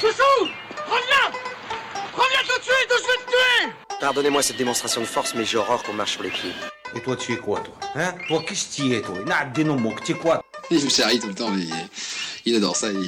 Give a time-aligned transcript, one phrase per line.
[0.00, 0.48] Chouchou
[0.86, 1.38] Reviens
[2.14, 5.44] Reviens tout de suite ou je vais te tuer Pardonnez-moi cette démonstration de force, mais
[5.44, 6.52] j'ai horreur qu'on marche sur les pieds.
[6.94, 7.74] Et toi, tu es quoi, toi?
[7.96, 8.14] Hein?
[8.28, 9.16] Toi, qu'est-ce que tu es, toi?
[9.26, 10.40] N'a des noms, tu es quoi?
[10.70, 11.64] Il me charrie tout le temps, mais
[12.46, 13.00] il adore ça, il,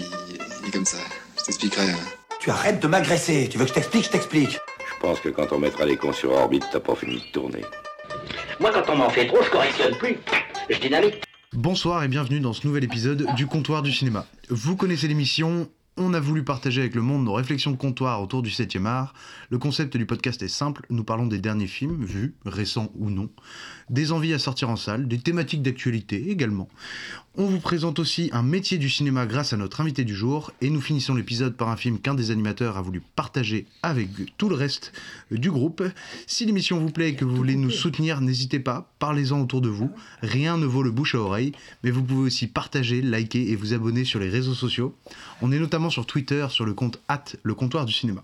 [0.63, 0.97] il est comme ça.
[1.39, 1.91] Je t'expliquerai.
[1.91, 1.99] hein.
[2.41, 3.49] Tu arrêtes de m'agresser.
[3.51, 4.53] Tu veux que je t'explique Je t'explique.
[4.53, 7.61] Je pense que quand on mettra les cons sur orbite, t'as pas fini de tourner.
[8.59, 10.17] Moi, quand on m'en fait trop, je correctionne plus.
[10.71, 11.22] Je dynamite.
[11.53, 14.27] Bonsoir et bienvenue dans ce nouvel épisode du Comptoir du cinéma.
[14.49, 18.43] Vous connaissez l'émission, on a voulu partager avec le monde nos réflexions de comptoir autour
[18.43, 19.14] du 7e art.
[19.51, 23.28] Le concept du podcast est simple, nous parlons des derniers films, vus, récents ou non,
[23.91, 26.69] des envies à sortir en salle, des thématiques d'actualité également.
[27.37, 30.69] On vous présente aussi un métier du cinéma grâce à notre invité du jour et
[30.69, 34.56] nous finissons l'épisode par un film qu'un des animateurs a voulu partager avec tout le
[34.56, 34.92] reste
[35.30, 35.83] du groupe.
[36.27, 39.69] Si l'émission vous plaît et que vous voulez nous soutenir, n'hésitez pas, parlez-en autour de
[39.69, 39.92] vous.
[40.22, 41.52] Rien ne vaut le bouche à oreille,
[41.84, 44.97] mais vous pouvez aussi partager, liker et vous abonner sur les réseaux sociaux.
[45.41, 48.23] On est notamment sur Twitter sur le compte at le comptoir du cinéma.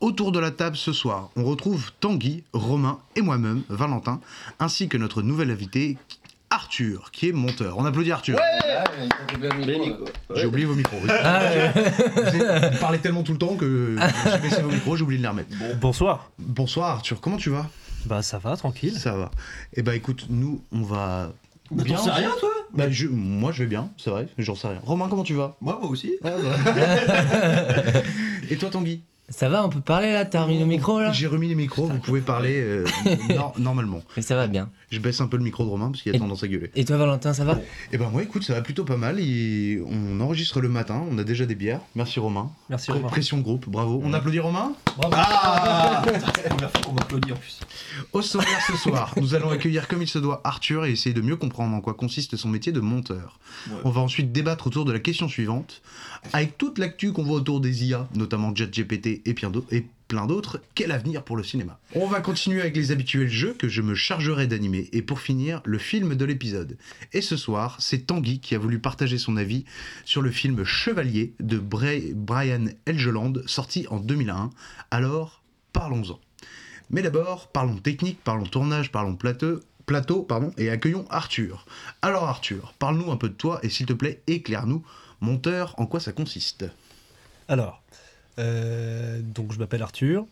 [0.00, 4.20] Autour de la table ce soir, on retrouve Tanguy, Romain et moi-même, Valentin,
[4.60, 5.96] ainsi que notre nouvel invité,
[6.50, 7.76] Arthur, qui est monteur.
[7.78, 8.38] On applaudit Arthur.
[10.34, 10.96] J'ai oublié vos micros.
[11.02, 11.08] oui.
[12.14, 15.18] Vous avez- vous parlez tellement tout le temps que j'ai baissé vos micros, j'ai oublié
[15.18, 15.50] de les remettre.
[15.80, 16.30] Bonsoir.
[16.38, 17.66] Bonsoir Arthur, comment tu vas?
[18.06, 18.98] Bah ça va, tranquille.
[18.98, 19.30] Ça va.
[19.74, 21.32] Eh ben écoute, nous, on va...
[21.76, 24.80] T'en sais rien, toi Bah, je- Moi, je vais bien, c'est vrai, j'en sais rien.
[24.84, 25.56] Romain, comment tu vas?
[25.60, 26.12] Moi, moi aussi.
[28.50, 29.02] Et toi, Tanguy?
[29.30, 31.86] Ça va, on peut parler là T'as remis le micro là J'ai remis les micros,
[31.86, 32.86] vous pouvez parler euh,
[33.28, 34.00] nor- normalement.
[34.16, 34.70] Mais ça va bien.
[34.90, 36.70] Je baisse un peu le micro de Romain parce qu'il a Et- tendance à gueuler.
[36.74, 37.58] Et toi Valentin, ça va?
[37.92, 39.20] Eh ben moi, écoute, ça va plutôt pas mal.
[39.20, 41.80] et on enregistre le matin, on a déjà des bières.
[41.94, 42.50] Merci Romain.
[42.70, 43.08] Merci Pré- Romain.
[43.10, 44.00] Pression groupe, bravo.
[44.02, 44.72] On applaudit Romain?
[45.12, 47.60] Ah C'est la première fois qu'on m'applaudit en plus.
[48.14, 51.20] Au sommaire ce soir, nous allons accueillir comme il se doit Arthur et essayer de
[51.20, 53.38] mieux comprendre en quoi consiste son métier de monteur.
[53.68, 53.76] Ouais.
[53.84, 55.82] On va ensuite débattre autour de la question suivante.
[56.32, 59.34] Avec toute l'actu qu'on voit autour des IA, notamment JetGPT et
[59.70, 61.78] et plein d'autres, quel avenir pour le cinéma?
[61.94, 65.60] On va continuer avec les habituels jeux que je me chargerai d'animer et pour finir,
[65.64, 66.78] le film de l'épisode.
[67.12, 69.64] Et ce soir, c'est Tanguy qui a voulu partager son avis
[70.04, 74.50] sur le film Chevalier de Brian Elgeland, sorti en 2001.
[74.90, 75.42] Alors,
[75.72, 76.18] parlons-en.
[76.90, 81.66] Mais d'abord, parlons technique, parlons tournage, parlons plateau, plateau pardon, et accueillons Arthur.
[82.00, 84.82] Alors Arthur, parle-nous un peu de toi et s'il te plaît, éclaire-nous,
[85.20, 86.66] monteur, en quoi ça consiste
[87.48, 87.82] Alors,
[88.38, 90.26] euh, donc je m'appelle Arthur,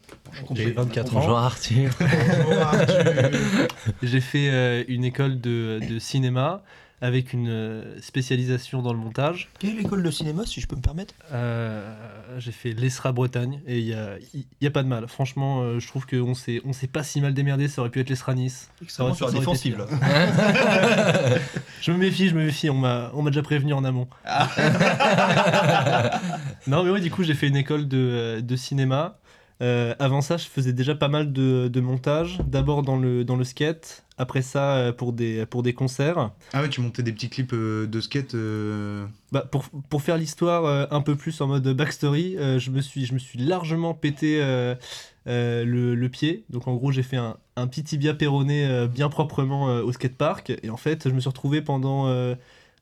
[0.55, 1.39] j'ai 24 Bonjour ans.
[1.39, 1.91] Arthur.
[4.03, 6.63] J'ai fait euh, une école de, de cinéma
[7.01, 9.49] avec une euh, spécialisation dans le montage.
[9.59, 11.15] Quelle école de cinéma, si je peux me permettre?
[11.33, 11.95] Euh,
[12.39, 14.17] j'ai fait l'ESRA Bretagne et il n'y a,
[14.61, 15.07] y a pas de mal.
[15.07, 18.01] Franchement, euh, je trouve qu'on s'est on s'est pas si mal démerdé, ça aurait pu
[18.01, 18.71] être l'ESRA Nice.
[18.83, 19.87] Extrêmement Ça sur la défensive, là.
[21.83, 24.09] Je me méfie, je me méfie, on m'a on m'a déjà prévenu en amont.
[26.67, 29.19] non mais oui, du coup j'ai fait une école de, de cinéma.
[29.63, 32.39] Euh, avant ça, je faisais déjà pas mal de, de montage.
[32.47, 36.31] D'abord dans le, dans le skate, après ça euh, pour des, pour des concerts.
[36.53, 38.35] Ah ouais, tu montais des petits clips euh, de skate.
[38.35, 43.07] euh, Bah, pour, pour faire l'histoire un peu plus en mode backstory, je, me suis,
[43.07, 44.41] je me suis largement pété
[45.27, 46.45] le, le pied.
[46.51, 50.53] Donc en gros, j'ai fait un, un petit tibia péroné euh, bien proprement au skatepark.
[50.63, 52.07] Et en fait, je me suis retrouvé pendant...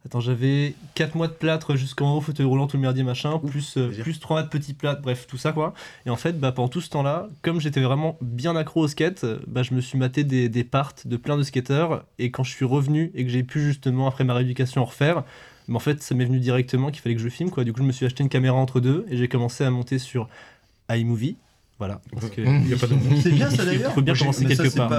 [0.04, 3.76] attends, j'avais 4 mois de plâtre jusqu'en haut, fauteuil roulant, tout le merdier machin, plus,
[3.76, 5.74] euh, plus 3 mois de petits plâtres, bref, tout ça quoi.
[6.06, 9.24] Et en fait, bah, pendant tout ce temps-là, comme j'étais vraiment bien accro au skate,
[9.46, 12.04] bah, je me suis maté des, des parts de plein de skateurs.
[12.18, 15.24] Et quand je suis revenu et que j'ai pu justement, après ma rééducation, en refaire,
[15.68, 17.50] mais en fait, ça m'est venu directement qu'il fallait que je filme.
[17.50, 17.64] Quoi.
[17.64, 19.98] Du coup, je me suis acheté une caméra entre deux et j'ai commencé à monter
[19.98, 20.28] sur
[20.90, 21.36] iMovie.
[21.86, 22.00] Voilà.
[22.38, 22.76] Il de
[23.20, 24.90] C'est bien ça il d'ailleurs faut bien commencer quelque part.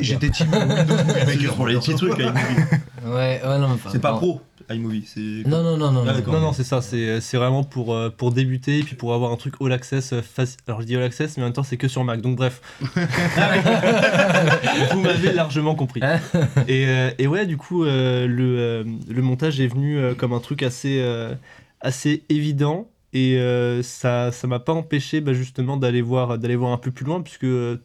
[0.00, 1.54] J'étais team Windows Movie Maker.
[1.54, 2.32] pour les petits trucs, iMovie.
[3.04, 4.16] Ouais, ouais, non, C'est pas non.
[4.18, 5.04] pro, iMovie.
[5.06, 5.20] C'est.
[5.46, 6.04] Non, non, non, non.
[6.08, 6.32] Ah, non.
[6.32, 6.80] Non, non, c'est ça.
[6.80, 10.12] C'est c'est vraiment pour, euh, pour débuter et puis pour avoir un truc all access
[10.14, 10.56] euh, facile.
[10.66, 12.20] Alors, je dis all access, mais en même temps, c'est que sur Mac.
[12.22, 12.62] Donc, bref.
[14.92, 16.00] Vous m'avez largement compris.
[16.68, 20.32] Et, euh, et ouais, du coup, euh, le, euh, le montage est venu euh, comme
[20.32, 21.34] un truc assez, euh,
[21.80, 22.88] assez évident.
[23.12, 27.20] Et euh, ça ça m'a pas empêché bah, justement d'aller voir, un peu plus loin,
[27.22, 27.76] puisque euh,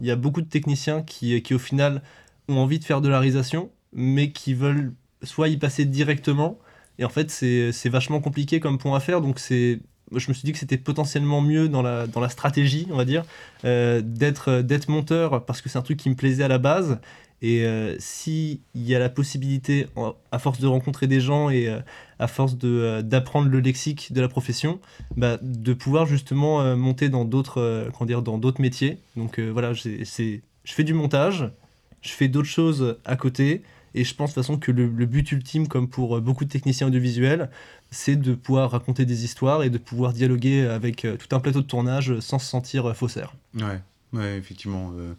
[0.00, 2.02] il y a beaucoup de techniciens qui, qui, au final,
[2.48, 4.92] ont envie de faire de la réalisation, mais qui veulent
[5.22, 6.58] soit y passer directement.
[6.98, 9.20] Et en fait, c'est vachement compliqué comme point à faire.
[9.20, 9.78] Donc, je
[10.12, 13.24] me suis dit que c'était potentiellement mieux dans la, dans stratégie, on va dire,
[13.64, 17.00] euh, d'être monteur parce que c'est un truc qui me plaisait à la base.
[17.46, 19.86] Et euh, s'il y a la possibilité,
[20.32, 21.80] à force de rencontrer des gens et euh,
[22.18, 24.80] à force euh, d'apprendre le lexique de la profession,
[25.18, 28.22] bah, de pouvoir justement euh, monter dans d'autres dire,
[28.60, 28.96] métiers.
[29.14, 31.50] Donc voilà, je fais du montage,
[32.00, 33.62] je fais d'autres choses à côté.
[33.94, 36.50] Et je pense de toute façon que le, le but ultime, comme pour beaucoup de
[36.50, 37.50] techniciens audiovisuels,
[37.90, 41.66] c'est de pouvoir raconter des histoires et de pouvoir dialoguer avec tout un plateau de
[41.66, 43.34] tournage sans se sentir faussaire.
[43.54, 43.82] Ouais,
[44.14, 44.92] ouais, effectivement.
[44.96, 45.12] euh,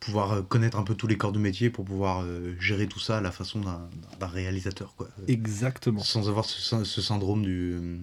[0.00, 3.00] pouvoir euh, connaître un peu tous les corps de métier pour pouvoir euh, gérer tout
[3.00, 5.08] ça à la façon d'un réalisateur, quoi.
[5.28, 6.02] Exactement.
[6.02, 7.98] Sans avoir ce, sy- ce syndrome du.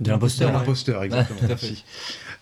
[0.00, 0.48] De l'imposteur.
[0.50, 1.38] de l'imposteur, exactement.
[1.38, 1.66] tout à fait.
[1.68, 1.84] merci.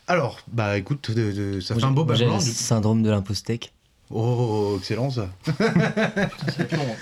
[0.07, 2.39] Alors, bah écoute, de- de- ça Moi, fait un beau bâtiment.
[2.39, 3.73] du- syndrome de l'impostec.
[4.17, 5.29] Oh, excellent ça.
[5.45, 5.59] C'est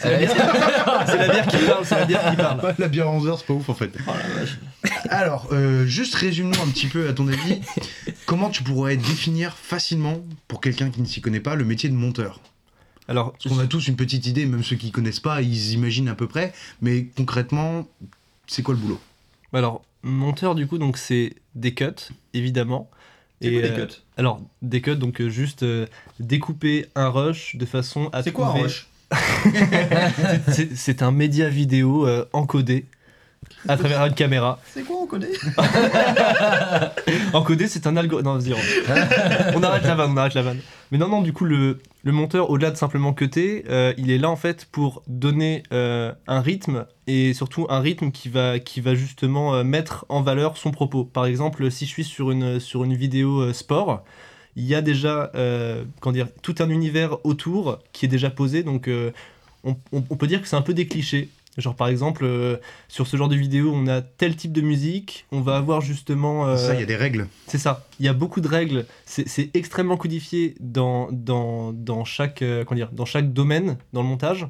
[0.06, 2.64] la bière qui parle, c'est la bière qui parle.
[2.64, 3.92] Ouais, la bière 11 heures, c'est pas ouf en fait.
[5.10, 7.60] Alors, euh, juste résume-nous un petit peu, à ton avis,
[8.24, 11.94] comment tu pourrais définir facilement, pour quelqu'un qui ne s'y connaît pas, le métier de
[11.94, 12.40] monteur?
[13.08, 16.08] Alors, Parce qu'on a tous une petite idée, même ceux qui connaissent pas, ils imaginent
[16.08, 17.86] à peu près, mais concrètement,
[18.46, 19.00] c'est quoi le boulot?
[19.52, 22.88] Alors monteur du coup, donc c'est des cuts, évidemment.
[23.50, 25.86] Quoi des euh, cuts Alors des cuts, donc euh, juste euh,
[26.20, 28.86] découper un rush de façon à C'est quoi un rush?
[30.74, 32.86] C'est- un média vidéo encodé
[33.68, 34.58] à travers une caméra.
[34.72, 35.28] C'est quoi connaît
[37.32, 38.28] Encodé, c'est un algorithme.
[38.30, 38.54] Non, vas-y,
[39.54, 40.60] on arrête la vanne, on arrête la vanne.
[40.90, 44.18] Mais non, non, du coup, le, le monteur, au-delà de simplement cutter, euh, il est
[44.18, 48.80] là en fait pour donner euh, un rythme et surtout un rythme qui va, qui
[48.80, 51.04] va justement euh, mettre en valeur son propos.
[51.04, 52.58] Par exemple, si je suis sur une,
[52.94, 54.04] vidéo sport,
[54.56, 55.30] il y a déjà
[56.12, 58.90] dire, tout un univers autour qui est déjà posé, donc
[59.64, 61.30] on, on- on peut dire que c'est un peu des clichés.
[61.58, 62.56] Genre par exemple, euh,
[62.88, 66.46] sur ce genre de vidéo, on a tel type de musique, on va avoir justement...
[66.46, 67.28] euh, Ça, il y a des règles.
[67.46, 67.86] c'est ça.
[68.00, 68.86] Il y a beaucoup de règles.
[69.04, 74.08] C'est extrêmement codifié dans, dans, dans, chaque, euh, comment dire, dans chaque domaine dans le
[74.08, 74.46] montage.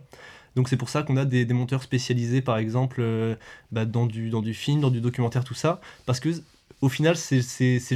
[0.55, 3.03] Donc c'est pour ça qu'on a des, des monteurs spécialisés, par exemple,
[3.73, 5.81] bah, dans, du, dans du film, dans du documentaire, tout ça.
[6.07, 6.29] Parce que
[6.83, 7.41] au final, c'est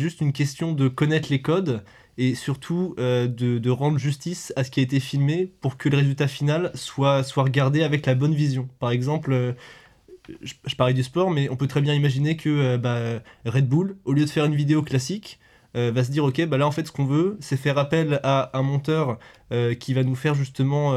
[0.00, 1.82] juste une question de connaître les codes
[2.18, 5.88] et surtout euh, de, de rendre justice à ce qui a été filmé pour que
[5.88, 8.68] le résultat final soit, soit regardé avec la bonne vision.
[8.78, 9.52] Par exemple, euh,
[10.42, 13.68] je, je parlais du sport, mais on peut très bien imaginer que euh, bah, Red
[13.68, 15.38] Bull, au lieu de faire une vidéo classique,
[15.74, 18.58] va se dire ok, bah là en fait ce qu'on veut, c'est faire appel à
[18.58, 19.18] un monteur
[19.78, 20.94] qui va nous faire justement,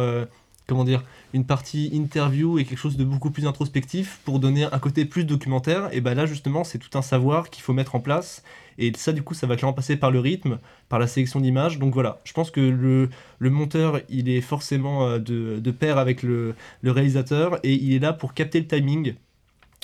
[0.69, 4.79] comment dire, une partie interview et quelque chose de beaucoup plus introspectif pour donner un
[4.79, 5.89] côté plus documentaire.
[5.91, 8.43] Et bah là justement c'est tout un savoir qu'il faut mettre en place.
[8.77, 11.79] Et ça du coup ça va clairement passer par le rythme, par la sélection d'images.
[11.79, 15.97] Donc voilà, je pense que le, le monteur il est forcément euh, de, de pair
[15.97, 19.15] avec le, le réalisateur et il est là pour capter le timing,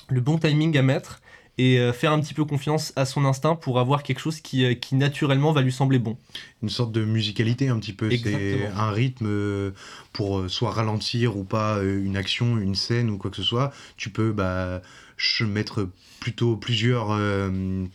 [0.10, 1.22] le bon timing à mettre
[1.58, 4.66] et euh, faire un petit peu confiance à son instinct pour avoir quelque chose qui,
[4.66, 6.18] euh, qui naturellement va lui sembler bon.
[6.62, 8.10] Une sorte de musicalité un petit peu.
[8.12, 9.72] C'est un rythme euh,
[10.14, 13.72] pour soit ralentir ou pas une action, une scène ou quoi que ce soit.
[13.98, 14.82] Tu peux bah,
[15.42, 17.86] mettre plutôt plusieurs euh,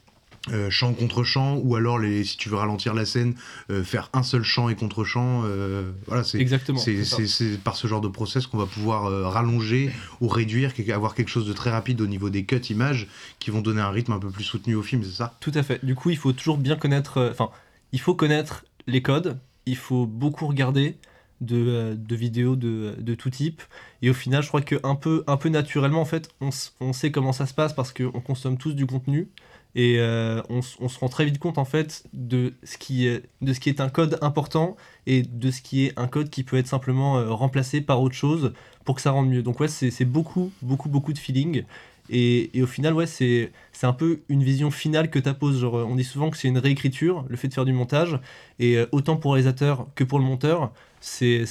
[0.50, 3.34] euh, chants contre chants ou alors les, si tu veux ralentir la scène,
[3.70, 5.42] euh, faire un seul chant et contre chant.
[5.44, 6.78] euh, voilà, c'est Exactement.
[6.78, 9.90] c'est par ce genre de process qu'on va pouvoir rallonger
[10.20, 13.06] ou réduire, avoir quelque chose de très rapide au niveau des cuts images
[13.38, 15.37] qui vont donner un rythme un peu plus soutenu au film, c'est ça?
[15.40, 15.84] Tout à fait.
[15.84, 17.28] Du coup, il faut toujours bien connaître.
[17.31, 17.50] Enfin,
[17.92, 19.38] il faut connaître les codes.
[19.66, 20.96] Il faut beaucoup regarder
[21.40, 23.62] de, de vidéos de, de tout type.
[24.02, 26.50] Et au final, je crois que un peu, un peu naturellement, en fait, on,
[26.81, 29.28] on sait comment ça se passe parce qu'on consomme tous du contenu.
[29.75, 33.22] Et euh, on, on se rend très vite compte, en fait, de ce, qui est,
[33.40, 34.76] de ce qui est un code important
[35.06, 38.14] et de ce qui est un code qui peut être simplement euh, remplacé par autre
[38.14, 38.52] chose
[38.84, 39.43] pour que ça rende mieux.
[39.43, 41.64] Donc, ouais, c'est beaucoup, beaucoup, beaucoup de feeling.
[42.12, 43.52] Et, et au final, ouais, c'est
[43.82, 45.61] un peu une vision finale que tu poses.
[45.61, 48.18] Genre, on dit souvent que c'est une réécriture, le fait de faire du montage.
[48.59, 51.45] Et euh, autant pour le réalisateur que pour le monteur, c'est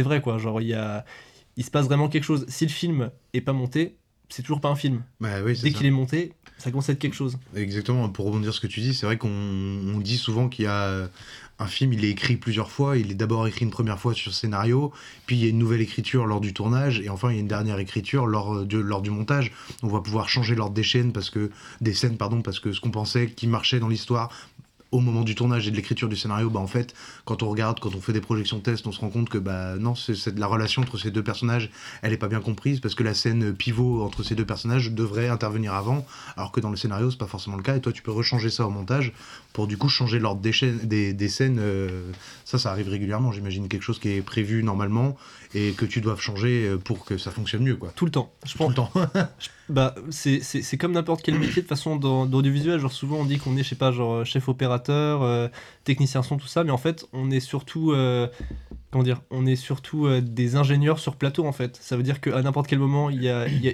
[0.00, 0.36] vrai, quoi.
[0.36, 1.06] Genre, il y a,
[1.56, 2.44] il se passe vraiment quelque chose.
[2.48, 3.96] Si le film est pas monté,
[4.28, 5.02] c'est toujours pas un film.
[5.20, 6.32] bah, oui, Dès qu'il est monté,
[6.62, 7.38] ça commence quelque chose.
[7.56, 10.66] Exactement, pour rebondir sur ce que tu dis, c'est vrai qu'on on dit souvent qu'il
[10.66, 11.08] y a euh,
[11.58, 14.32] un film, il est écrit plusieurs fois, il est d'abord écrit une première fois sur
[14.32, 14.92] scénario,
[15.26, 17.40] puis il y a une nouvelle écriture lors du tournage, et enfin il y a
[17.40, 19.50] une dernière écriture lors, lors du montage.
[19.82, 21.30] On va pouvoir changer l'ordre des parce
[21.80, 24.30] des scènes, parce que ce qu'on pensait qui marchait dans l'histoire
[24.92, 26.94] au moment du tournage et de l'écriture du scénario, bah en fait,
[27.24, 29.76] quand on regarde, quand on fait des projections test, on se rend compte que bah
[29.78, 31.70] non, c'est la relation entre ces deux personnages,
[32.02, 35.28] elle est pas bien comprise parce que la scène pivot entre ces deux personnages devrait
[35.28, 36.06] intervenir avant,
[36.36, 37.76] alors que dans le scénario c'est pas forcément le cas.
[37.76, 39.12] Et toi, tu peux rechanger ça au montage
[39.52, 41.58] pour du coup changer l'ordre des, chaînes- des, des scènes.
[41.60, 42.10] euh,
[42.44, 43.32] ça, ça arrive régulièrement.
[43.32, 45.16] J'imagine quelque chose qui est prévu normalement
[45.54, 47.92] et que tu dois changer euh, pour que ça fonctionne mieux, quoi.
[47.96, 48.32] Tout le temps.
[48.46, 48.90] Je Tout pense, le temps.
[49.68, 52.78] Bah, c'est- c'est c'est comme n'importe quel métier de façon dans, dans l'audiovisuel.
[52.80, 55.48] Genre, souvent on dit qu'on est, je sais pas, genre chef opérateur, euh,
[55.84, 57.92] technicien son, tout ça, mais en fait, on est surtout.
[57.92, 58.28] euh,
[58.92, 61.76] comment dire On est surtout euh, des ingénieurs sur plateau, en fait.
[61.82, 63.64] Ça veut dire qu'à n'importe quel moment, il y a, il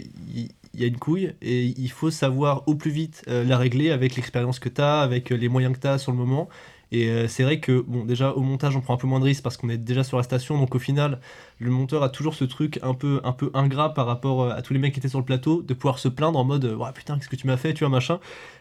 [0.75, 4.17] y, a, une couille et il faut savoir au plus vite euh, la régler avec
[4.17, 6.49] l'expérience que tu as, avec les moyens que tu as sur le moment.
[6.91, 9.25] Et euh, c'est vrai que, bon, déjà au montage, on prend un peu moins de
[9.27, 10.59] risques parce qu'on est déjà sur la station.
[10.59, 11.21] Donc au final,
[11.59, 14.63] le monteur a toujours ce truc un peu, un peu ingrat par rapport euh, à
[14.63, 16.75] tous les mecs qui étaient sur le plateau, de pouvoir se plaindre en mode euh,
[16.77, 18.21] Ouais, putain, qu'est-ce que tu m'as fait, tu vois, machin.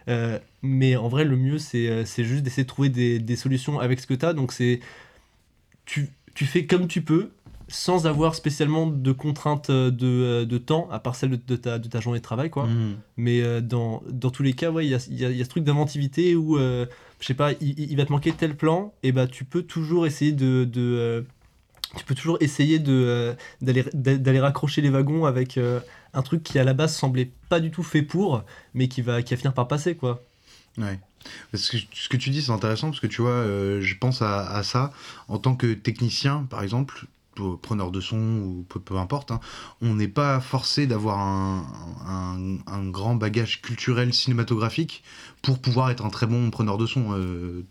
[0.09, 3.79] Euh, mais en vrai, le mieux, c'est c'est juste d'essayer de trouver des, des solutions
[3.79, 4.33] avec ce que tu as.
[4.33, 4.81] Donc c'est.
[5.85, 7.29] Tu, tu fais comme tu peux,
[7.69, 11.87] sans avoir spécialement de contraintes de, de temps, à part celle de, de ta, de
[11.87, 12.65] ta journée de travail, quoi.
[12.67, 12.95] Mhm.
[13.17, 15.49] Mais dans, dans tous les cas, ouais, il y a, y a- y a ce
[15.49, 16.85] truc d'inventivité où, euh,
[17.19, 20.31] je sais pas, il, va te manquer tel plan, et bah tu peux toujours essayer
[20.31, 20.69] de.
[20.77, 21.21] euh,
[21.95, 25.79] tu peux toujours essayer de, euh, d'aller, d'a- d'aller raccrocher les wagons avec euh,
[26.13, 28.43] un truc qui à la base semblait pas du tout fait pour,
[28.73, 30.21] mais qui va, qui va finir par passer, quoi.
[30.77, 30.99] Ouais.
[31.53, 33.43] Ce que tu dis, c'est intéressant parce que tu vois,
[33.79, 34.91] je pense à, ça
[35.27, 37.07] en tant que technicien, par exemple,
[37.61, 39.39] preneur de son ou peu, peu importe, hein,
[39.81, 45.03] on n'est pas forcé d'avoir un- un grand bagage culturel cinématographique
[45.47, 47.13] pour pouvoir être un très bon preneur de son.
[47.13, 47.63] Euh,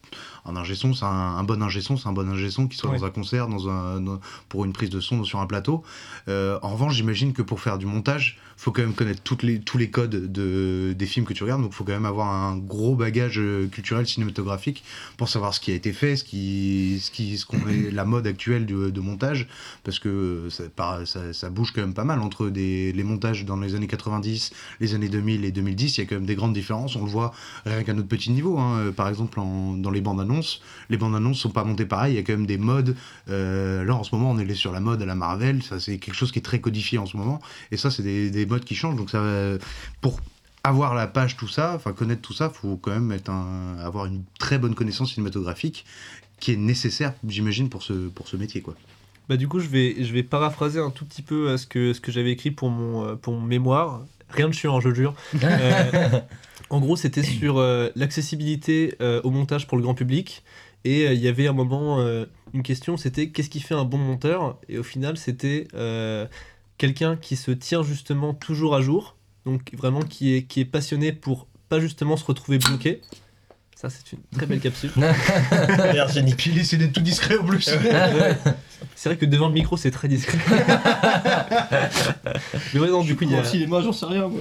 [0.47, 2.79] un ingé son, c'est un, un bon ingé son, c'est un bon ingé son qui
[2.79, 2.99] soit Ouais.
[2.99, 5.83] dans un concert, dans un, dans- pour une prise de son sur un plateau.
[6.29, 9.61] Euh, en revanche, j'imagine que pour faire du montage, faut quand même connaître toutes les,
[9.61, 12.57] tous les codes de, des films que tu regardes, donc faut quand même avoir un
[12.57, 14.83] gros bagage euh, culturel cinématographique
[15.19, 18.05] pour savoir ce qui a été fait, ce qui, ce qui, ce qu'on est la
[18.07, 19.49] mode actuelle de, de montage,
[19.85, 20.63] parce que ça,
[21.05, 24.53] ça, ça bouge quand même pas mal entre des, les montages dans les années 90,
[24.81, 27.11] les années 2000 et 2010, il y a quand même des grandes différences, on le
[27.11, 27.35] voit
[27.67, 28.79] rien qu'à notre petit niveau, hein.
[28.79, 32.15] Euh, par exemple en- dans les bandes annonces, les bandes annonces sont pas montées pareil,
[32.15, 32.97] il y a quand même des modes,
[33.29, 35.99] euh, là en ce moment on est sur la mode à la Marvel, ça c'est
[35.99, 38.65] quelque chose qui est très codifié en ce moment, et ça c'est des, des modes
[38.65, 39.59] qui changent, donc ça euh,
[40.01, 40.21] pour
[40.65, 44.07] avoir la page, tout ça, enfin connaître tout ça, faut quand même être un, avoir
[44.07, 45.85] une très bonne connaissance cinématographique
[46.41, 48.63] qui est nécessaire, j'imagine, pour ce, pour ce métier.
[48.63, 48.75] Quoi.
[49.29, 52.01] Bah du coup, je vais, je vais paraphraser un tout petit peu ce que, ce
[52.01, 54.03] que j'avais écrit pour mon, pour mon mémoire.
[54.29, 55.15] Rien de chiant, je le jure.
[55.43, 56.21] Euh,
[56.71, 60.43] en gros, c'était sur euh, l'accessibilité euh, au montage pour le grand public.
[60.87, 63.85] Et euh, il y avait un moment, euh, une question, c'était qu'est-ce qui fait un
[63.85, 64.57] bon monteur?
[64.69, 66.27] Et au final, c'était euh,
[66.79, 69.17] quelqu'un qui se tient justement toujours à jour.
[69.45, 73.01] Donc vraiment qui est, qui est passionné pour pas justement se retrouver bloqué.
[73.75, 74.91] Ça, c'est une très belle capsule.
[76.39, 77.69] Puis il essaie d'être tout discret en plus.
[77.83, 78.37] Ouais.
[78.95, 80.39] C'est vrai que devant le micro, c'est très discret.
[82.75, 84.41] Mais ouais, non, du coup, il y a, Au cinéma, j'en sais rien, moi.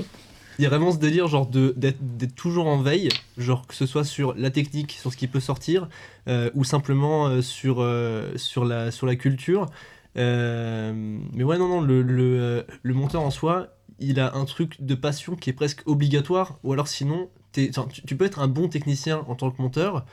[0.57, 4.03] Il y a vraiment ce délire de d'être toujours en veille, genre que ce soit
[4.03, 5.89] sur la technique, sur ce qui peut sortir,
[6.27, 9.67] euh, ou simplement euh, sur, euh, sur, la, culture.
[10.15, 13.67] Mais ouais, non, non, le, monteur en soi,
[13.99, 18.25] il a un truc de passion qui est presque obligatoire, ou alors sinon, tu peux
[18.25, 20.05] être un bon technicien en tant que monteur,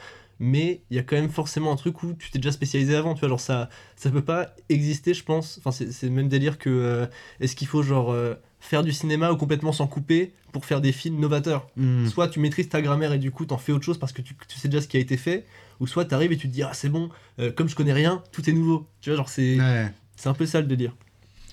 [0.45, 3.15] mais il y a quand même forcément un truc où tu t'es déjà spécialisé avant,
[3.15, 5.57] tu vois, genre ça, ça peut pas exister, je pense.
[5.59, 7.07] Enfin, c'est c'est le même délire que euh,
[7.41, 10.91] est-ce qu'il faut genre euh, faire du cinéma ou complètement s'en couper pour faire des
[10.91, 11.69] films novateurs?
[11.77, 12.07] Hmm.
[12.09, 14.35] Soit tu maîtrises ta grammaire et du coup t'en fais autre chose parce que tu,
[14.49, 15.47] tu sais déjà ce qui a été fait,
[15.79, 17.09] ou soit t'arrives et tu te dis ah c'est bon,
[17.39, 18.87] euh, comme je connais rien, tout est nouveau.
[19.01, 19.93] Tu vois, genre c'est Ouais.
[20.17, 20.97] c'est un peu ça le délire.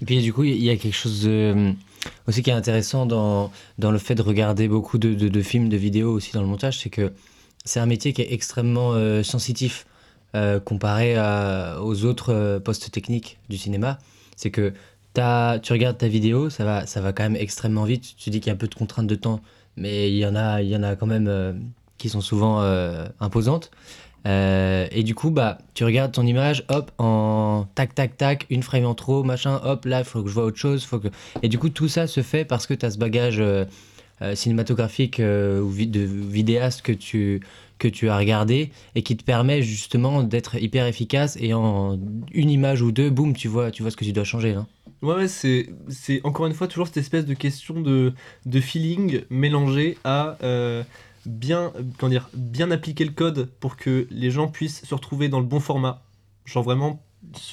[0.02, 1.74] Et puis du coup, il y a quelque chose de,
[2.28, 5.68] aussi qui est intéressant dans, dans le fait de regarder beaucoup de, de- de films,
[5.70, 7.12] de vidéos aussi dans le montage, c'est que
[7.66, 9.86] c'est un métier qui est extrêmement euh, sensitif
[10.36, 11.16] euh, comparé
[11.82, 13.98] aux autres euh, postes techniques du cinéma.
[14.36, 14.74] C'est que
[15.14, 18.16] t'as- tu regardes ta vidéo, ça va, ça va quand même extrêmement vite.
[18.18, 19.42] Tu dis qu'il y a un peu de contraintes de temps,
[19.76, 22.62] mais il y en a, il y en a quand même qui sont souvent
[23.20, 23.72] imposantes.
[24.26, 28.86] Et du coup, bah, tu regardes ton image, hop, en tac, tac, tac, une frame
[28.86, 30.84] en trop, machin, hop, là, il faut que je vois autre chose.
[30.86, 31.08] Faut que...
[31.42, 33.44] Et du coup, tout ça se fait parce que tu as ce bagage
[34.36, 37.42] cinématographique euh, ou de vidéaste que tu,
[37.78, 42.00] que tu as regardé et qui te permet justement d'être hyper efficace et en
[42.34, 44.54] une image ou deux, boum, tu vois, tu vois ce que tu dois changer.
[44.54, 44.66] Là.
[45.02, 45.70] Ouais, c'est,
[46.24, 48.14] encore une fois toujours cette espèce de question de,
[48.46, 50.84] de feeling mélangé à euh,
[51.26, 55.40] bien, comment dire, bien appliquer le code pour que les gens puissent se retrouver dans
[55.40, 56.02] le bon format.
[56.46, 57.02] Genre vraiment,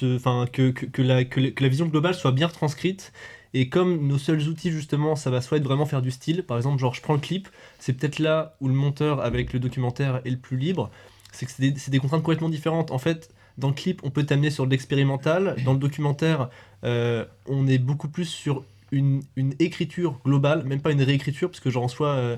[0.03, 3.13] enfin, que, que, que la, que, la- vision globale soit bien retranscrite.
[3.53, 6.57] Et comme nos seuls outils, justement, ça va soit être vraiment faire du style, par
[6.57, 7.47] exemple, genre je prends le clip,
[7.79, 10.89] c'est peut-être là où le monteur avec le documentaire est le plus libre,
[11.31, 12.91] c'est que c'est des, contraintes complètement différentes.
[12.91, 16.49] En fait, dans le clip, on peut t'amener sur de l'expérimental, dans le documentaire,
[16.83, 19.21] euh, on est beaucoup plus sur une,
[19.59, 22.37] écriture globale, même pas une réécriture, parce que genre en soi, euh,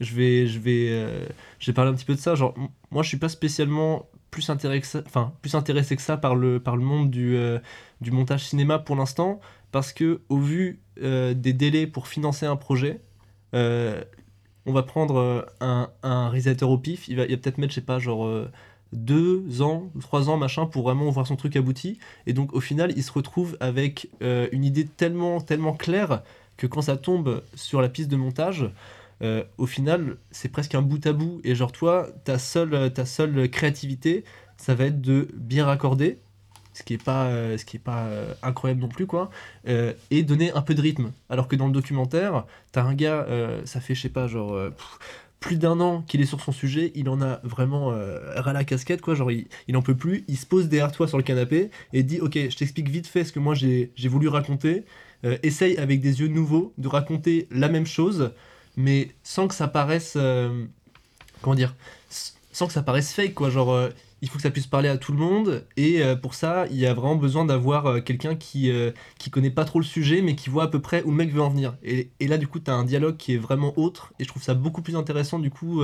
[0.00, 1.26] je vais, je vais, euh,
[1.74, 2.34] parler un petit peu de ça.
[2.34, 2.54] Genre,
[2.90, 6.34] moi, je suis pas spécialement plus intéressé que ça, enfin, plus intéressé que ça par
[6.34, 7.60] le, par le monde du, euh,
[8.00, 9.38] du montage cinéma pour l'instant,
[9.70, 13.00] parce que au vu euh, des délais pour financer un projet,
[13.54, 14.02] euh,
[14.66, 17.76] on va prendre un, un réalisateur au pif, il va, il va peut-être mettre, je
[17.76, 18.28] sais pas, genre
[18.92, 22.00] deux ans trois ans, machin, pour vraiment voir son truc abouti.
[22.26, 26.22] Et donc, au final, il se retrouve avec une idée tellement, tellement claire
[26.56, 28.70] que quand ça tombe sur la piste de montage,
[29.22, 31.40] euh, au final, c'est presque un bout à bout.
[31.44, 34.24] Et genre, toi, ta seule, ta seule créativité,
[34.56, 36.18] ça va être de bien raccorder,
[36.72, 39.30] ce qui est pas, euh, ce qui est pas euh, incroyable non plus, quoi,
[39.68, 41.12] euh, et donner un peu de rythme.
[41.28, 44.52] Alors que dans le documentaire, t'as un gars, euh, ça fait, je sais pas, genre.
[44.54, 44.70] euh,
[45.40, 48.64] plus d'un an qu'il est sur son sujet, il en a vraiment euh, ras la
[48.64, 49.14] casquette, quoi.
[49.14, 50.24] Genre, il, il peut plus.
[50.26, 53.24] Il se pose derrière toi sur le canapé et dit Ok, je t'explique vite fait
[53.24, 54.84] ce que moi j'ai voulu raconter.
[55.24, 58.32] Euh, essaye avec des yeux nouveaux de raconter la même chose,
[58.76, 60.14] mais sans que ça paraisse.
[60.16, 60.64] euh,
[61.42, 61.74] comment dire
[62.52, 63.50] Sans que ça paraisse fake, quoi.
[63.50, 63.90] Genre, euh,
[64.22, 66.76] il faut que ça puisse parler à tout le monde, et euh, pour ça, il
[66.76, 68.72] y a vraiment besoin d'avoir quelqu'un qui,
[69.18, 71.30] qui connaît pas trop le sujet, mais qui voit à peu près où le mec
[71.30, 71.74] veut en venir.
[71.82, 74.28] Et, et là, du coup, tu as un dialogue qui est vraiment autre, et je
[74.28, 75.82] trouve ça beaucoup plus intéressant, du coup,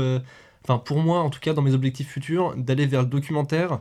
[0.64, 3.80] enfin, pour moi, en tout cas, dans mes objectifs futurs, d'aller vers le documentaire,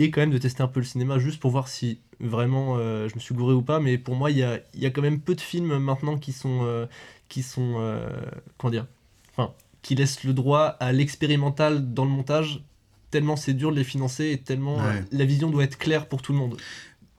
[0.00, 3.14] et quand même de tester un peu le cinéma, juste pour voir si vraiment je
[3.14, 5.20] me suis gouré ou pas, mais pour moi, il y a, y a quand même
[5.20, 6.88] peu de films maintenant qui sont.
[7.30, 8.10] Qui sont euh,
[8.58, 8.86] comment dire
[9.34, 12.62] Enfin, qui laissent le droit à l'expérimental dans le montage,
[13.10, 14.96] tellement c'est dur de les financer et tellement Ouais.
[14.96, 16.58] euh, la vision doit être claire pour tout le monde.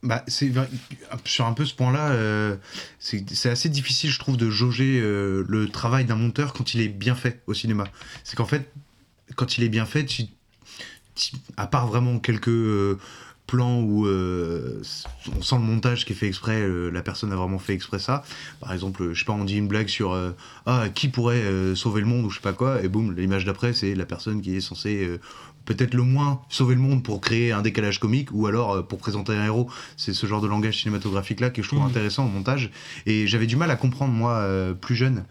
[0.03, 0.51] Bah, c'est
[1.25, 2.58] sur un peu ce point-là, euh,
[3.00, 6.82] c'est c'est assez difficile, je trouve, de jauger euh, le travail d'un monteur quand il
[6.82, 7.86] est bien fait au cinéma.
[8.24, 8.72] C'est qu'en fait,
[9.36, 10.25] quand il est bien fait, tu-
[11.15, 12.98] tu- à part vraiment quelques euh,
[13.51, 14.81] plans où euh,
[15.38, 18.00] on sent le montage qui est fait exprès, euh, la personne a vraiment fait exprès
[18.00, 18.24] ça.
[18.62, 20.31] Par exemple, je sais pas, on dit une blague sur euh,
[20.65, 23.43] ah qui pourrait euh, sauver le monde ou je sais pas quoi, et boum, l'image
[23.46, 25.20] d'après c'est la personne qui est censée euh,
[25.65, 28.98] peut-être le moins sauver le monde pour créer un décalage comique ou alors euh, pour
[29.00, 29.70] présenter un héros.
[29.98, 31.89] C'est ce genre de langage cinématographique là que je trouve Mhm.
[31.89, 32.72] intéressant au montage.
[33.05, 35.24] Et j'avais du mal à comprendre moi euh, plus jeune.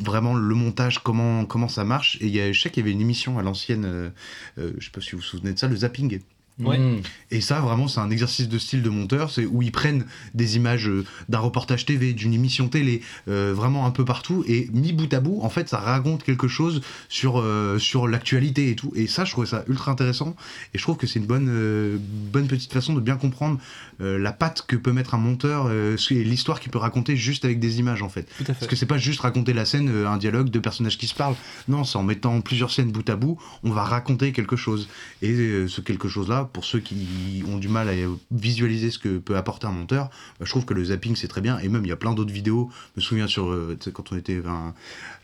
[0.00, 2.18] Vraiment le montage comment comment ça marche.
[2.20, 4.10] Et il y a, je sais qu'il y avait une émission à l'ancienne euh,
[4.58, 6.20] euh, je sais pas si vous vous souvenez de ça le zapping
[6.60, 6.78] Ouais.
[6.78, 7.02] Mm.
[7.30, 10.56] et ça, vraiment, c'est un exercice de style de monteur, c'est où ils prennent des
[10.56, 14.92] images euh, d'un reportage TV, d'une émission télé, euh, vraiment un peu partout, et mis
[14.92, 18.92] bout à bout, en fait, ça raconte quelque chose sur, euh, sur l'actualité et tout.
[18.94, 20.36] Et ça, je trouvais ça ultra intéressant,
[20.74, 23.58] et je trouve que c'est une bonne, euh, bonne petite façon de bien comprendre
[24.02, 27.80] la patte que peut mettre un monteur, et l'histoire qu'il peut raconter juste avec des
[27.80, 28.26] images, en fait.
[28.46, 31.34] Parce que c'est pas juste raconter la scène, un dialogue, deux personnages qui se parlent.
[31.68, 34.88] Non, c'est en mettant plusieurs scènes bout à bout, on va raconter quelque chose.
[35.20, 37.92] Et ce quelque chose-là, pour ceux qui ont du mal à
[38.30, 41.40] visualiser ce que peut apporter un monteur, bah, je trouve que le zapping c'est très
[41.40, 41.58] bien.
[41.58, 42.70] Et même il y a plein d'autres vidéos.
[42.96, 44.40] Je me souviens sur euh, quand on était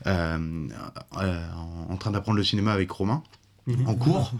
[0.06, 0.38] euh,
[1.20, 1.46] euh,
[1.90, 3.22] en- train d'apprendre le cinéma avec Romain.
[3.66, 3.88] Mhm.
[3.88, 4.32] En cours,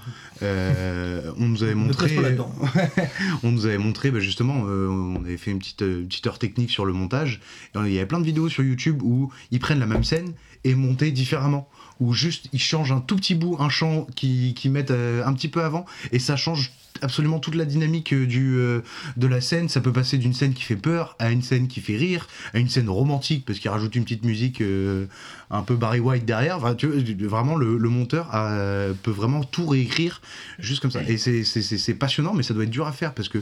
[0.42, 2.16] euh, on nous avait montré,
[3.42, 6.38] on nous avait montré bah, justement, euh, on avait fait une petite, euh, petite heure
[6.38, 7.40] technique sur le montage.
[7.74, 10.32] Et il y avait plein de vidéos sur YouTube où ils prennent la même scène
[10.62, 11.68] et montés différemment.
[12.00, 15.32] Ou juste ils changent un tout petit bout, un champ qui, qui mettent euh, un
[15.32, 18.80] petit peu avant, et ça change absolument toute la dynamique euh, du, euh,
[19.18, 19.68] de la scène.
[19.68, 22.58] Ça peut passer d'une scène qui fait peur à une scène qui fait rire, à
[22.58, 25.06] une scène romantique parce qu'il rajoute une petite musique euh,
[25.50, 26.56] un peu Barry White derrière.
[26.56, 26.96] Enfin, tu vois,
[27.28, 30.20] vraiment, le, le monteur a- peut vraiment tout réécrire
[30.58, 31.02] juste comme ça.
[31.06, 33.38] Et c'est- passionnant, mais ça doit être dur à faire parce que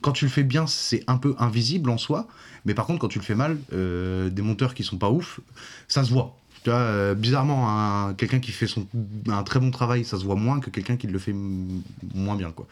[0.00, 2.26] quand tu le fais bien, c'est un peu invisible en soi.
[2.66, 5.40] Mais par contre, quand tu le fais mal, euh, des monteurs qui sont pas ouf,
[5.88, 6.36] ça se voit.
[6.68, 8.86] Tu vois, euh, bizarrement, un- quelqu'un qui fait son,
[9.28, 11.80] un très bon travail, ça se voit moins que quelqu'un qui le fait m-
[12.14, 12.50] moins bien.
[12.50, 12.66] quoi.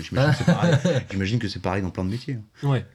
[0.00, 0.76] J'imagine que c'est pareil.
[1.10, 2.34] J'imagine que c'est pareil dans plein de métiers.
[2.62, 2.68] hein.
[2.68, 2.86] Ouais.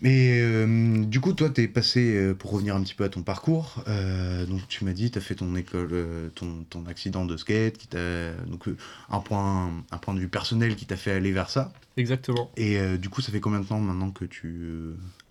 [0.00, 3.22] Mais euh, du coup, toi, t'es passé, euh, pour revenir un petit peu à ton
[3.22, 5.90] parcours, euh, donc tu m'as dit, t'as fait ton école,
[6.36, 8.66] ton, ton accident de skate, qui t'a, donc
[9.10, 11.72] un, point, un point de vue personnel qui t'a fait aller vers ça.
[11.96, 12.48] Exactement.
[12.56, 14.68] Et du coup, ça fait combien de temps maintenant que tu,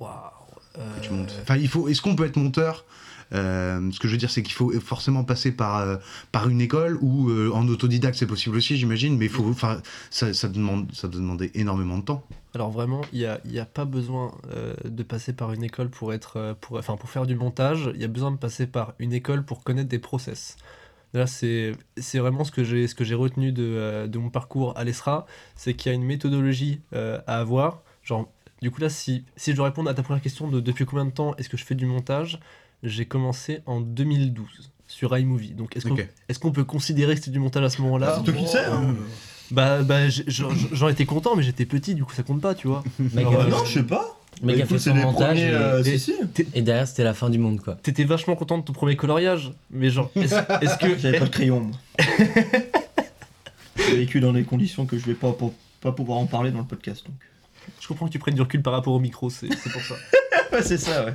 [0.02, 0.12] Waouh.
[0.74, 1.34] que tu montes?
[1.44, 2.84] Enfin, il faut, est-ce qu'on peut être monteur?
[3.32, 5.98] Ce que je veux dire, c'est qu'il faut forcément passer par, euh,
[6.32, 9.54] par une école ou euh, en autodidacte, c'est possible aussi, j'imagine, mais faut,
[10.10, 12.24] ça, ça, demande, ça doit demander énormément de temps.
[12.56, 16.14] Alors vraiment, il n'y a, a pas besoin euh, de passer par une école pour,
[16.14, 18.94] être, euh, pour, enfin, pour faire du montage, il y a besoin de passer par
[19.00, 20.58] une école pour connaître des process.
[21.14, 21.74] Là, c'est
[22.16, 25.94] vraiment ce que j'ai retenu de, euh, de mon parcours à l'ESRA, c'est qu'il y
[25.94, 27.82] a une méthodologie euh, à avoir.
[28.04, 28.30] Genre,
[28.62, 31.06] du coup là, si, si je dois répondre à ta première question de depuis combien
[31.06, 32.40] de temps est-ce que je fais du montage,
[32.88, 34.48] j'ai commencé en 2012
[34.88, 35.52] sur iMovie.
[35.52, 38.48] Donc est-ce qu'on peut considérer que c'était du montage à ce moment-là C'est toi qui
[38.48, 38.66] sais.
[38.66, 38.96] hein.
[39.52, 42.84] Bah, bah j'en étais content, mais j'étais petit, du coup ça compte pas, tu vois.
[43.18, 44.20] Alors, euh, non, son- je sais pas.
[44.44, 46.46] mec Bah, a fait son montage premiers, euh, et, si, si.
[46.54, 47.76] et derrière c'était la fin du monde quoi.
[47.76, 50.98] T'étais vachement content de ton premier coloriage, mais genre, est-ce que.
[51.00, 51.72] J'avais pas de crayon.
[53.78, 56.60] J'ai vécu dans des conditions que je vais pas, pour- pas pouvoir en parler dans
[56.60, 57.06] le podcast.
[57.06, 57.16] Donc.
[57.80, 59.96] Je comprends que tu prennes du recul par rapport au micro, c'est c'est pour ça.
[60.54, 61.14] ouais, c'est ça, ouais.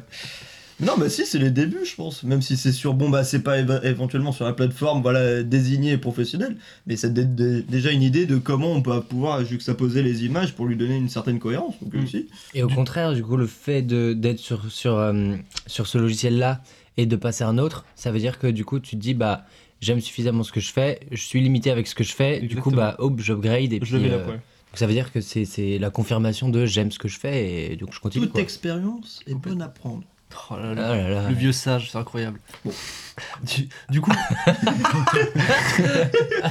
[0.83, 2.23] Non, bah si, c'est les débuts, je pense.
[2.25, 5.99] Même si c'est sur, bon, bah c'est pas éventuellement sur la plateforme, voilà, désignée et
[5.99, 10.25] professionnelle, mais c'est dé- dé- déjà une idée de comment on peut pouvoir juxtaposer les
[10.25, 11.75] images pour lui donner une certaine cohérence.
[11.81, 12.07] Donc, Mm.
[12.55, 16.63] Et au contraire, du coup, le fait d'être sur, sur, euh, sur ce logiciel-là
[16.97, 19.15] et de passer à un autre, ça veut dire que du coup, tu te dis,
[19.15, 19.47] bah,
[19.81, 22.57] j'aime suffisamment ce que je fais, je suis limité avec ce que je fais, du
[22.57, 23.93] coup, bah, hop, j'upgrade et Je puis.
[23.93, 26.91] le mets là, euh, donc ça veut dire que c'est c'est la confirmation de j'aime
[26.91, 28.25] ce que je fais et donc je continue.
[28.25, 28.41] Toute quoi.
[28.43, 30.03] expérience est bonne à prendre.
[30.51, 30.97] Oh là Ah là.
[30.97, 31.29] là là.
[31.29, 32.41] Le vieux sage, c'est incroyable.
[32.65, 32.73] Bon.
[33.43, 34.11] Du, du coup,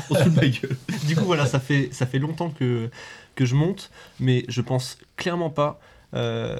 [0.10, 0.78] On se fout de ma gueule.
[1.08, 2.90] du coup, voilà, ça fait, ça fait longtemps que,
[3.36, 3.90] que je monte,
[4.20, 5.80] mais je pense clairement pas
[6.14, 6.60] euh,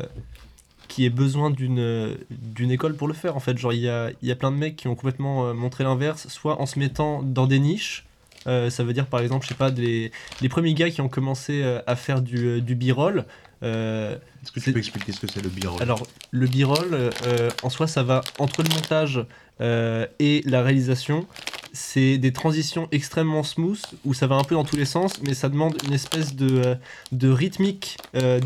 [0.88, 3.36] qu'il y ait besoin d'une d'une école pour le faire.
[3.36, 5.48] En fait, genre, il y a, il y a plein de mecs qui ont complètement
[5.48, 8.06] euh, montré l'inverse, soit en se mettant dans des niches.
[8.48, 11.10] euh, ça veut dire par exemple, je sais pas, des, les premiers gars qui ont
[11.10, 13.26] commencé euh, à faire du, euh, du b-roll.
[13.64, 15.82] Euh, Est-ce que tu peux expliquer ce que c'est le b-roll?
[15.82, 19.26] Alors, le b-roll, euh, en soi, ça va entre le montage
[19.60, 21.28] euh, et la réalisation.
[21.74, 25.34] C'est des transitions extrêmement smooth où ça va un peu dans tous les sens, mais
[25.34, 26.76] ça demande une espèce de,
[27.14, 27.98] de rythmique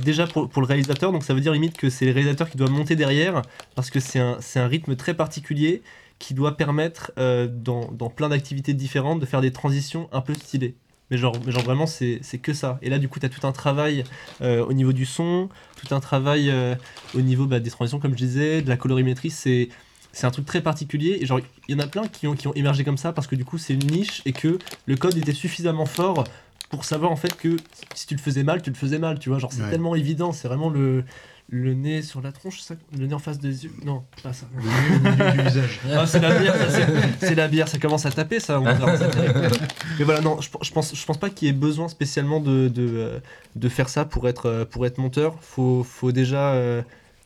[0.04, 1.12] déjà pour, pour le réalisateur.
[1.12, 3.42] Donc, ça veut dire limite que c'est le réalisateur qui doit monter derrière
[3.74, 5.82] parce que c'est un, un rythme très particulier
[6.20, 10.76] qui doit permettre, dans, dans plein d'activités différentes, de faire des transitions un peu stylées.
[11.12, 12.80] Mais genre, mais genre vraiment, c'est que ça.
[12.82, 14.08] Et là, du coup, tu as tout un travail
[14.42, 16.76] euh, au niveau du son, tout un travail euh,
[17.14, 19.70] au niveau bah, des transitions, comme je disais, de la colorimétrie, c'est
[20.12, 21.18] c'est un truc très particulier.
[21.22, 23.28] Et genre, il y en a plein qui ont, qui ont émergé comme ça parce
[23.28, 26.30] que du coup, c'est une niche et que le code était suffisamment fort
[26.70, 27.64] pour savoir en fait que
[27.94, 29.20] si tu le faisais mal, tu le faisais mal.
[29.20, 29.70] Tu vois, genre, c'est Ouais.
[29.70, 30.32] tellement évident.
[30.32, 31.04] C'est vraiment le,
[31.50, 33.72] le nez sur la tronche, ça le nez en face des yeux.
[33.84, 34.48] Non, pas ça.
[34.56, 35.80] Le milieu du visage.
[35.94, 36.88] Ah, c'est la bière, ça, c'est-
[37.28, 38.60] c'est la bière, ça commence à taper ça.
[38.60, 39.52] on terrible.
[40.00, 42.68] Mais voilà, non, je, je pense, je pense pas qu'il y ait besoin spécialement de,
[42.68, 43.20] de, euh,
[43.56, 45.36] de faire ça pour être, euh, pour être monteur.
[45.42, 46.82] Faut, faut déjà euh,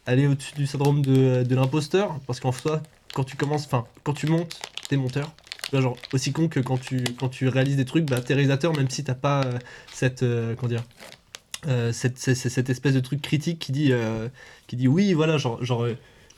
[0.05, 2.81] aller au-dessus du syndrome de, de l'imposteur, parce qu'en soi,
[3.13, 5.31] quand tu commences, enfin, quand tu montes, t'es monteur.
[5.71, 8.89] Genre, aussi con que quand tu, quand tu réalises des trucs, bah, t'es réalisateur, même
[8.89, 9.59] si t'as pas euh,
[9.93, 10.83] cette, euh, comment dire,
[11.67, 14.29] euh, cette, cette, espèce de truc critique qui dit, euh,
[14.67, 15.87] qui dit oui, voilà, genre, genre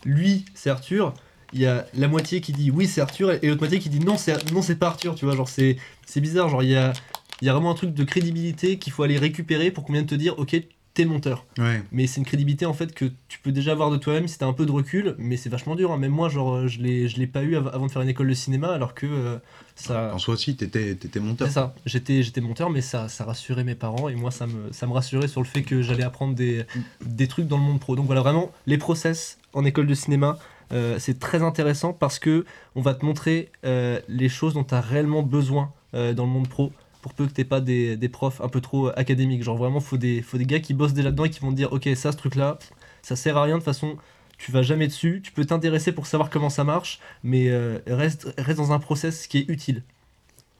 [0.06, 1.14] lui, c'est Arthur.
[1.54, 4.00] Il y a la moitié qui dit oui, c'est Arthur, et l'autre moitié qui dit
[4.00, 5.16] non, c'est non, c'est pas Arthur.
[5.16, 6.50] Tu vois, genre, c'est c'est bizarre.
[6.50, 6.94] Genre, il y a,
[7.42, 10.06] il y a vraiment un truc de crédibilité qu'il faut aller récupérer pour qu'on vienne
[10.06, 10.56] te dire, ok,
[10.94, 11.46] t'es monteur.
[11.58, 11.82] Ouais.
[11.92, 14.46] Mais c'est une crédibilité en fait que tu peux déjà avoir de toi-même si t'as
[14.46, 15.92] un peu de recul, mais c'est vachement dur.
[15.92, 15.98] hein.
[15.98, 18.10] Même moi, genre, euh, je l'ai je l'ai pas eu av- avant de faire une
[18.10, 19.38] école de cinéma, alors que euh,
[19.76, 20.14] ça.
[20.14, 21.48] En soi aussi, t'étais étais monteur.
[21.48, 24.72] C'est ça, j'étais, j'étais monteur, mais ça, ça rassurait mes parents et moi ça me,
[24.72, 26.66] ça me rassurait sur le fait que j'allais apprendre des,
[27.06, 27.96] des trucs dans le monde pro.
[27.96, 30.38] Donc voilà, vraiment, les process en école de cinéma,
[30.74, 34.74] euh, c'est très intéressant parce que on va te montrer euh, les choses dont tu
[34.76, 38.42] as réellement besoin dans le monde pro pour peu que t'aies pas des, des profs
[38.42, 39.44] un peu trop académiques.
[39.44, 41.56] Genre vraiment, faut des, faut des gars qui bossent déjà dedans et qui vont te
[41.56, 42.60] dire, ok, ça, ce truc-là,
[43.02, 43.98] ça sert à rien de toute façon.
[44.38, 48.28] Tu vas jamais dessus, tu peux t'intéresser pour savoir comment ça marche, mais euh, reste,
[48.40, 49.84] reste dans un process qui est utile.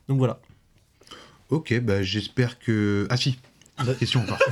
[0.08, 0.40] Donc voilà.
[1.50, 3.08] Ok, bah j'espère que.
[3.10, 3.40] Ah si,
[4.00, 4.38] question encore.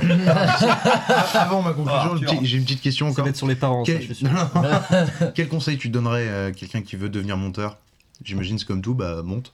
[1.34, 3.24] Avant ma conclusion, Ah, j'ai une petite question Ça encore.
[3.24, 4.02] va être sur les parents, ça, Quel...
[4.02, 4.28] je suis sûr.
[4.32, 5.32] Non, non.
[5.34, 7.78] Quel conseil tu donnerais à quelqu'un qui veut devenir monteur?
[8.24, 9.52] J'imagine c'est comme tout, bah monte.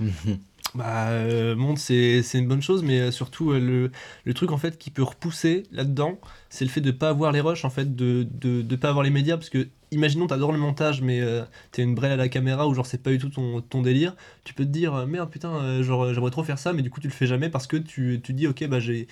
[0.74, 3.90] Bah, euh, monte, c'est c'est une bonne chose, mais euh, surtout, euh, le,
[4.24, 6.18] le truc en fait qui peut repousser là-dedans,
[6.50, 9.02] c'est le fait de pas avoir les rushs, en fait, de, de, de pas avoir
[9.02, 12.28] les médias, parce que, imaginons, t'adores le montage, mais euh, t'es une brêle à la
[12.28, 15.30] caméra, ou genre c'est pas du tout ton, ton délire, tu peux te dire, merde,
[15.30, 17.66] putain, euh, genre j'aimerais trop faire ça, mais du coup, tu le fais jamais parce
[17.66, 19.06] que tu, tu dis, ok, bah j'ai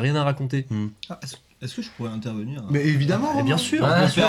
[0.00, 0.66] rien à raconter.
[1.10, 1.18] Ah,
[1.60, 2.68] Est-ce que je pourrais intervenir hein?
[2.70, 4.24] Mais évidemment Mais bien sûr, Ah, bien sûr,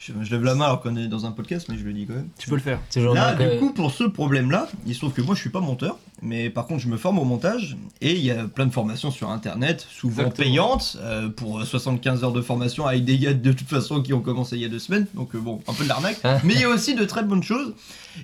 [0.00, 2.06] je, je lève la main alors qu'on est dans un podcast, mais je le dis
[2.06, 2.28] quand même.
[2.38, 2.80] tu peux le faire.
[2.94, 5.50] Genre Là, euh, du coup, pour ce problème-là, il se trouve que moi, je suis
[5.50, 8.64] pas monteur, mais par contre, je me forme au montage et il y a plein
[8.64, 10.48] de formations sur Internet, souvent Exactement.
[10.48, 14.22] payantes, euh, pour 75 heures de formation avec des gars de toute façon qui ont
[14.22, 16.18] commencé il y a deux semaines, donc euh, bon, un peu de l'arnaque.
[16.24, 16.38] Ah.
[16.44, 17.74] mais il y a aussi de très bonnes choses.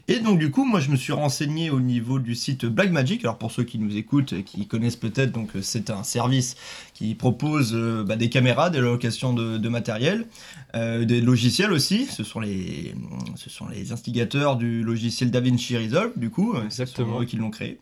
[0.09, 3.25] Et donc, du coup, moi, je me suis renseigné au niveau du site Blackmagic.
[3.25, 6.57] Alors, pour ceux qui nous écoutent, qui connaissent peut-être, donc euh, c'est un service
[6.95, 10.27] qui propose euh, bah, des caméras, des locations de, de matériel,
[10.75, 12.07] euh, des logiciels aussi.
[12.07, 12.95] Ce sont les,
[13.37, 16.55] ce sont les instigateurs du logiciel DaVinci Resolve, du coup.
[16.55, 17.21] ce sont Exactement.
[17.21, 17.79] eux qui l'ont créé.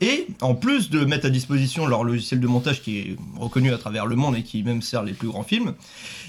[0.00, 3.78] Et en plus de mettre à disposition leur logiciel de montage qui est reconnu à
[3.78, 5.74] travers le monde et qui même sert les plus grands films,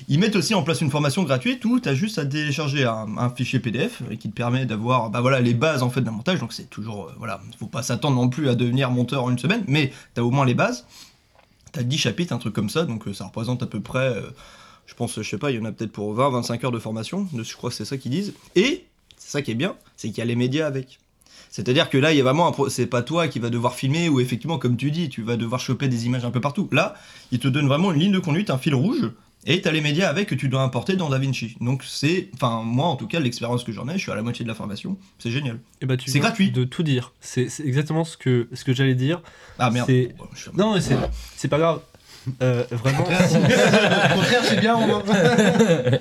[0.07, 3.17] ils mettent aussi en place une formation gratuite où tu as juste à télécharger un,
[3.17, 6.11] un fichier PDF et qui te permet d'avoir bah voilà, les bases en fait d'un
[6.11, 6.39] montage.
[6.39, 9.39] Donc c'est toujours, euh, voilà, faut pas s'attendre non plus à devenir monteur en une
[9.39, 10.85] semaine, mais tu as au moins les bases.
[11.73, 14.07] Tu as 10 chapitres, un truc comme ça, donc euh, ça représente à peu près,
[14.07, 14.21] euh,
[14.85, 17.27] je pense, je sais pas, il y en a peut-être pour 20-25 heures de formation,
[17.35, 18.33] je crois que c'est ça qu'ils disent.
[18.55, 18.85] Et,
[19.17, 20.99] c'est ça qui est bien, c'est qu'il y a les médias avec.
[21.49, 23.75] C'est-à-dire que là, il y a vraiment un pro- c'est pas toi qui va devoir
[23.75, 26.67] filmer ou effectivement, comme tu dis, tu vas devoir choper des images un peu partout.
[26.71, 26.95] Là,
[27.31, 29.09] il te donne vraiment une ligne de conduite, un fil rouge,
[29.47, 31.55] Et t'as les médias avec que tu dois importer dans DaVinci.
[31.61, 34.23] Donc c'est, enfin moi en tout cas l'expérience que j'en ai, je suis à la
[34.23, 35.59] moitié de la formation, c'est génial.
[35.81, 36.49] Et bah, tu C'est gratuit.
[36.51, 37.13] De tout dire.
[37.21, 39.21] C'est c'est exactement ce que, ce que j'allais dire.
[39.59, 39.87] Ah merde.
[40.17, 40.75] Bon, je suis- Non,
[41.35, 41.79] c'est pas grave.
[42.41, 45.03] Euh, vraiment, Au contraire, c'est bien, on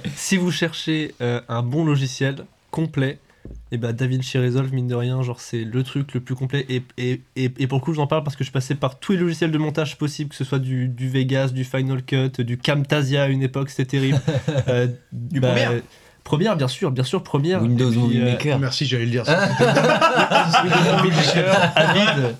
[0.16, 3.18] si vous cherchez euh, un bon logiciel complet,
[3.72, 6.64] et bah DaVinci Resolve, mine de rien, genre c'est le truc le plus complet.
[6.68, 9.12] Et, et, et, et pour le coup, j'en parle parce que je passé par tous
[9.12, 12.56] les logiciels de montage possibles, que ce soit du, du Vegas, du Final Cut, du
[12.56, 14.20] Camtasia à une époque, c'était terrible.
[14.68, 15.82] Euh, Du bah, Premiere
[16.24, 17.62] Première, bien sûr, bien sûr, première.
[17.62, 18.58] Windows puis, Movie euh, Maker.
[18.58, 19.26] Merci, j'allais le dire.
[19.26, 19.42] ça.
[21.76, 22.36] Avid,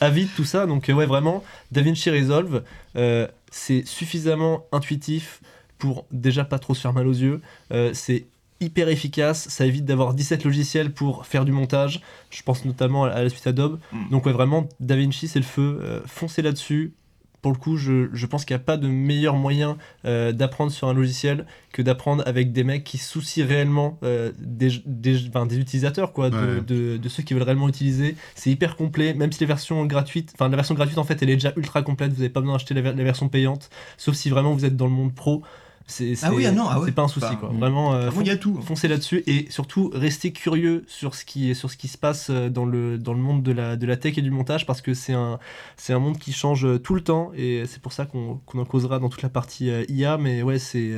[0.00, 0.66] Avid, tout ça.
[0.66, 2.62] Donc, euh, ouais, vraiment, DaVinci Resolve,
[2.96, 5.40] euh, c'est suffisamment intuitif
[5.78, 7.42] pour déjà pas trop se faire mal aux yeux.
[7.72, 8.26] Euh, c'est
[8.60, 12.00] hyper efficace, ça évite d'avoir 17 logiciels pour faire du montage.
[12.30, 13.78] Je pense notamment à la suite Adobe.
[13.92, 14.10] Mm.
[14.10, 15.78] Donc, ouais, vraiment, DaVinci, c'est le feu.
[15.82, 16.94] Euh, foncez là-dessus.
[17.42, 20.72] Pour le coup, je, je pense qu'il n'y a pas de meilleur moyen euh, d'apprendre
[20.72, 25.46] sur un logiciel que d'apprendre avec des mecs qui soucient réellement euh, des, des, enfin,
[25.46, 26.60] des utilisateurs, quoi, de, Ouais.
[26.66, 28.16] de, de ceux qui veulent réellement utiliser.
[28.34, 31.30] C'est hyper complet, même si les versions gratuites, enfin la version gratuite en fait elle
[31.30, 34.52] est déjà ultra complète, vous n'avez pas besoin d'acheter la version payante, sauf si vraiment
[34.52, 35.42] vous êtes dans le monde pro.
[35.88, 36.86] C'est Ah oui, c'est- ah non, ah ouais.
[36.86, 37.48] c'est pas un souci Enfin, quoi.
[37.50, 38.60] Vraiment, euh, Vraiment, il y a tout.
[38.60, 42.48] foncez là-dessus et surtout restez curieux sur ce qui, sur ce qui se passe euh,
[42.50, 44.94] dans le, dans le monde de la, de la tech et du montage parce que
[44.94, 45.38] c'est un,
[45.76, 48.58] c'est un monde qui change euh, tout le temps et c'est pour ça qu'on qu'on
[48.58, 50.90] en causera dans toute la partie euh, IA mais ouais c'est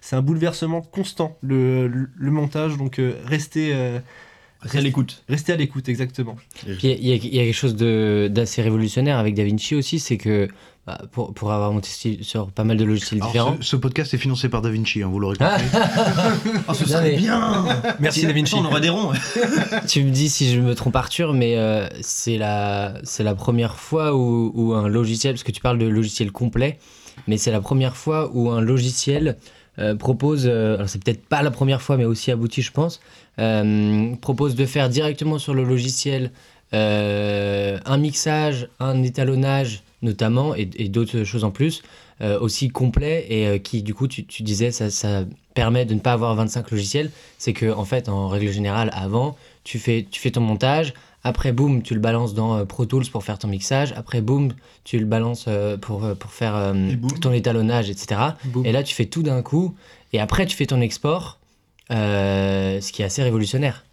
[0.00, 3.98] c'est un bouleversement constant le, le, le montage donc euh, restez, euh,
[4.62, 5.22] Restez à l'écoute.
[5.28, 6.36] restez à l'écoute exactement.
[6.54, 9.18] Puis il y, a- il y a il y a quelque chose de- d'assez révolutionnaire
[9.18, 10.48] avec DaVinci aussi, c'est que
[11.12, 13.56] pour, pour avoir monté sur- sur pas mal de logiciels Alors, différents.
[13.60, 15.62] ce, ce podcast est financé par DaVinci, hein, vous l'aurez compris.
[16.68, 17.64] Ah, ce serait bien
[18.00, 18.54] Merci DaVinci.
[18.56, 19.12] On aurait des ronds.
[19.88, 23.76] tu me dis si je me trompe Arthur, mais euh, c'est la, c'est la première
[23.76, 26.78] fois où, où un logiciel, parce que tu parles de logiciel complet,
[27.28, 29.36] mais c'est la première fois où un logiciel
[29.78, 33.00] euh, propose, euh, alors c'est peut-être pas la première fois, mais aussi abouti, je pense,
[33.38, 36.32] euh, propose de faire directement sur le logiciel
[36.74, 41.82] euh, un mixage, un étalonnage notamment, et, et d'autres choses en plus,
[42.22, 45.94] euh, aussi complet, et euh, qui du coup, tu, tu disais, ça, ça permet de
[45.94, 50.06] ne pas avoir 25 logiciels, c'est que en fait, en règle générale, avant, tu fais,
[50.10, 53.38] tu fais ton montage, après, boum, tu le balances dans euh, Pro Tools pour faire
[53.38, 53.92] ton mixage.
[53.94, 54.52] Après, boum,
[54.84, 55.48] tu le balances
[55.82, 58.20] pour, pour faire Et ton étalonnage, etc.
[58.64, 59.74] Et là, tu fais tout d'un coup.
[60.14, 61.38] Et après, tu fais ton export,
[61.90, 63.84] ce qui est assez révolutionnaire.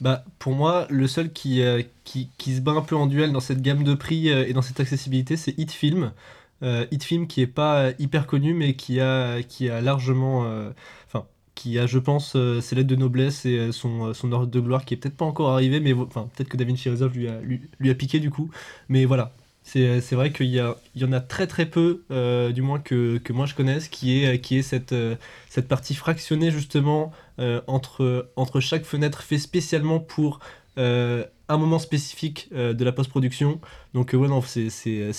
[0.00, 3.32] Bah, pour moi, le seul qui, euh, qui, qui se bat un peu en duel
[3.32, 6.12] dans cette gamme de prix euh, et dans cette accessibilité, c'est Hitfilm.
[6.62, 10.42] Euh, Hitfilm qui est pas euh, hyper connu, mais qui a, qui a largement.
[11.06, 14.84] Enfin, qui a, je pense, ses lettres de noblesse et son, son ordre de gloire
[14.84, 17.94] qui est peut-être pas encore arrivé, mais peut-être que DaVinci Resolve lui a, lui, a
[17.94, 18.50] piqué du coup.
[18.88, 19.32] Mais voilà.
[19.62, 20.60] C'est vrai qu'il y,
[20.94, 22.04] y en a très très peu,
[22.54, 24.94] du moins que, que moi je connaisse, qui est, qui est cette,
[25.48, 27.12] cette partie fractionnée justement
[27.66, 30.40] entre, entre chaque fenêtre fait spécialement pour
[30.78, 33.60] euh, un moment spécifique euh, de la post-production.
[33.94, 34.68] Donc euh, ouais non, c'est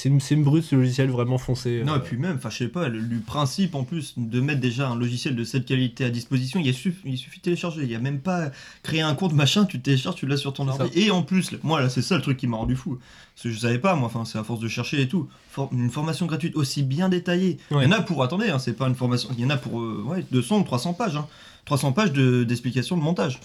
[0.06, 1.82] une, une brute ce logiciel vraiment foncé.
[1.84, 4.39] Non, euh, et puis même, enfin, je sais pas, le, le principe en plus de
[4.39, 7.39] mettre déjà un logiciel de cette qualité à disposition, il, y a suff- il suffit
[7.39, 7.82] de télécharger.
[7.84, 8.51] Il y a même pas
[8.84, 10.89] créer un compte machin, tu télécharges, tu l'as sur ton ordi.
[10.99, 12.99] Et en plus, moi là, c'est ça le truc qui m'a rendu fou.
[13.34, 15.27] Parce que je savais pas, moi, enfin, c'est à force de chercher et tout.
[15.49, 17.58] For- une formation gratuite aussi bien détaillée.
[17.71, 17.84] Ouais.
[17.86, 19.58] Il y en a pour, attendez, hein, c'est pas une formation, il y en a
[19.58, 21.15] pour euh, ouais, 200 ou 300 pages.
[21.15, 21.25] Hein.
[21.67, 23.39] 300 pages de- d'explications de, montage.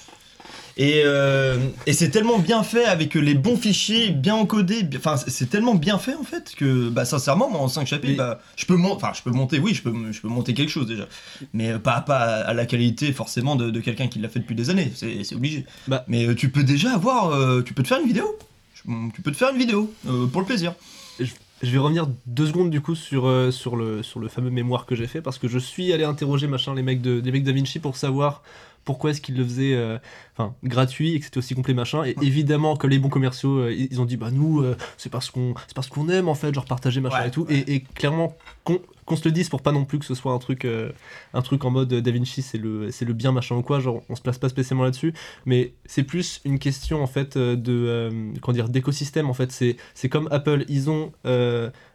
[0.79, 4.89] Et, euh, et c'est tellement bien fait avec les bons fichiers, bien encodés.
[4.97, 8.41] Enfin, c'est- tellement bien fait en fait que, bah, sincèrement, moi en 5 chapitres, bah,
[8.57, 8.95] je peux monter.
[9.05, 9.59] Enfin, je peux monter.
[9.59, 11.07] Oui, je peux, je peux monter quelque chose déjà,
[11.53, 14.55] mais euh, pas pas à la qualité forcément de, de quelqu'un qui l'a fait depuis
[14.55, 14.91] des années.
[14.95, 15.67] C'est c'est obligé.
[15.89, 16.05] Bah.
[16.09, 17.33] Mais euh, tu peux déjà avoir.
[17.35, 18.25] euh, tu peux te faire une vidéo.
[19.15, 20.75] Tu peux te faire une vidéo euh, pour le plaisir.
[21.21, 21.27] Je
[21.71, 25.23] vais revenir deux secondes du coup sur, euh, sur, le, fameux mémoire que j'ai fait
[25.23, 28.43] parce que je suis allé interroger machin les mecs de les mecs d'Avinci pour savoir
[28.85, 29.99] pourquoi est-ce qu'ils le faisaient euh,
[30.37, 32.05] enfin gratuit et que c'était aussi complet machin.
[32.05, 35.31] Et évidemment que les bons commerciaux euh, ils ont dit bah nous euh, c'est parce
[35.31, 37.43] qu'on c'est parce qu'on aime en fait genre partager machin Ouais, et tout.
[37.49, 37.59] ouais.
[37.59, 40.33] et, et clairement qu'on qu'on se le dise pour pas non plus que ce soit
[40.33, 40.65] un truc
[41.35, 44.03] un truc en mode euh, DaVinci c'est le c'est le bien machin ou quoi genre
[44.09, 45.13] on se place pas spécialement là-dessus.
[45.47, 49.51] Mais c'est plus une question en fait de comment dire d'écosystème en fait.
[49.53, 50.65] C'est c'est comme Apple.
[50.69, 51.13] Ils ont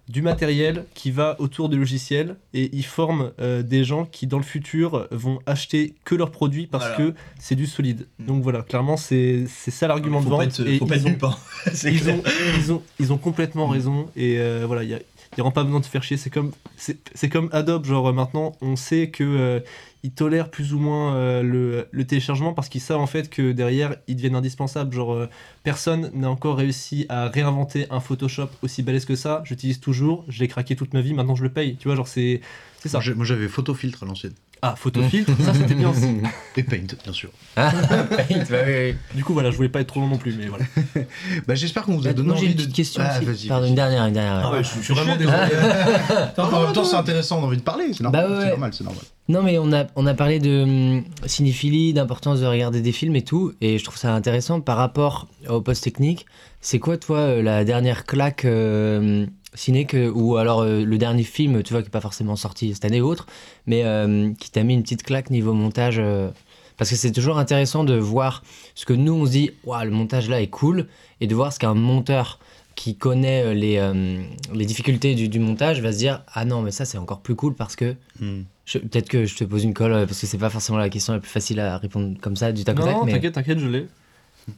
[0.10, 4.38] du matériel qui va autour du logiciel et ils forment euh, des gens qui dans
[4.38, 7.12] le futur vont acheter que leurs produits parce Voilà.
[7.12, 8.08] que c'est du solide.
[8.20, 8.26] Mm.
[8.26, 10.44] Donc voilà, clairement c'est ça l'argument de pas vente.
[10.44, 11.40] être, et faut pas ils être ont- nulle part.
[11.74, 12.16] C'est ils clair.
[12.16, 12.24] ont,
[12.58, 15.00] ils, ont, ils ont complètement raison et euh, voilà il y a,
[15.38, 16.18] Il n'y aura pas besoin de te faire chier.
[16.18, 17.86] C'est comme, c'est comme Adobe.
[17.86, 19.60] Genre, euh, maintenant, on sait que euh,
[20.04, 23.98] ils tolèrent plus ou moins euh, le, téléchargement parce qu'ils savent en fait que derrière,
[24.08, 24.96] ils deviennent indispensables.
[24.96, 25.30] Genre, euh,
[25.64, 29.44] personne n'a encore réussi à réinventer un Photoshop aussi balèze que ça.
[29.46, 30.26] J'utilise toujours.
[30.28, 31.14] Je l'ai craqué toute ma vie.
[31.14, 31.76] Maintenant, je le paye.
[31.76, 32.42] Tu vois, genre, c'est,
[32.80, 33.00] c'est ça.
[33.16, 34.34] Moi j'avais photofiltre à l'ancienne.
[34.62, 36.18] Ah, photofiltre, ça c'était bien aussi.
[36.58, 37.30] Et Paint, bien sûr.
[37.56, 37.72] Ah,
[38.10, 38.36] bah oui,
[38.68, 38.96] oui.
[39.16, 40.66] Du coup, voilà, je voulais pas être trop long non plus, mais voilà.
[41.48, 42.58] Bah, j'espère qu'on vous a Bah, donné envie une de.
[42.58, 43.26] petite question Ah, aussi.
[43.26, 43.48] vas-y.
[43.48, 43.70] Pardon, vas-y.
[43.70, 44.42] une dernière, une dernière.
[44.46, 45.38] Ah ouais, je, je suis vraiment désolé.
[46.38, 47.86] en même temps, c'est intéressant, on a envie de parler.
[47.94, 49.04] C'est normal, Bah ouais, c'est normal, c'est normal.
[49.30, 53.16] Non, mais on a, on a parlé de hum, cinéphilie, d'importance de regarder des films
[53.16, 56.26] et tout, et je trouve ça intéressant par rapport au post technique.
[56.62, 61.24] C'est quoi, toi, euh, la dernière claque euh, ciné que, ou alors euh, le dernier
[61.24, 63.28] film, tu vois, qui n'est pas forcément sorti cette année ou autre,
[63.66, 66.30] mais euh, qui t'a mis une petite claque niveau montage euh,
[66.78, 68.44] Parce que c'est toujours intéressant de voir
[68.76, 70.88] ce que nous on se dit, waouh, le montage là est cool,
[71.22, 72.40] et de voir ce qu'un monteur
[72.76, 74.22] qui connaît les, euh,
[74.54, 77.36] les difficultés du, du montage va se dire, ah non, mais ça c'est encore plus
[77.36, 77.96] cool parce que.
[78.20, 78.44] Hmm.
[78.74, 81.20] Peut-être que je te pose une colle parce que c'est pas forcément la question la
[81.20, 82.96] plus facile à répondre comme ça du tac au tac.
[82.96, 83.14] Non, mais...
[83.14, 83.88] t'inquiète, t'inquiète, je l'ai.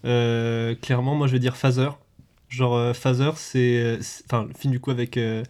[0.05, 1.89] Euh, clairement, moi je vais dire Phaser.
[2.49, 3.99] Genre, euh, Phaser, c'est.
[4.25, 5.43] Enfin, le film du coup avec euh,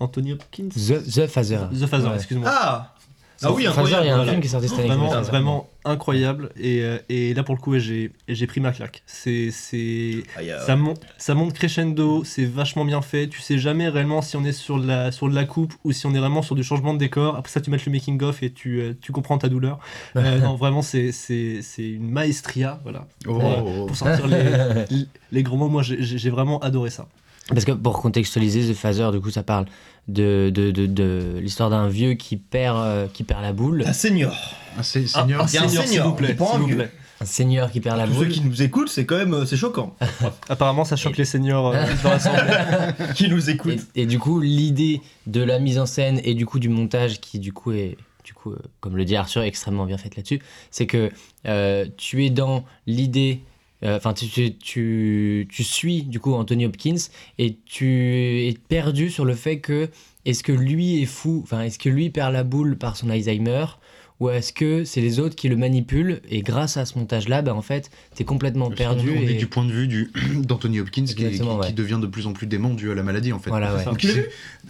[0.00, 0.68] Anthony Hopkins.
[0.70, 1.58] The, The Phaser.
[1.72, 2.16] The Phaser, Ouais.
[2.16, 2.50] excuse-moi.
[2.52, 2.94] Ah
[3.42, 4.28] Ah oui, Phaser, il y a un incroyable.
[4.30, 5.22] film qui est sorti cette année.
[5.28, 6.50] Vraiment, incroyable.
[6.58, 9.02] Et, euh, et là, pour le coup, j'ai j'ai pris ma claque.
[9.06, 9.50] C'est.
[9.50, 13.28] c'est- Ah, il y a- Ça monte, ça monte crescendo, c'est vachement bien fait.
[13.28, 15.92] Tu sais jamais réellement si on est sur de la, sur de la coupe ou
[15.92, 17.36] si on est vraiment sur du changement de décor.
[17.36, 19.78] Après ça, tu mets le making of et tu, euh, tu comprends ta douleur.
[20.16, 22.80] Euh, non, vraiment, c'est c'est- c'est une maestria.
[22.84, 23.06] Voilà.
[23.28, 23.84] Oh.
[23.86, 24.42] Pour sortir les,
[24.90, 27.06] les- les gros mots, moi j'ai vraiment adoré ça.
[27.50, 29.66] Parce que pour contextualiser, The Phaser, du coup, ça parle
[30.08, 33.82] de, de, de, de l'histoire d'un vieux qui perd, euh, qui perd la boule.
[33.86, 34.36] Un senior.
[34.78, 35.42] Un seigneur.
[35.42, 36.36] un seigneur, s'il vous plaît.
[36.36, 36.76] s'il un vous vieux.
[36.76, 36.90] plaît.
[37.18, 38.28] Un seigneur qui perd la Tous ceux boule.
[38.28, 39.96] qui nous écoutent, c'est quand même euh, c'est choquant.
[40.50, 42.42] Apparemment, ça choque les seniors euh, dans l'assemblée.
[43.14, 43.80] qui nous écoutent.
[43.94, 47.20] Et, et du coup, l'idée de la mise en scène et du coup du montage
[47.20, 50.40] qui du coup est, du coup, euh, comme le dit Arthur, extrêmement bien faite là-dessus,
[50.70, 51.10] c'est que
[51.46, 53.40] euh, tu es dans l'idée,
[53.82, 56.96] euh, enfin tu, tu, tu, tu suis du coup Anthony Hopkins
[57.38, 59.88] et tu es perdu sur le fait que
[60.24, 63.66] est-ce que lui est fou, enfin est-ce que lui perd la boule par son Alzheimer
[64.20, 67.54] ou est-ce que c'est les autres qui le manipulent et grâce à ce montage-là, bah,
[67.54, 69.10] en fait, t'es complètement perdu.
[69.10, 69.34] On, on est et...
[69.34, 70.10] du point de vue du
[70.42, 71.66] d'Anthony Hopkins qui, Exactement, qui- ouais.
[71.68, 73.50] qui devient de plus en plus dément dû à la maladie en fait.
[73.50, 73.84] Voilà, ouais.
[73.84, 74.06] Donc,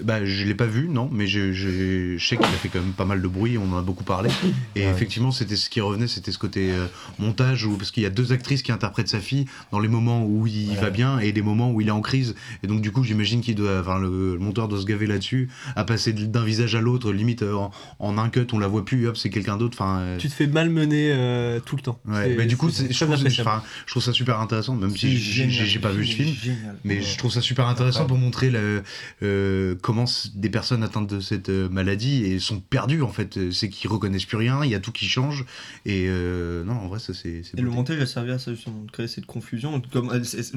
[0.02, 2.80] bah, je l'ai pas vu, non, mais je, je- je sais qu'il a fait quand
[2.80, 4.30] même pas mal de bruit, on en a beaucoup parlé.
[4.74, 4.90] Et Ouais.
[4.90, 6.86] effectivement, c'était ce qui revenait, c'était ce côté euh,
[7.18, 10.24] montage, où, parce qu'il y a deux actrices qui interprètent sa fille dans les moments
[10.24, 12.34] où il va bien et des moments où il est en crise.
[12.62, 15.48] Et donc, du coup, j'imagine qu'il doit, enfin, le, le monteur doit se gaver là-dessus,
[15.76, 18.84] à passer d'un visage à l'autre, limite euh, en, en un cut, on la voit
[18.84, 19.76] plus, hop, c'est quelqu'un d'autre.
[19.80, 21.98] Enfin, euh, tu te fais malmener euh, tout le temps.
[22.06, 25.90] Ouais, mais du coup, je, trouve, je trouve ça super intéressant, même si j'ai- pas
[25.92, 26.34] vu ce film.
[26.34, 26.76] Génial.
[26.84, 28.82] Mais je trouve ça super intéressant pour montrer le,
[29.22, 33.38] euh, comment des personnes atteintes de cette maladie et sont perdues en fait.
[33.52, 35.44] C'est qu'ils reconnaissent plus rien, il y a tout qui change.
[35.84, 37.42] Et euh, non, en vrai, ça c'est.
[37.56, 39.80] Et le montage a servi à ça justement, de créer cette confusion.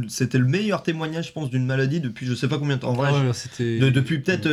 [0.07, 2.89] C'était le meilleur témoignage, je pense, d'une maladie depuis je sais pas combien de temps.
[2.91, 3.11] En vrai,
[3.59, 4.47] de- depuis peut-être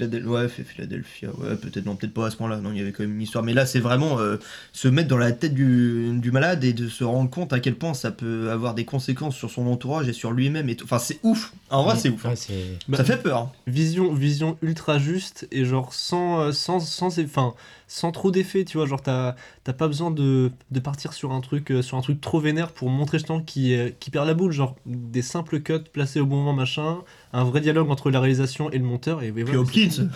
[0.00, 2.58] euh, Philadel- ouais, fait Philadelphia, ouais, peut-être non, peut-être pas à ce point-là.
[2.58, 3.44] Non, il y avait quand même une histoire.
[3.44, 4.36] Mais là, c'est vraiment euh,
[4.72, 7.74] se mettre dans la tête du, du malade et de se rendre compte à quel
[7.76, 10.68] point ça peut avoir des conséquences sur son entourage et sur lui-même.
[10.68, 10.84] Et tout.
[10.84, 11.52] Enfin, c'est ouf.
[11.70, 12.24] En vrai, c'est ouf.
[12.26, 12.30] hein.
[12.30, 12.52] Ouais, c'est...
[12.88, 13.38] Bah, Ça fait peur.
[13.38, 13.52] hein.
[13.66, 17.54] vision vision ultra juste et genre sans euh, sans sans enfin
[17.86, 21.40] sans trop d'effets tu vois genre t'as t'as pas besoin de, de partir sur un
[21.40, 24.52] truc euh, sur un truc trop vénère pour montrer justement qui qui perd la boule
[24.52, 26.98] genre des simples cuts placés au bon moment machin
[27.34, 30.08] un vrai dialogue entre la réalisation et le monteur et, et Puis voilà, Hopkins,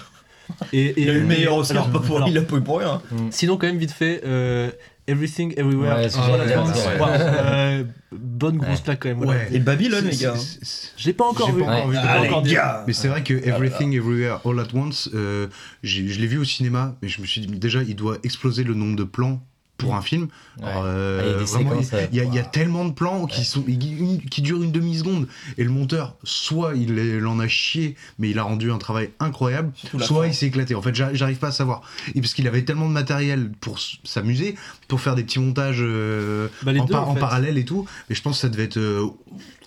[0.72, 2.42] et, et- il a eu le meilleur et- Oscar, alors, pas pour, alors, il a
[2.42, 3.02] pas eu pour rien.
[3.30, 4.70] sinon quand même vite fait euh,
[5.06, 5.96] Everything Everywhere.
[5.96, 6.08] Ouais,
[7.00, 9.48] euh, bonne grosse plaque quand même voilà.
[9.50, 10.34] Et Babylone, les gars.
[10.96, 11.62] j'ai pas encore vu.
[11.62, 11.92] pas encore Ouais.
[11.92, 11.96] vu.
[11.96, 12.84] De- J'ai pas Ah, encore gars.
[12.86, 15.46] Mais c'est vrai que Everything Everywhere All at Once, euh,
[15.82, 18.74] je l'ai vu au cinéma, mais je me suis dit déjà, il doit exploser le
[18.74, 19.42] nombre de plans
[19.78, 20.28] pour un film.
[20.60, 20.64] Ouais.
[20.84, 24.72] Euh, Ah, il y a y, tellement de plans qui, sont, qui, qui durent une
[24.72, 25.28] demi-seconde.
[25.56, 28.78] Et le monteur, soit il, est- il en a chié, mais il a rendu un
[28.78, 30.28] travail incroyable, soit fin.
[30.28, 30.74] il s'est éclaté.
[30.74, 31.82] En fait, j'arrive pas à savoir.
[32.14, 34.56] Et parce qu'il avait tellement de matériel pour s'amuser,
[34.88, 37.20] pour faire des petits montages euh, Bah, en, deux, par- en en fait.
[37.20, 37.86] parallèle et tout.
[38.10, 39.06] Mais je pense que ça devait être euh,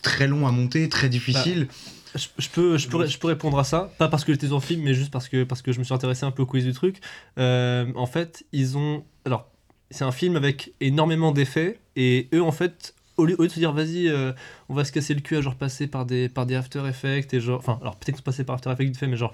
[0.02, 1.68] très long à monter, très difficile.
[2.16, 4.60] Je, je peux, je, peux, je peux répondre à ça, pas parce que j'étais en
[4.60, 6.66] film, mais juste parce que, parce que je me suis intéressé un peu au quiz
[6.66, 6.98] du truc.
[7.38, 9.06] Euh, en fait, ils ont.
[9.24, 9.48] Alors,
[9.92, 13.72] c'est un film avec énormément d'effets, et eux, en fait, au lieu, de se dire,
[13.74, 14.32] vas-y, euh,
[14.70, 17.34] on va se casser le cul à genre passer par des, par des After Effects,
[17.34, 17.60] et genre.
[17.60, 19.34] Enfin, alors peut-être se passer par After Effects fait, mais genre,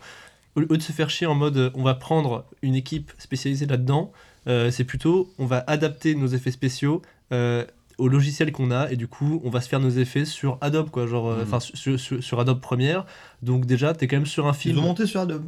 [0.55, 3.65] au lieu de se faire chier en mode, euh, on va prendre une équipe spécialisée
[3.67, 4.11] là-dedans,
[4.47, 7.01] euh, c'est plutôt, on va adapter nos effets spéciaux.
[7.31, 7.65] euh,
[7.99, 10.91] au logiciel qu'on a et du coup on va se faire nos effets sur Adobe
[10.91, 11.41] quoi genre Mhm.
[11.41, 13.07] enfin sur, sur- sur Adobe Premiere
[13.41, 15.45] donc déjà t'es quand même sur un Ils film ont monté sur Adobe.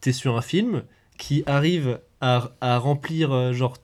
[0.00, 0.82] t'es sur un film
[1.18, 3.76] qui arrive à, à remplir genre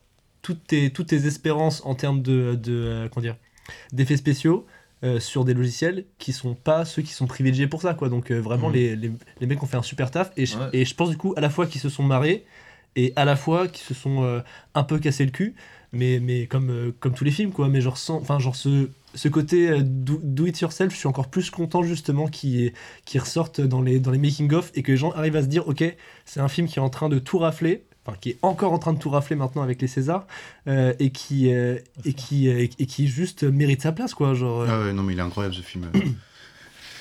[0.45, 3.37] toutes tes, toutes tes espérances en termes de, de euh, comment dire
[3.93, 4.67] d'effets spéciaux
[5.03, 8.31] euh, sur des logiciels qui sont pas ceux qui sont privilégiés pour ça quoi donc
[8.31, 8.75] euh, vraiment Mhm.
[8.75, 10.69] les, les, les mecs ont fait un super taf et je, Ouais.
[10.73, 12.45] et je pense du coup à la fois qu'ils se sont marrés
[12.95, 14.41] et à la fois qu'ils se sont euh,
[14.75, 15.55] un peu cassé le cul
[15.93, 19.29] mais, mais comme, comme tous les films quoi mais genre sans enfin genre ce ce
[19.29, 22.73] côté do, do it yourself je suis encore plus content justement qui
[23.05, 25.47] qui ressortent dans les dans les making of et que les gens arrivent à se
[25.49, 25.85] dire ok
[26.25, 28.79] c'est un film qui est en train de tout rafler enfin qui est encore en
[28.79, 30.27] train de tout rafler maintenant avec les Césars
[30.69, 34.63] euh, et qui euh, et qui euh, et qui juste mérite sa place quoi genre
[34.63, 35.87] euh, Ah ouais, non, mais il est incroyable ce film.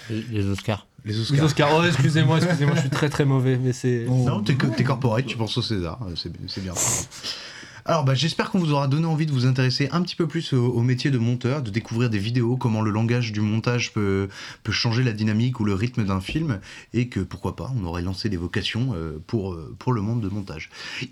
[0.09, 0.85] Les, les Oscars.
[1.05, 1.37] Les Oscars.
[1.37, 4.83] les Oscars oh excusez-moi excusez-moi je suis très très mauvais mais c'est Non, t'es t'es
[4.83, 6.73] corporate, tu penses au César, c'est c'est bien.
[7.85, 10.53] Alors bah, j'espère qu'on vous aura donné envie de vous intéresser un petit peu plus
[10.53, 14.29] au, métier de monteur, de découvrir des vidéos, comment le langage du montage peut,
[14.63, 16.59] peut changer la dynamique ou le rythme d'un film,
[16.93, 20.21] et que pourquoi pas, on aurait lancé des vocations euh, pour, euh, pour le monde
[20.21, 20.69] de montage.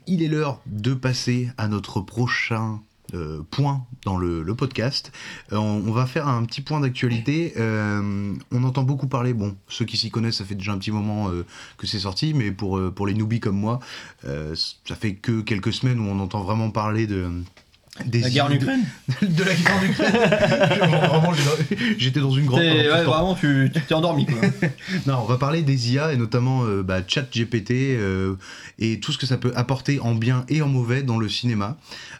[0.07, 2.80] Il est l'heure de passer à notre prochain
[3.14, 5.12] euh, point dans le, podcast.
[5.51, 7.53] Euh, on, va faire un petit point d'actualité.
[7.57, 10.91] Euh, on entend beaucoup parler, bon, ceux qui s'y connaissent, ça fait déjà un petit
[10.91, 11.30] moment
[11.78, 13.80] que c'est sorti, mais pour, pour les newbies comme moi,
[14.24, 17.30] ça fait que quelques semaines où on entend vraiment parler de.
[18.05, 18.85] Des La guerre en Ukraine
[19.21, 20.13] De la guerre en Ukraine
[20.79, 21.33] Vraiment,
[21.97, 22.61] j'étais dans une grande.
[22.61, 24.37] Ouais, vraiment, tu t'es endormi quoi.
[25.05, 28.35] Non, on va parler des IA et notamment euh, bah, ChatGPT euh,
[28.79, 31.77] et tout ce que ça peut apporter en bien et en mauvais dans le cinéma.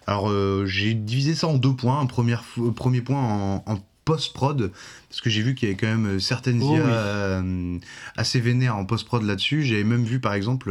[0.08, 2.02] Alors, euh, j'ai divisé ça en deux points.
[2.02, 4.72] Un premier, f- premier point en, en post-prod,
[5.10, 6.92] parce que j'ai vu qu'il y avait quand même euh, certaines Oh IA oui.
[6.92, 7.78] euh,
[8.18, 9.64] assez vénères en post-prod là-dessus.
[9.64, 10.70] J'avais même vu par exemple.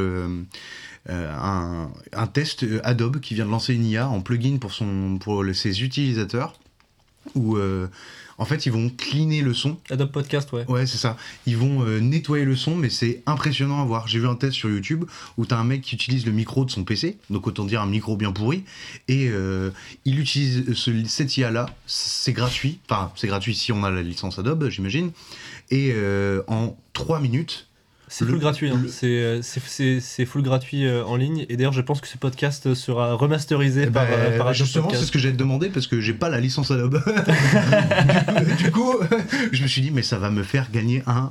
[1.09, 5.18] Euh, un, un test Adobe qui vient de lancer une IA en plugin pour, son,
[5.18, 6.55] pour ses utilisateurs
[7.34, 7.88] où euh,
[8.38, 9.76] en fait ils vont cleaner le son.
[9.90, 10.64] Adobe Podcast ouais.
[10.68, 11.16] Ouais, c'est ça.
[11.46, 14.09] Ils vont euh, nettoyer le son, mais c'est impressionnant à voir.
[14.09, 15.05] J'ai vu un test sur YouTube
[15.36, 17.86] où t'as un mec qui utilise le micro de son PC, donc autant dire un
[17.86, 18.64] micro bien pourri,
[19.09, 19.70] et euh,
[20.05, 24.38] il utilise ce, cette IA-là, c'est gratuit, enfin c'est gratuit si on a la licence
[24.38, 25.12] Adobe, j'imagine,
[25.70, 25.94] et
[26.48, 27.68] en 3 minutes,
[28.13, 28.83] c'est Le- full gratuit hein.
[28.89, 32.09] c'est euh, c'est- c'est c'est full gratuit euh, en ligne et d'ailleurs je pense que
[32.09, 35.39] ce podcast sera remasterisé eh par, euh, par Adobe justement c'est ce que j'allais te
[35.39, 37.01] demander parce que j'ai pas la licence Adobe.
[38.59, 38.97] du, coup,
[39.53, 41.31] je me suis dit mais ça va me faire gagner un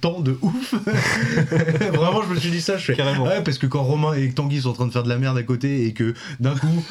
[0.00, 0.74] temps de ouf.
[1.92, 2.76] Vraiment, je me suis dit ça.
[2.78, 3.24] Je fais, Carrément.
[3.24, 5.36] Ouais, parce que quand Romain et Tanguy sont en train de faire de la merde
[5.36, 6.84] à côté et que d'un coup,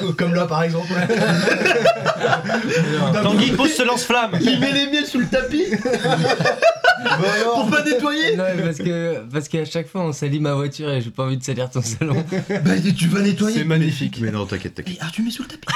[0.00, 0.94] coup, comme là par exemple, coup,
[3.22, 5.64] Tanguy pose ce lance-flamme Il met les miels sous le tapis
[7.54, 8.36] pour pas nettoyer.
[8.36, 11.24] Non, mais parce que parce qu'à chaque fois on salit ma voiture et j'ai pas
[11.24, 12.24] envie de salir ton salon.
[12.64, 13.58] Bah tu vas nettoyer.
[13.58, 14.98] c'est magnifique Mais non, t'inquiète, t'inquiète.
[15.00, 15.66] Ah, tu mets sous le tapis.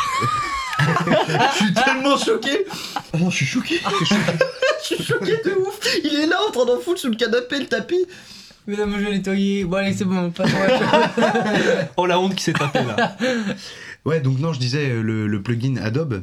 [0.79, 2.65] je suis tellement choqué.
[3.13, 3.81] Ah non, je suis choqué.
[4.01, 5.79] je suis choqué de ouf.
[6.05, 8.07] Il est là en train d'en foutre sous le canapé le tapis.
[8.67, 9.65] Mais non, mais je vais nettoyer.
[9.65, 10.51] Bon allez c'est bon, pas de
[11.97, 13.17] oh la honte qui s'est tapée là
[14.05, 16.23] Ouais, donc non, je disais euh, le, le plugin Adobe.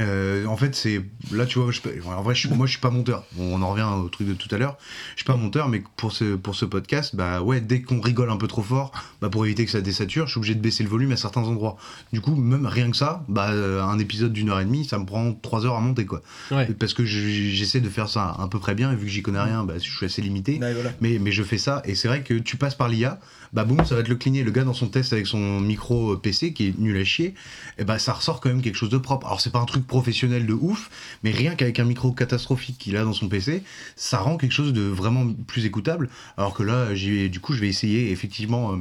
[0.00, 1.00] Euh, en fait, c'est
[1.32, 3.24] là, tu vois, je, en vrai, je suis, moi, je suis pas monteur.
[3.32, 4.76] Bon, on en revient au truc de tout à l'heure.
[5.14, 8.30] Je suis pas monteur, mais pour ce pour ce podcast, bah ouais, dès qu'on rigole
[8.30, 8.90] un peu trop fort,
[9.22, 11.42] bah pour éviter que ça désature, je suis obligé de baisser le volume à certains
[11.42, 11.76] endroits.
[12.12, 14.98] Du coup, même rien que ça, bah euh, un épisode d'une heure et demie, ça
[14.98, 16.22] me prend trois heures à monter, quoi.
[16.50, 19.12] ouais Parce que je- j'essaie de faire ça à peu près bien, et vu que
[19.12, 20.58] j'y connais rien, bah je suis assez limité.
[21.00, 23.20] Mais, mais je fais ça, et c'est vrai que tu passes par l'IA,
[23.54, 24.42] bah boum, ça va te le cligner.
[24.42, 27.34] Le gars dans son test avec son micro PC qui est nul à chier,
[27.78, 29.26] et bah ça ressort quand même quelque chose de propre.
[29.26, 30.90] Alors c'est pas un truc professionnel de ouf,
[31.22, 33.62] mais rien qu'avec un micro catastrophique qu'il a dans son PC,
[33.96, 36.10] ça rend quelque chose de vraiment plus écoutable.
[36.36, 38.76] Alors que là, j'ai du coup, je vais essayer effectivement euh,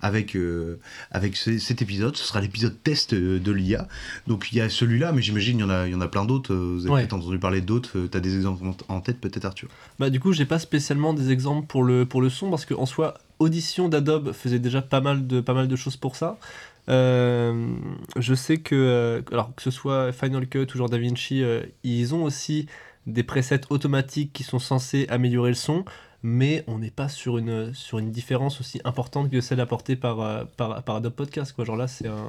[0.00, 0.78] avec, euh,
[1.10, 2.16] avec ce- cet épisode.
[2.16, 3.88] Ce sera l'épisode test euh, de l'IA.
[4.26, 6.08] Donc il y a celui-là, mais j'imagine il y en a, il y en a
[6.08, 6.52] plein d'autres.
[6.54, 7.00] Euh, Vous avez Ouais.
[7.02, 7.98] peut-être entendu parler d'autres.
[7.98, 9.68] Euh, T'as des exemples en en tête, peut-être Arthur?
[9.98, 12.86] Bah du coup j'ai pas spécialement des exemples pour le, pour le son parce qu'en
[12.86, 16.38] soi Audition d'Adobe faisait déjà pas mal de, pas mal de choses pour ça.
[16.88, 17.74] Euh,
[18.16, 22.14] je sais que euh, alors que ce soit Final Cut ou genre DaVinci, euh, ils
[22.14, 22.66] ont aussi
[23.06, 25.84] des presets automatiques qui sont censés améliorer le son,
[26.22, 30.46] mais on n'est pas sur une, sur une différence aussi importante que celle apportée par,
[30.56, 31.52] par, par Adobe Podcast.
[31.52, 31.64] Quoi.
[31.64, 32.28] Genre là c'est un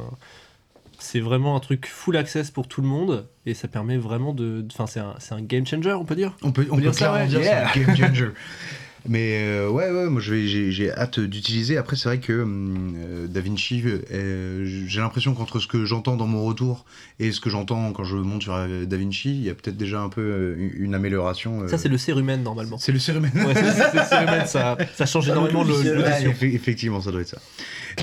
[0.99, 4.65] c'est vraiment un truc full access pour tout le monde et ça permet vraiment de
[4.71, 6.93] enfin c'est un, c'est un game changer on peut dire On peut, on peut dire
[6.93, 7.27] ça, clairement ouais.
[7.27, 7.69] dire Yeah.
[7.73, 8.29] c'est un game changer.
[9.05, 11.75] Mais euh, ouais, ouais, moi je vais, j'ai, j'ai hâte d'utiliser.
[11.77, 16.25] Après, c'est vrai que hum, euh, DaVinci, euh, j'ai l'impression qu'entre ce que j'entends dans
[16.27, 16.85] mon retour
[17.19, 19.99] et ce que j'entends quand je monte sur euh, DaVinci, il y a peut-être déjà
[20.01, 21.63] un peu euh, une amélioration.
[21.63, 21.67] euh.
[21.67, 22.77] Ça, c'est le cérumen normalement.
[22.77, 23.31] C'est le cérumen.
[23.35, 26.31] Ouais, c'est c'est le cérumen, ça, ça change énormément le- Ouais, l'audition.
[26.31, 27.41] effe- effectivement, ça doit être ça.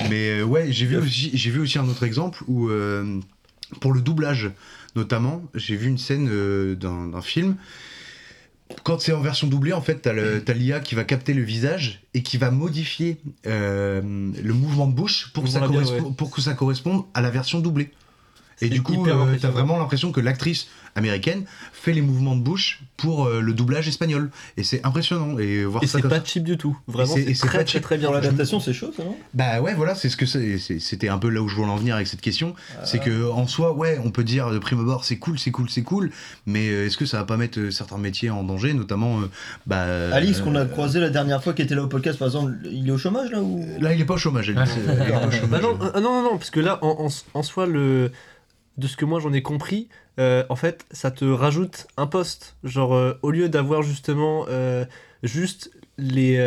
[0.09, 3.19] Mais euh, ouais, j'ai vu, aussi, j'ai vu aussi un autre exemple où euh,
[3.79, 4.51] pour le doublage,
[4.95, 7.55] notamment, j'ai vu une scène euh, d'un d'un film.
[8.83, 12.23] Quand c'est en version doublée, en fait, t'as l'IA qui va capter le visage et
[12.23, 13.17] qui va modifier
[13.47, 15.61] euh, le mouvement de bouche que, ça
[16.17, 17.91] pour que ça corresponde à la version doublée.
[18.61, 22.81] Et du coup, euh, t'as vraiment l'impression que l'actrice américaine fait les mouvements de bouche
[22.97, 24.29] pour euh, le doublage espagnol.
[24.57, 25.39] Et c'est impressionnant.
[25.39, 26.25] Et voir Et c'est pas ça.
[26.25, 26.77] cheap du tout.
[26.87, 28.11] Vraiment, Et c'est- très, très, bien.
[28.11, 29.15] L'adaptation, c'est chaud, non?
[29.33, 31.95] Bah ouais, voilà, c'est ce que C'était un peu là où je voulais en venir
[31.95, 32.53] avec cette question.
[32.83, 35.69] C'est que en soi, ouais, on peut dire de prime abord, c'est cool, c'est cool,
[35.69, 36.11] c'est cool,
[36.45, 39.29] mais euh, est-ce que ça va pas mettre euh, certains métiers en danger, notamment, euh,
[39.65, 40.13] bah.
[40.13, 42.53] Alice, euh, qu'on a croisé la dernière fois, qui était là au podcast, par exemple,
[42.69, 43.65] il est au chômage là ou?
[43.79, 44.75] Là, il est pas au chômage, Alice.
[44.77, 45.61] euh, il est pas au Bah chômage.
[45.61, 48.11] non, euh, non, non, non, parce que là, en, en- en soi, le,
[48.81, 49.87] de ce que moi j'en ai compris,
[50.19, 52.57] euh, en fait, ça te rajoute un poste.
[52.63, 54.83] Genre, euh, au lieu d'avoir justement euh,
[55.23, 56.37] juste les,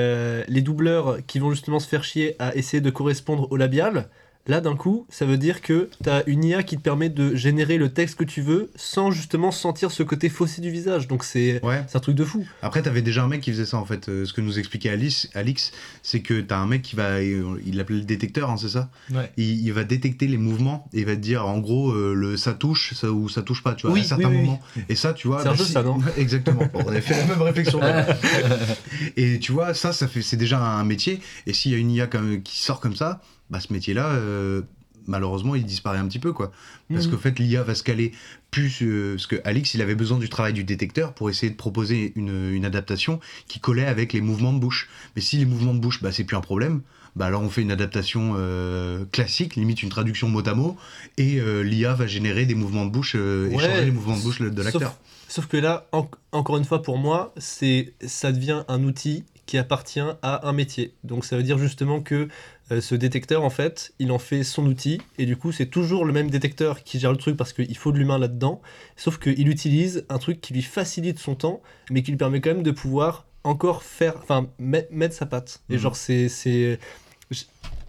[0.48, 4.08] les doubleurs qui vont justement se faire chier à essayer de correspondre au labial,
[4.46, 7.34] là d'un coup, ça veut dire que tu as une IA qui te permet de
[7.34, 11.08] générer le texte que tu veux sans justement sentir ce côté faussé du visage.
[11.08, 11.82] Donc c'est Ouais.
[11.88, 12.46] c'est un truc de fou.
[12.62, 14.08] Après, t'avais déjà un mec qui faisait ça en fait.
[14.08, 15.72] Euh, ce que nous expliquait Alice, Alix,
[16.02, 17.04] c'est que t'as un mec qui va.
[17.20, 18.90] euh, Il l'appelait le détecteur, hein, c'est ça?
[19.12, 19.30] Ouais.
[19.36, 22.36] il, il va détecter les mouvements et il va te dire en gros euh, le,
[22.36, 24.60] ça touche ça, ou ça touche pas, tu vois, Oui, à certains oui, oui, moments.
[24.88, 25.42] Et ça, tu vois.
[25.42, 25.98] C'est un jeu, si- ça, non?
[26.18, 26.68] Exactement.
[26.74, 27.80] On avait fait la même réflexion.
[29.16, 31.20] et tu vois, ça, ça fait, c'est déjà un métier.
[31.46, 33.20] Et s'il y a une IA comme, qui sort comme ça,
[33.50, 34.62] bah, ce métier-là, euh,
[35.06, 36.50] malheureusement, il disparaît un petit peu, quoi.
[36.92, 37.12] Parce Mhm.
[37.12, 38.12] qu'en fait, l'IA va se caler
[38.50, 38.82] plus.
[38.82, 42.12] euh, parce que Alix, il avait besoin du travail du détecteur pour essayer de proposer
[42.16, 44.88] une, une adaptation qui collait avec les mouvements de bouche.
[45.16, 46.80] Mais si les mouvements de bouche, bah, c'est plus un problème.
[47.16, 50.76] Bah alors on fait une adaptation euh, classique, limite une traduction mot à mot,
[51.16, 54.40] et euh, l'IA va générer des mouvements de bouche et changer les mouvements de bouche
[54.40, 54.96] de Sauf- l'acteur.
[55.28, 59.58] Sauf que là, en- encore une fois, pour moi, c'est ça devient un outil qui
[59.58, 60.94] appartient à un métier.
[61.04, 62.28] Donc ça veut dire justement que
[62.72, 66.04] euh, ce détecteur, en fait, il en fait son outil, et du coup, c'est toujours
[66.06, 68.62] le même détecteur qui gère le truc parce qu'il faut de l'humain là-dedans,
[68.96, 72.50] sauf qu'il utilise un truc qui lui facilite son temps, mais qui lui permet quand
[72.54, 75.60] même de pouvoir encore faire, enfin, met- mettre sa patte.
[75.68, 75.78] Et Mhm.
[75.80, 76.28] genre, c'est...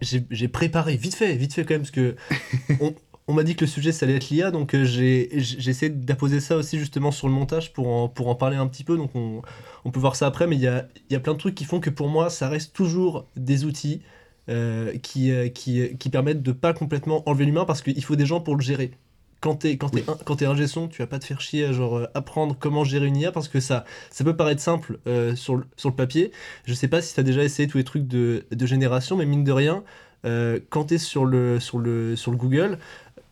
[0.02, 2.16] j'ai j'ai préparé vite fait, vite fait quand même, parce que
[2.80, 2.94] on,
[3.28, 5.28] on m'a dit que le sujet ça allait être l'IA, donc euh, j'ai
[5.68, 8.84] essayé d'apposer ça aussi justement sur le montage pour en, pour en parler un petit
[8.84, 9.42] peu, donc on,
[9.84, 11.64] on peut voir ça après, mais il y a, y a plein de trucs qui
[11.64, 14.02] font que pour moi ça reste toujours des outils
[14.48, 18.26] euh, qui, euh, qui, qui permettent de pas complètement enlever l'humain parce qu'il faut des
[18.26, 18.92] gens pour le gérer.
[19.40, 21.72] Quand t'es quand un, quand t'es ingé son, tu vas pas te faire chier à
[21.72, 25.56] genre apprendre comment gérer une IA parce que ça ça peut paraître simple euh, sur,
[25.56, 26.32] le, sur le papier.
[26.64, 29.44] Je sais pas si t'as déjà essayé tous les trucs de, de génération, mais mine
[29.44, 29.84] de rien,
[30.24, 32.78] euh, quand t'es sur le sur le sur le Google,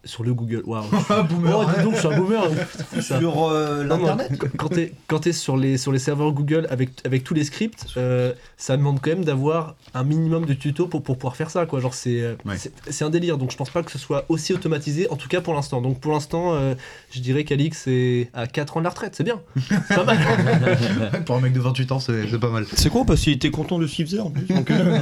[0.05, 0.85] sur le Google, waouh.
[1.29, 1.59] boomer.
[1.59, 2.43] Oh, dis donc, je suis un boomer.
[3.01, 3.19] ça.
[3.19, 6.33] Sur euh, Non, non, l'internet quand- quand t'es quand t'es sur les sur les serveurs
[6.33, 10.55] Google avec avec tous les scripts, euh, ça demande quand même d'avoir un minimum de
[10.55, 11.81] tutos pour pour pouvoir faire ça quoi.
[11.81, 12.57] Genre c'est euh, Ouais.
[12.59, 13.39] c'est c'est un délire.
[13.39, 15.81] Donc je pense pas que ce soit aussi automatisé en tout cas pour l'instant.
[15.81, 16.75] Donc pour l'instant, euh,
[17.11, 19.41] je dirais qu'Alix est à 4 ans de la retraite, c'est bien.
[19.89, 20.19] C'est pas mal.
[21.27, 22.67] Pour un mec de 28 ans, c'est c'est pas mal.
[22.75, 24.47] C'est con parce qu'il était content de ce qu'il faisait en plus.
[24.47, 24.99] donc, euh,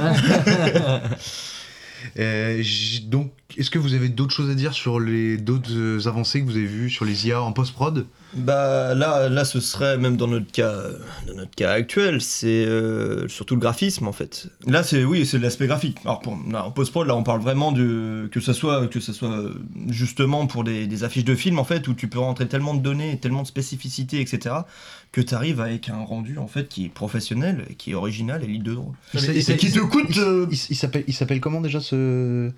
[2.19, 2.63] Euh,
[3.05, 6.45] donc, est-ce que vous avez d'autres choses à dire sur les d'autres euh, avancées que
[6.45, 8.05] vous avez vues sur les IA en post-prod?
[8.35, 10.73] Bah là, là, ce serait même dans notre cas,
[11.27, 14.47] dans notre cas actuel, c'est euh, surtout le graphisme en fait.
[14.65, 15.97] Là, c'est oui, c'est l'aspect graphique.
[16.03, 19.13] Alors pour, là, en post-prod, là, on parle vraiment de que ça soit que ça
[19.13, 19.53] soit euh,
[19.89, 22.81] justement pour des, des affiches de films en fait où tu peux rentrer tellement de
[22.81, 24.55] données, tellement de spécificités, etc.
[25.11, 28.47] que tu arrives avec un rendu en fait qui est professionnel, qui est original et
[28.47, 28.93] libre de droit.
[29.13, 32.49] Et qui te coûte, il- euh, Il, il s'appelle il s'appelle comment déjà ce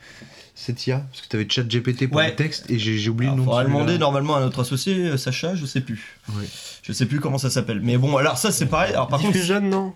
[0.56, 2.30] cette IA Parce que tu avais ChatGPT pour Ouais.
[2.30, 3.52] le texte et j'ai oublié Alors, le nom.
[3.52, 3.78] de celui-là.
[3.80, 6.18] demander normalement à notre associé euh, Sacha, je sais plus.
[6.34, 6.46] Ouais.
[6.82, 7.82] Je sais plus comment ça s'appelle.
[7.84, 8.94] Mais bon, alors ça c'est pareil.
[8.94, 9.94] Alors par contre, Diffusion non.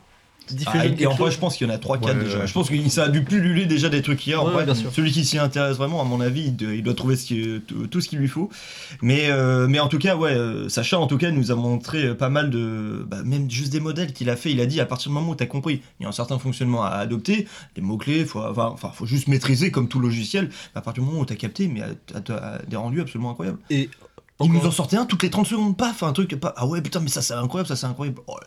[0.67, 2.39] Ah, et en vrai, je pense qu'il y en a 3-4 Ouais, déjà.
[2.39, 2.47] ouais.
[2.47, 4.41] Je pense que ça a dû pulluler déjà des trucs hier.
[4.41, 4.91] En vrai, bien sûr.
[4.93, 8.09] celui qui s'y intéresse vraiment, à mon avis, il doit, trouver ce qui- tout, ce
[8.09, 8.49] qu'il lui faut.
[9.01, 12.05] Mais, euh, mais en tout cas, ouais, euh, Sacha, en tout cas, nous a montré
[12.05, 13.05] euh, pas mal de.
[13.07, 14.51] bah, même juste des modèles qu'il a fait.
[14.51, 16.13] Il a dit à partir du moment où tu as compris, il y a un
[16.13, 20.49] certain fonctionnement à adopter, les mots-clés, faut, avoir- enfin, faut juste maîtriser comme tout logiciel.
[20.75, 23.59] À partir du moment où tu as capté, mais t'as- t'as des rendus absolument incroyables.
[23.69, 23.89] Et
[24.41, 26.81] Il nous en sortait un toutes les 30 secondes, paf, un truc, pas, ah ouais,
[26.81, 28.21] putain, mais ça c'est incroyable, ça c'est incroyable.
[28.27, 28.37] Oh,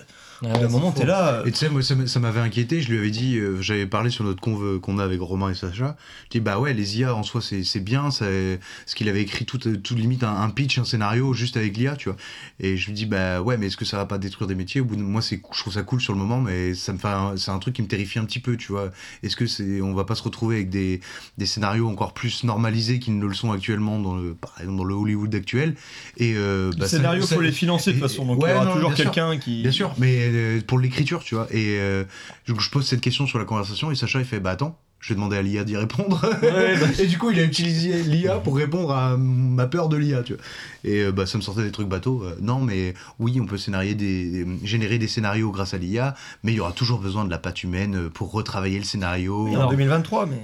[0.44, 1.34] Ah à ouais, un moment, t'es là.
[1.34, 2.80] euh, Et tu sais, moi, ça, m'avait inquiété.
[2.82, 5.54] Je lui avais dit, euh, j'avais parlé sur notre conve qu'on a avec Romain et
[5.54, 5.96] Sacha.
[6.24, 8.10] Je dis, bah ouais, les IA en soi, c'est c'est bien.
[8.10, 8.58] Ce
[8.94, 12.08] qu'il avait écrit tout, tout limite un, un pitch, un scénario juste avec l'IA, tu
[12.08, 12.18] vois.
[12.60, 14.80] Et je lui dis, bah ouais, mais est-ce que ça va pas détruire des métiers?
[14.80, 16.98] Au bout de moi, c'est, je trouve ça cool sur le moment, mais ça me
[16.98, 18.90] fait, un- c'est un truc qui me terrifie un petit peu, tu vois.
[19.22, 21.00] Est-ce que c'est, on va pas se retrouver avec des,
[21.38, 24.84] des scénarios encore plus normalisés qu'ils ne le sont actuellement dans le, par exemple, dans
[24.84, 25.76] le Hollywood actuel?
[26.16, 28.50] Et euh, Les bah, ça- scénarios, ça- faut les financer de toute façon, donc Ouais,
[28.50, 29.62] il y aura non, toujours quelqu'un qui.
[29.62, 31.46] Bien sûr, mais euh, pour l'écriture, tu vois.
[31.50, 32.04] Et euh,
[32.46, 35.14] je pose cette question sur la conversation et Sacha il fait bah attends, Je vais
[35.14, 36.24] demander à l'IA d'y répondre.
[36.42, 39.96] Ouais, bah, et du coup, il a utilisé l'IA pour répondre à ma peur de
[39.96, 40.42] l'IA, tu vois.
[40.84, 42.22] Et euh, bah, ça me sortait des trucs bateaux.
[42.22, 46.52] Euh, non, mais oui, on peut scénarier des, générer des scénarios grâce à l'IA, mais
[46.52, 49.48] il y aura toujours besoin de la patte humaine pour retravailler le scénario.
[49.48, 50.40] Et en 2023, mais.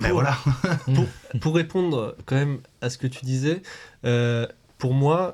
[0.00, 0.36] Ben voilà.
[1.40, 3.62] pour répondre quand même à ce que tu disais,
[4.04, 4.46] euh,
[4.78, 5.32] pour moi,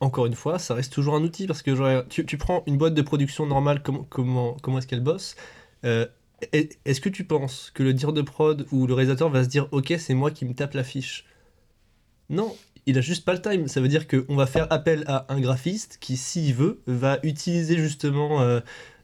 [0.00, 3.02] encore une fois, ça reste toujours un outil parce que tu, prends une boîte de
[3.02, 5.36] production normale, comment, comment, comment est-ce qu'elle bosse
[5.84, 6.06] euh,
[6.52, 9.48] est- Est-ce que tu penses que le dire de prod ou le réalisateur va se
[9.48, 11.26] dire Ok, c'est moi qui me tape la fiche
[12.28, 12.54] Non,
[12.86, 13.68] il a juste pas le time.
[13.68, 17.76] Ça veut dire qu'on va faire appel à un graphiste qui, s'il veut, va utiliser
[17.78, 18.40] justement.
[18.42, 18.60] euh,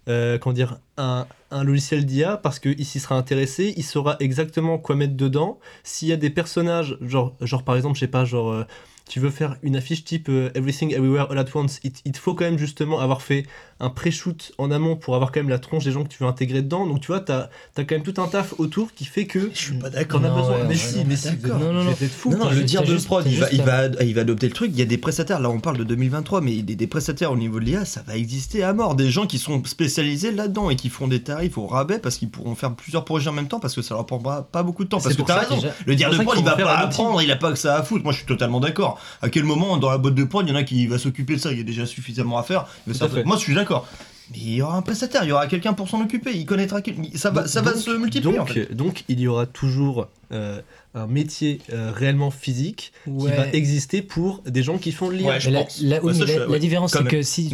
[0.08, 4.78] euh, comment dire, un, un logiciel d'IA parce qu'il s'y sera intéressé, il saura exactement
[4.78, 5.58] quoi mettre dedans.
[5.82, 8.64] S'il y a des personnages, genre, genre par exemple, je sais pas, genre,
[9.08, 12.44] tu veux faire une affiche type euh, Everything Everywhere All at Once, il, faut quand
[12.44, 13.46] même justement avoir fait
[13.78, 16.28] un pré-shoot en amont pour avoir quand même la tronche des gens que tu veux
[16.28, 16.86] intégrer dedans.
[16.86, 19.50] Donc tu vois, t'as as quand même tout un taf autour qui fait que.
[19.52, 20.24] Je suis pas d'accord.
[20.24, 20.50] As Non, besoin.
[20.56, 21.28] ouais, mais ouais, si, non, mais si.
[21.44, 21.90] Non, non, non.
[21.90, 22.30] je vais être fou.
[22.30, 24.54] Non, non, le dire de juste- prod, il va, il, va, il va adopter le
[24.54, 24.70] truc.
[24.72, 27.36] Il y a des prestataires, là on parle de 2023, mais des, des prestataires au
[27.36, 28.94] niveau de l'IA, ça va exister à mort.
[28.94, 32.30] Des gens qui sont spécialisés là-dedans et qui font des tarifs au rabais parce qu'ils
[32.30, 34.88] pourront faire plusieurs projets en même temps parce que ça leur prendra pas beaucoup de
[34.88, 34.98] temps.
[35.00, 37.36] Parce C'est que t'as raison, le dire de prod, il va pas apprendre, il a
[37.36, 38.04] pas que ça à foutre.
[38.04, 38.98] Moi je suis totalement d'accord.
[39.20, 41.36] À quel moment dans la boîte de prod, il y en a qui va s'occuper
[41.36, 42.66] de ça, il y a déjà suffisamment à faire.
[43.26, 43.88] Moi je suis d'accord.
[44.32, 46.82] Mais il y aura un prestataire, il y aura quelqu'un pour s'en occuper, il connaîtra
[46.82, 48.74] quel- Ça va, ça va Donc- se multiplier Donc, en fait.
[48.74, 50.60] donc il y aura toujours euh,
[50.94, 55.28] un métier euh, réellement physique qui va exister pour des gens qui font de l'IA.
[55.28, 55.80] Ouais, je Mais la, pense.
[55.80, 57.50] la- oui, Ouais, ça, mais je- la- ouais, la différence, c'est que s'il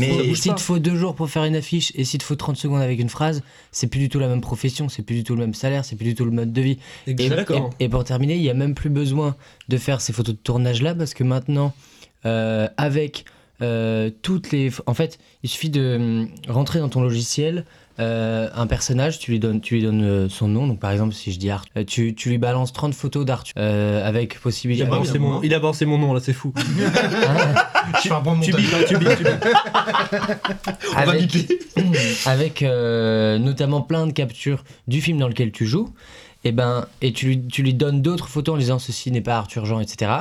[0.54, 2.98] te faut deux jours pour faire une affiche et s'il te faut 30 secondes avec
[2.98, 5.52] une phrase, c'est plus du tout la même profession, c'est plus du tout le même
[5.52, 6.78] salaire, c'est plus du tout le mode de vie.
[7.06, 7.16] Et-
[7.80, 9.36] et pour terminer, il n'y a même plus besoin
[9.68, 11.74] de faire ces photos de tournage là parce que maintenant,
[12.24, 13.26] euh, avec
[13.62, 14.70] euh, toutes les.
[14.86, 17.64] En fait, il suffit de hum, rentrer dans ton logiciel.
[18.00, 20.66] euh, un personnage, tu lui donnes, tu lui donnes euh, son nom.
[20.66, 24.08] Donc, par exemple, si je dis Arthur, tu, tu lui balances 30 photos d'Arthur euh,
[24.08, 24.82] avec Il possibilité.
[24.82, 26.54] a, bah, balancé mon, il a balancé mon nom là, c'est fou.
[28.02, 29.24] Je fais un de tu bipes, hein, tu bipes, tu
[30.94, 31.36] va avec,
[32.26, 35.90] avec euh, notamment plein de captures du film dans lequel tu joues,
[36.44, 39.36] et ben et tu lui, tu lui donnes d'autres photos en disant ceci n'est pas
[39.36, 40.12] Arthur Jean, etc.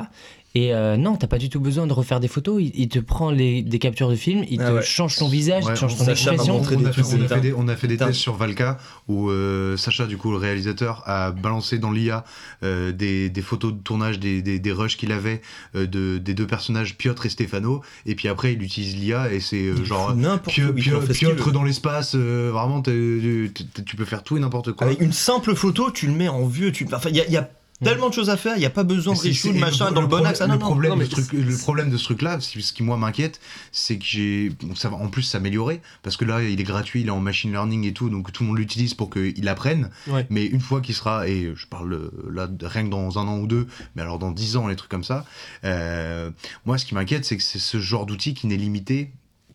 [0.53, 2.61] Et euh, non, t'as pas du tout besoin de refaire des photos.
[2.61, 4.81] Il, il te prend les, des captures de film, il Ah te ouais.
[4.81, 6.57] change ton visage, il te change on ton expression.
[6.57, 8.07] on, a fait, trucs on a fait des, on a fait des Putain.
[8.07, 8.77] tests sur Valka
[9.07, 12.25] où euh, Sacha, du coup, le réalisateur, a balancé dans l'IA
[12.63, 15.41] euh, des, des photos de tournage, des, des, des rushs qu'il avait
[15.75, 17.81] euh, de, des deux personnages, Piotr et Stefano.
[18.05, 20.13] Et puis après, il utilise l'IA et c'est euh, genre.
[20.15, 21.51] n'importe Pio- où, il Pio- en fait ce qu'il Piotr veut.
[21.53, 24.87] dans l'espace, euh, vraiment, tu peux faire tout et n'importe quoi.
[24.87, 26.73] Avec une simple photo, tu le mets en vieux.
[26.73, 26.85] Tu...
[26.91, 27.49] Enfin, il y a, il y a
[27.83, 29.95] tellement de choses à faire, il n'y a pas besoin de C'est- reshoot, machin, le
[29.95, 30.41] dans le bon axe.
[30.41, 30.65] Ah, le non, non.
[30.65, 33.39] problème non, mais truc, le problème de ce truc-là, ce qui moi m'inquiète,
[33.71, 37.01] c'est que j'ai, bon, ça va en plus s'améliorer parce que là, il est gratuit,
[37.01, 39.89] il est en machine learning et tout, donc tout le monde l'utilise pour qu'il apprenne.
[40.07, 40.25] Ouais.
[40.29, 43.27] Mais une fois qu'il sera, et je parle euh, là de- rien que dans un
[43.27, 45.25] an ou deux, mais alors dans dix ans, les trucs comme ça,
[45.63, 46.29] euh,
[46.65, 49.11] moi, ce qui m'inquiète, c'est que c'est ce genre d'outil qui n'est limité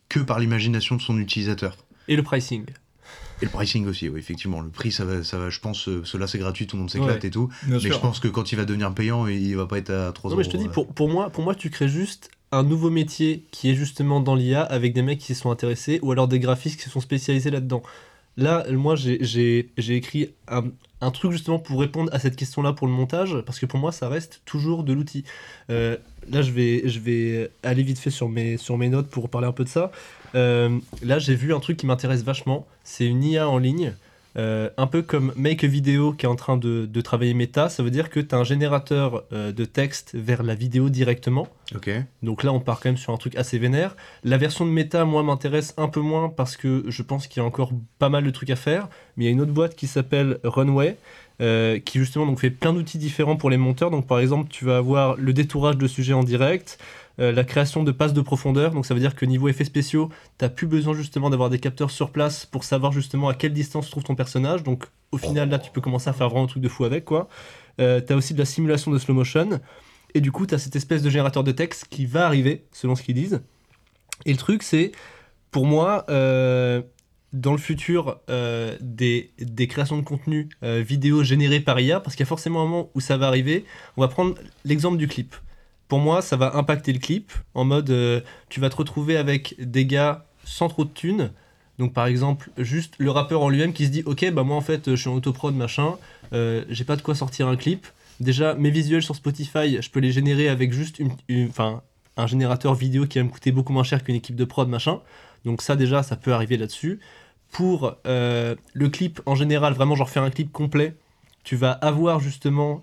[0.08, 1.76] que par l'imagination de son utilisateur.
[2.08, 2.64] Et le pricing.
[3.42, 4.60] Et le pricing aussi, oui, effectivement.
[4.60, 6.90] Le prix, ça va, ça va je pense, euh, cela c'est gratuit, tout le monde
[6.90, 7.28] s'éclate Ouais.
[7.28, 7.50] et tout.
[7.66, 7.92] Mais sûr.
[7.92, 10.36] je pense que quand il va devenir payant, il va pas être à 3 Non,
[10.36, 10.70] mais je te dis, euh.
[10.70, 14.34] pour, pour, moi, pour moi, tu crées juste un nouveau métier qui est justement dans
[14.34, 17.00] l'IA avec des mecs qui s'y sont intéressés ou alors des graphistes qui se sont
[17.00, 17.82] spécialisés là-dedans.
[18.36, 23.36] Là, moi, j'ai- écrit un, truc justement pour répondre à cette question-là pour le montage,
[23.46, 25.24] parce que pour moi, ça reste toujours de l'outil.
[25.70, 25.96] Euh,
[26.28, 29.64] là, je vais, aller vite fait sur mes, sur mes notes pour parler un peu
[29.64, 29.90] de ça.
[30.34, 32.66] Euh, là, j'ai vu un truc qui m'intéresse vachement.
[32.84, 33.94] C'est une IA en ligne.
[34.36, 37.68] Euh, un peu comme Make a Video qui est en train de, de travailler méta,
[37.70, 41.48] ça veut dire que tu as un générateur euh, de texte vers la vidéo directement.
[41.74, 41.90] Ok.
[42.22, 43.96] Donc là, on part quand même sur un truc assez vénère.
[44.24, 47.44] La version de méta, moi, m'intéresse un peu moins parce que je pense qu'il y
[47.44, 48.88] a encore pas mal de trucs à faire.
[49.16, 50.96] Mais il y a une autre boîte qui s'appelle Runway.
[51.40, 53.90] euh, qui justement donc fait plein d'outils différents pour les monteurs.
[53.90, 56.78] Donc par exemple, tu vas avoir le détourage de sujets en direct,
[57.18, 58.72] euh, la création de passes de profondeur.
[58.72, 61.90] Donc ça veut dire que niveau effets spéciaux, t'as plus besoin justement d'avoir des capteurs
[61.90, 64.62] sur place pour savoir justement à quelle distance se trouve ton personnage.
[64.62, 67.04] Donc au final là, tu peux commencer à faire vraiment un truc de fou avec
[67.04, 67.28] quoi.
[67.80, 69.60] Euh, t'as aussi de la simulation de slow motion.
[70.14, 72.94] Et du coup, tu as cette espèce de générateur de texte qui va arriver, selon
[72.94, 73.40] ce qu'ils disent.
[74.24, 74.92] Et le truc, c'est,
[75.50, 76.80] pour moi, euh,
[77.34, 78.18] dans le futur,
[78.80, 82.64] des, des créations de contenu vidéo générées par IA, parce qu'il y a forcément un
[82.64, 83.66] moment où ça va arriver.
[83.98, 85.34] On va prendre l'exemple du clip.
[85.88, 89.54] Pour moi, ça va impacter le clip, en mode, euh, tu vas te retrouver avec
[89.58, 91.30] des gars sans trop de thunes.
[91.78, 94.60] Donc par exemple, juste le rappeur en lui-même qui se dit, ok, bah moi en
[94.60, 95.96] fait, je suis en autoprod, machin,
[96.32, 97.86] euh, j'ai pas de quoi sortir un clip.
[98.18, 103.18] Déjà, mes visuels sur Spotify, je peux les générer avec juste un générateur vidéo qui
[103.18, 105.00] va me coûter beaucoup moins cher qu'une équipe de prod, machin.
[105.44, 106.98] Donc ça déjà, ça peut arriver là-dessus.
[107.52, 110.96] Pour euh, le clip en général, vraiment genre faire un clip complet,
[111.44, 112.82] tu vas avoir justement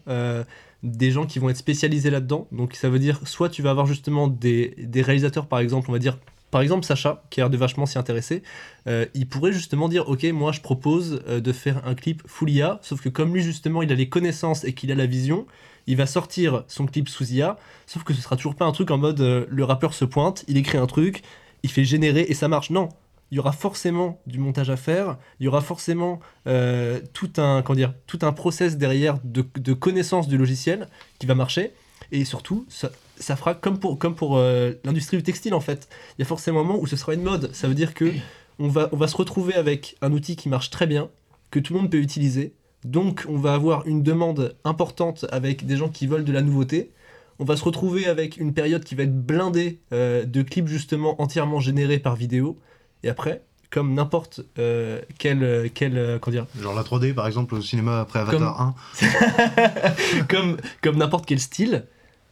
[0.83, 2.47] des gens qui vont être spécialisés là-dedans.
[2.51, 5.93] Donc ça veut dire soit tu vas avoir justement des, des réalisateurs, par exemple, on
[5.93, 6.17] va dire,
[6.51, 8.43] par exemple Sacha, qui a l'air de vachement s'y intéresser,
[8.87, 12.51] euh, il pourrait justement dire, ok, moi je propose euh, de faire un clip full
[12.51, 15.47] IA, sauf que comme lui justement il a les connaissances et qu'il a la vision,
[15.87, 17.57] il va sortir son clip sous IA,
[17.87, 20.45] sauf que ce sera toujours pas un truc en mode euh, le rappeur se pointe,
[20.47, 21.23] il écrit un truc,
[21.63, 22.69] il fait générer et ça marche.
[22.69, 22.89] Non,
[23.33, 27.63] il y aura forcément du montage à faire, il y aura forcément euh, tout un
[27.63, 31.71] comment dire, tout un process derrière de, connaissance du logiciel qui va marcher
[32.11, 35.89] et surtout ça, ça fera comme pour comme pour euh, l'industrie du textile en fait.
[36.15, 37.49] Il y a forcément un moment où ce sera une mode.
[37.55, 38.11] Ça veut dire que
[38.59, 41.09] on va on va se retrouver avec un outil qui marche très bien
[41.49, 42.53] que tout le monde peut utiliser.
[42.85, 46.91] Donc on va avoir une demande importante avec des gens qui veulent de la nouveauté.
[47.39, 51.19] On va se retrouver avec une période qui va être blindée euh, de clips justement
[51.19, 52.59] entièrement générés par vidéo.
[53.03, 53.43] Et après,
[53.73, 57.61] comme n'importe euh, quel, euh, quel euh, comment dire, Genre la 3D par exemple au
[57.61, 58.75] cinéma après Avatar 1.
[60.29, 61.85] comme, comme n'importe quel style,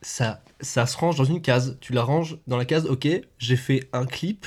[0.03, 1.77] ça, ça se range dans une case.
[1.81, 3.07] Tu la ranges dans la case, ok,
[3.39, 4.45] j'ai fait un clip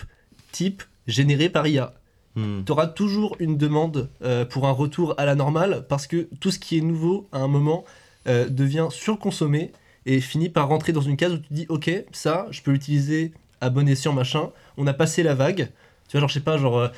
[0.53, 1.95] type généré par IA.
[2.37, 2.63] Hmm.
[2.65, 6.53] Tu auras toujours une demande euh, pour un retour à la normale parce que tout
[6.53, 7.85] ce qui est nouveau à un moment
[8.27, 9.71] devient surconsommé
[10.07, 13.33] et finit par rentrer dans une case où tu dis ok ça je peux l'utiliser
[13.61, 14.49] à bon escient machin
[14.79, 15.69] on a passé la vague
[16.09, 16.89] tu vois genre je sais pas genre euh,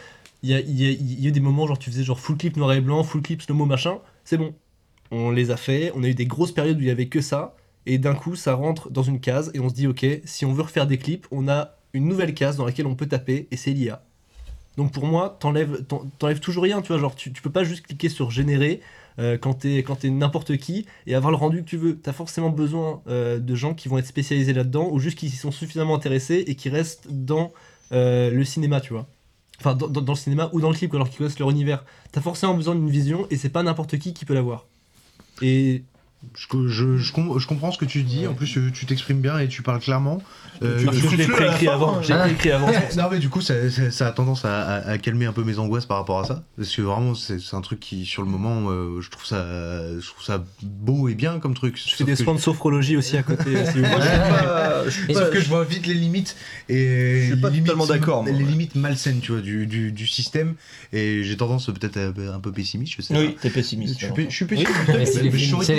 [0.43, 2.37] il y, a, y a- y a eu des moments genre tu faisais genre full
[2.37, 4.55] clip noir et blanc full clip slow mo machin c'est bon
[5.11, 7.21] on les a fait on a eu des grosses périodes où il y avait que
[7.21, 10.45] ça et d'un coup ça rentre dans une case et on se dit ok si
[10.45, 13.49] on veut refaire des clips on a une nouvelle case dans laquelle on peut taper
[13.51, 14.03] et c'est l'IA
[14.77, 17.65] donc pour moi, t'enlèves, t'en- t'enlèves toujours rien, tu vois, genre tu, tu peux pas
[17.65, 18.81] juste cliquer sur générer
[19.19, 21.97] euh, quand t'es, quand t'es n'importe qui et avoir le rendu que tu veux.
[21.99, 25.31] T'as forcément besoin euh, de gens qui vont être spécialisés là-dedans ou juste qui y
[25.31, 27.53] sont suffisamment intéressés et qui restent dans
[27.93, 29.07] euh, le cinéma, tu vois.
[29.59, 31.84] Enfin, dans, dans- le cinéma ou dans le clip, alors qu'ils connaissent leur univers.
[32.12, 34.66] T'as forcément besoin d'une vision et c'est pas n'importe qui qui peut l'avoir.
[35.43, 35.82] Et
[36.35, 39.21] Je, je, je com- je comprends ce que tu dis, en plus euh, tu t'exprimes
[39.21, 40.21] bien et tu parles clairement.
[40.62, 42.01] Euh, parce que je l'ai préécrit avant.
[42.03, 42.21] J'ai Ah.
[42.21, 42.69] préécrit avant.
[42.97, 45.45] Non mais du coup ça, ça- ça a tendance à, à- à calmer un peu
[45.45, 48.23] mes angoisses par rapport à ça parce que vraiment c'est c'est un truc qui sur
[48.23, 49.45] le moment euh, je trouve ça
[50.01, 53.17] je trouve ça beau et bien comme truc Je fais des soins de sophrologie aussi
[53.19, 53.45] à côté.
[53.67, 54.09] si vous Moi, je voulez.
[54.09, 54.85] suis pas.
[54.87, 56.35] je suis Et pas- Sauf que je vois vite les limites
[56.71, 58.39] et Je suis pas limites- totalement d'accord, les ouais.
[58.43, 60.55] limites malsaines tu vois du, du, du système
[60.95, 64.01] et j'ai tendance peut-être à être un peu pessimiste je sais Oui, t'es pessimiste.
[64.01, 64.73] je suis pessimiste
[65.05, 65.31] c'est les,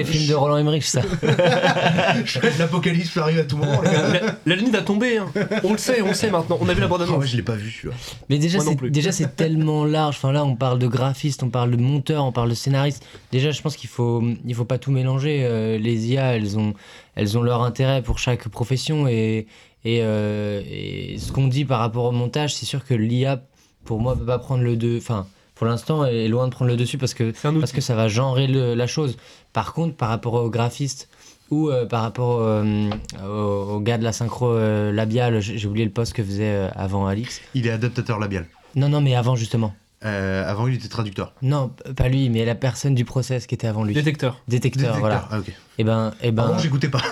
[0.03, 1.01] films, de Roland Emmerich, ça.
[2.59, 5.17] l'apocalypse peut arriver à tout moment la, la ligne va tomber.
[5.17, 5.27] hein.
[5.63, 6.57] On le sait, on le sait maintenant.
[6.61, 7.21] On a vu la bande Oh, annonce.
[7.21, 7.87] ouais, je l'ai pas vu.
[8.29, 10.15] Mais déjà, c'est déjà c'est tellement large.
[10.17, 13.05] Enfin là, on parle de graphiste, on parle de monteur, on parle de scénariste.
[13.31, 15.41] Déjà, je pense qu'il faut il faut pas tout mélanger.
[15.43, 16.73] Euh, les IA, elles ont
[17.15, 19.47] elles ont leur intérêt pour chaque profession et
[19.85, 23.41] et, euh, et ce qu'on dit par rapport au montage, c'est sûr que l'IA
[23.85, 24.97] pour moi peut pas prendre le deux.
[24.97, 28.07] Enfin, pour l'instant, est loin de prendre le dessus parce que parce que ça va
[28.07, 29.17] genrer le- la chose.
[29.53, 31.09] Par contre, par rapport au graphiste
[31.49, 32.89] ou euh, par rapport euh,
[33.25, 36.69] au, au gars de la synchro euh, labiale, j'ai oublié le poste que faisait euh,
[36.75, 37.41] avant Alix.
[37.53, 38.45] il est adaptateur labial
[38.75, 39.73] Non, non, mais avant justement.
[40.05, 43.65] Euh, avant il était traducteur Non, pas lui, mais la personne du process qui était
[43.67, 43.95] avant lui.
[43.95, 44.39] Détecteur.
[44.47, 45.27] Détecteur, Détecteur, voilà.
[45.31, 46.43] ah, ok Et ben, et ben.
[46.43, 47.01] Pardon, j'écoutais pas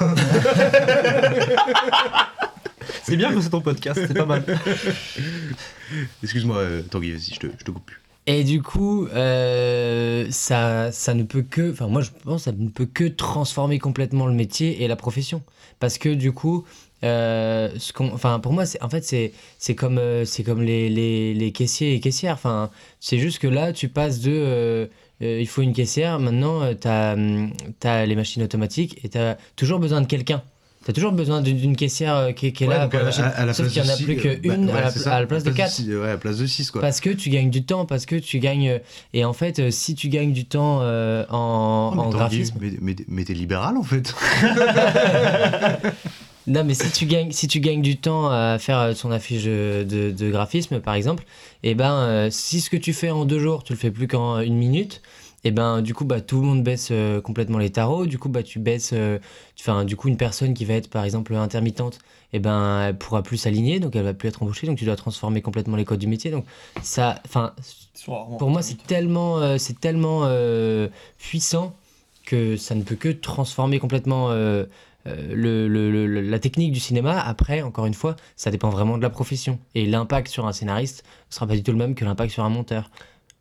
[3.04, 4.44] C'est bien que c'est ton podcast, c'est pas mal.
[6.24, 10.92] excuse-moi euh, Tanguy vas-y je te, je te coupe plus Et du coup, euh, ça,
[10.92, 14.34] ça ne peut que, enfin moi je pense, ça ne peut que transformer complètement le
[14.34, 15.44] métier et la profession,
[15.80, 16.66] parce que du coup,
[17.04, 20.90] euh, ce enfin pour moi c'est, en fait c'est, c'est comme, euh, c'est comme les,
[20.90, 22.34] les, les caissiers et caissières.
[22.34, 24.90] Enfin, c'est juste que là tu passes de,
[25.22, 27.52] il faut une caissière, maintenant euh, t'as, hum,
[27.84, 30.44] les machines automatiques et t'as toujours besoin de quelqu'un.
[30.86, 33.24] T'as toujours besoin d'une, caissière euh, qui, qui est Ouais, là la à- machine.
[33.24, 35.16] à- à la Sauf qu'il n'y en a plus euh, qu'une bah, à, ouais, la,
[35.16, 35.72] à place de quatre.
[35.72, 38.06] six, ouais, à la place de 6 quoi Parce que tu gagnes du temps, parce
[38.06, 38.70] que tu gagnes.
[38.70, 38.78] euh,
[39.16, 42.18] Et en fait, euh, si tu gagnes du temps euh, en, Oh, mais en Tanguy,
[42.18, 42.58] graphisme.
[42.62, 44.14] mais, mais, mais t'es libéral en fait
[46.48, 49.46] Non, mais si tu gagnes, si tu gagnes du temps à faire euh, son affiche
[49.46, 51.24] de, de- de graphisme, par exemple,
[51.64, 54.08] et ben, euh, si ce que tu fais en deux jours, tu le fais plus
[54.08, 55.02] qu'en une minute.
[55.46, 58.30] Et ben du coup bah tout le monde baisse euh, complètement les tarots du coup
[58.30, 59.20] bah tu baisses euh,
[59.56, 62.00] tu- enfin du coup une personne qui va être par exemple intermittente
[62.34, 64.96] et ben elle pourra plus s'aligner donc elle va plus être embauchée donc tu dois
[64.96, 66.46] transformer complètement les codes du métier donc
[66.82, 67.54] ça enfin
[68.40, 70.88] pour moi, c'est tellement, euh, c'est tellement euh,
[71.18, 71.76] puissant
[72.26, 74.66] que ça ne peut que transformer complètement euh,
[75.08, 77.20] euh, le, le- le- la technique du cinéma.
[77.22, 79.60] Après, encore une fois, ça dépend vraiment de la profession.
[79.76, 82.44] Et l'impact sur un scénariste ne sera pas du tout le même que l'impact sur
[82.44, 82.90] un monteur.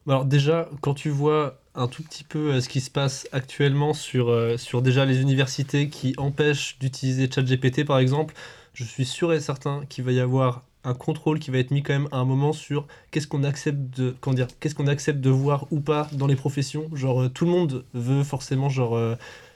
[0.06, 3.94] Alors déjà, quand tu vois un tout petit peu euh, ce qui se passe actuellement
[3.94, 8.34] sur, euh, sur déjà les universités qui empêchent d'utiliser ChatGPT par exemple,
[8.74, 11.82] je suis sûr et certain qu'il va y avoir un contrôle qui va être mis
[11.82, 15.20] quand même à un moment sur qu'est-ce qu'on accepte de comment dire qu'est-ce qu'on accepte
[15.20, 16.90] de voir ou pas dans les professions.
[16.94, 18.98] Genre euh, tout le monde veut forcément genre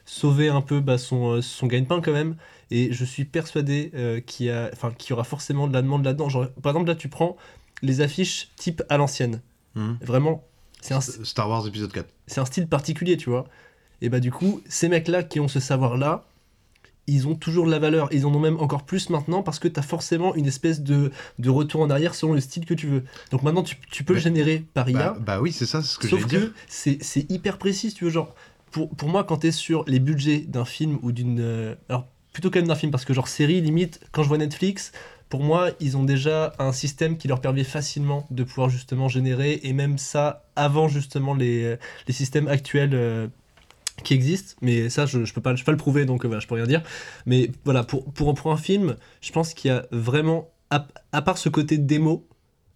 [0.07, 2.37] sauver un peu bah, son, son gagne-pain quand même.
[2.71, 3.93] Et je suis persuadé
[4.27, 6.31] qu'il y a enfin qu'il y aura forcément de la demande là-dedans.
[6.31, 7.37] Genre par exemple là tu prends
[7.83, 9.43] les affiches type à l'ancienne
[9.75, 9.99] Mhm.
[10.03, 10.45] vraiment
[10.81, 12.09] c'est un Star Wars épisode 4.
[12.27, 13.47] c'est un style particulier, tu vois.
[14.01, 16.25] Et bah du coup, ces mecs-là qui ont ce savoir-là,
[17.09, 18.09] ils ont toujours de la valeur.
[18.13, 21.11] Ils en ont même encore plus maintenant parce que tu as forcément une espèce de,
[21.39, 23.03] de retour en arrière selon le style que tu veux.
[23.33, 25.15] Donc maintenant, tu, tu peux générer par IA.
[25.15, 26.53] Bah, bah oui, c'est ça, c'est ce que j'allais dire.
[26.53, 28.11] que c'est hyper précis, tu veux.
[28.11, 28.35] Genre,
[28.71, 31.41] pour, pour moi, quand t'es sur les budgets d'un film ou d'une.
[31.41, 34.39] euh, alors, plutôt quand même d'un film, parce que, genre, série, limite, quand je vois
[34.39, 34.93] Netflix,
[35.29, 39.61] pour moi, ils ont déjà un système qui leur permet facilement de pouvoir justement générer,
[39.63, 41.77] et même ça avant justement les,
[42.07, 42.95] les systèmes actuels.
[42.95, 43.29] euh,
[44.05, 46.41] qui existent, mais ça je, je peux pas peux pas le prouver donc euh, voilà
[46.41, 46.83] je peux rien dire.
[47.27, 51.39] Mais voilà pour, pour, un film, je pense qu'il y a vraiment à, à part
[51.39, 52.27] ce côté démo,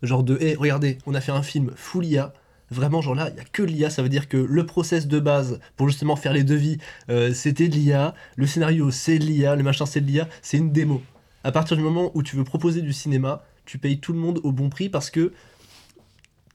[0.03, 2.33] genre de hé regardez on a fait un film full IA,
[2.71, 5.21] vraiment genre là il y a que l'IA, ça veut dire que le process de
[5.21, 6.79] base pour justement faire les devis
[7.11, 10.57] euh, c'était de l'IA, le scénario c'est de l'IA, le machin c'est de l'IA, c'est
[10.57, 11.03] une démo.
[11.45, 14.41] À partir du moment où tu veux proposer du cinéma, tu payes tout le monde
[14.43, 15.33] au bon prix parce que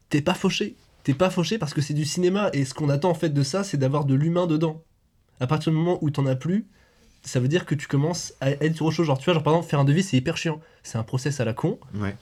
[0.10, 0.76] t'es pas fauché.
[1.04, 3.44] T'es pas fauché parce que c'est du cinéma et ce qu'on attend en fait de
[3.44, 4.84] ça, c'est d'avoir de l'humain dedans.
[5.40, 6.68] À partir du moment où t'en as plus,
[7.24, 9.08] ça veut dire que tu commences à être sur autre chose.
[9.08, 10.60] Genre, tu vois, genre par exemple, faire un devis, c'est hyper chiant.
[10.84, 11.80] C'est un process à la con.
[11.96, 12.16] Ouais.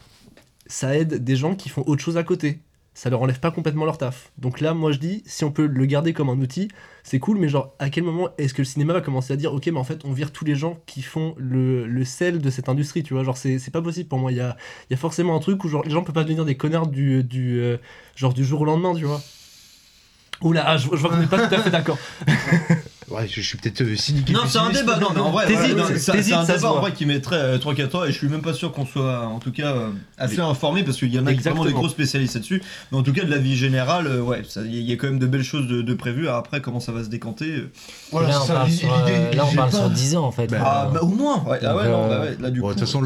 [0.68, 2.59] Ça aide des gens qui font autre chose à côté.
[2.95, 4.31] Ça leur enlève pas complètement leur taf.
[4.37, 6.69] Donc là, moi je dis, si on peut le garder comme un outil,
[7.03, 9.53] c'est cool, mais genre, à quel moment est-ce que le cinéma va commencer à dire,
[9.53, 12.49] ok, mais en fait, on vire tous les gens qui font le, le sel de
[12.49, 14.31] cette industrie, tu vois, genre, c'est pas possible pour moi.
[14.31, 14.55] Il y a,
[14.89, 17.23] y a forcément un truc où genre, les gens peuvent pas devenir des connards du,
[17.23, 17.77] du, euh,
[18.15, 19.21] genre, du jour au lendemain, tu vois?
[20.41, 21.97] Oula, ah, je, je vois qu'on n'est pas tout à fait d'accord.
[23.10, 24.30] Ouais, je, je suis peut-être euh, cynique.
[24.32, 24.97] Non, c'est un débat.
[24.97, 27.38] Non, mais en vrai, T'hésites, voilà, non, c'est un ça débat en vrai qui mettrait
[27.38, 29.89] euh, 3-4 ans et je suis même pas sûr qu'on soit en tout cas euh,
[30.18, 31.82] assez informé parce qu'il y en a qui sont vraiment des Exactement.
[31.82, 32.64] gros spécialistes là-dessus.
[32.91, 35.20] Mais en tout cas, de la vie générale, euh, ouais, il y, a quand même
[35.20, 36.28] de belles choses de, de prévues.
[36.28, 37.72] Après, comment ça va se décanter euh,
[38.12, 40.26] Voilà, là, on ça, parle sur, euh, là, on j'ai parle pas- sur 10 ans
[40.26, 40.51] en fait.
[40.60, 41.43] Ah, Euh, bah, au moins.
[41.43, 42.74] Ouais, Donc, ouais, non, bah, ouais, là du coup.
[42.74, 43.03] façon,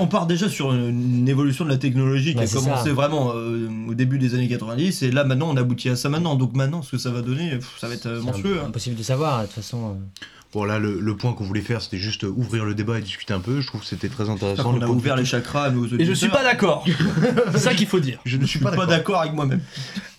[0.00, 3.32] on, part déjà sur une, évolution de la technologie qui Bah, a commencé vraiment
[3.88, 6.36] au début des années 90 et là maintenant on aboutit à ça maintenant.
[6.36, 8.60] Donc maintenant, ce que ça va donner, ça va être c'est monstrueux.
[8.62, 8.66] hein.
[8.68, 9.90] impossible de savoir, de toute façon.
[9.90, 9.94] euh.
[10.52, 13.02] Bon, là, le, le point qu'on voulait faire, c'était juste euh, ouvrir le débat et
[13.02, 13.60] discuter un peu.
[13.60, 14.70] Je trouve que c'était très intéressant.
[14.70, 16.00] On le a point de ouvert vue- les chakras à nos auditeurs.
[16.00, 16.84] Et je suis pas d'accord.
[17.52, 18.20] c'est ça qu'il faut dire.
[18.24, 19.20] Je ne suis pas pas d'accord.
[19.20, 19.60] avec moi-même.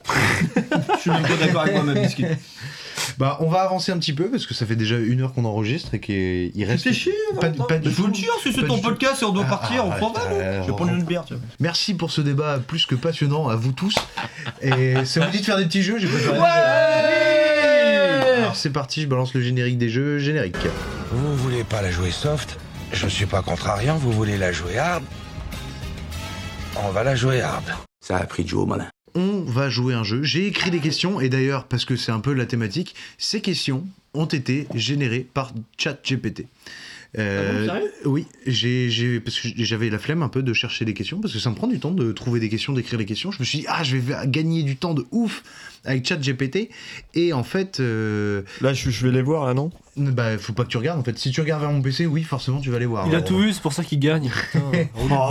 [0.96, 2.26] je suis même pas d'accord avec moi-même, Biscuit.
[3.18, 5.46] Bah, on va avancer un petit peu parce que ça fait déjà une heure qu'on
[5.46, 6.84] enregistre et qu'il reste.
[6.84, 8.08] fais chier, Pas- pas du Je vous tout.
[8.08, 10.22] le dire, si c'est Pas ton podcast et on doit Ah, partir, on s'en va.
[10.32, 11.44] euh, Je vais prendre une bière, tu vois.
[11.62, 13.96] Merci pour ce débat plus que passionnant à vous tous.
[14.62, 16.40] Et ça vous dit de faire des petits jeux J'ai préparé.
[18.56, 20.18] Alors c'est parti, je balance le générique des jeux.
[20.18, 20.56] Générique.
[21.12, 22.58] Vous voulez pas la jouer soft?
[22.94, 25.04] Je suis pas contrariant, vous voulez la jouer hard?
[26.78, 27.66] On va la jouer hard.
[28.00, 28.88] Ça a pris Joe malin.
[29.14, 30.24] On va jouer un jeu.
[30.24, 33.86] J'ai écrit des questions et d'ailleurs, parce que c'est un peu la thématique, ces questions
[34.14, 36.46] ont été générées par ChatGPT.
[37.18, 40.86] Euh, Ah bon, oui, j'ai, j'ai- parce que j'avais la flemme un peu de chercher
[40.86, 43.06] des questions, parce que ça me prend du temps de trouver des questions, d'écrire les
[43.06, 43.32] questions.
[43.32, 45.44] Je me suis dit, ah, je vais gagner du temps de ouf
[45.86, 46.70] avec ChatGPT.
[47.14, 49.72] Et en fait, euh, Là, je, je vais les voir, là, non?
[49.98, 51.00] bah, faut pas que tu regardes.
[51.00, 53.08] En fait, si tu regardes vers mon PC, oui, forcément, tu vas les voir.
[53.08, 54.30] Il a tout vu, c'est pour ça qu'il gagne.
[54.52, 54.72] Putain,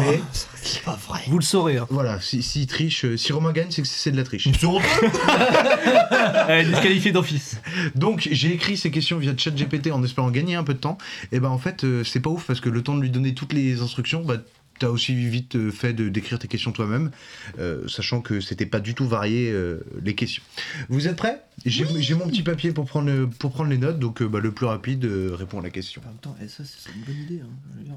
[0.00, 0.20] mais-
[0.62, 1.20] C'est pas vrai.
[1.28, 1.76] Vous le saurez.
[1.76, 1.86] Hein.
[1.90, 4.48] Voilà, si, s'il triche, euh, si Romain gagne, c'est que c'est de la triche.
[6.48, 7.60] Elle est disqualifiée d'office.
[7.94, 10.98] Donc j'ai écrit ces questions via ChatGPT en espérant gagner un peu de temps.
[11.32, 13.34] Et ben en fait euh, c'est pas ouf parce que le temps de lui donner
[13.34, 14.36] toutes les instructions, bah
[14.78, 17.10] t'as aussi vite euh, fait de d'écrire tes questions toi-même,
[17.58, 20.42] euh, sachant que c'était pas du tout varié euh, les questions.
[20.88, 21.40] Vous êtes prêts?
[21.64, 24.66] J'ai mon petit papier pour prendre pour prendre les notes, donc euh, bah, le plus
[24.66, 26.02] rapide répond à la question.
[26.04, 27.40] En même temps, eh, ça, c'est une bonne idée.
[27.42, 27.94] Hein.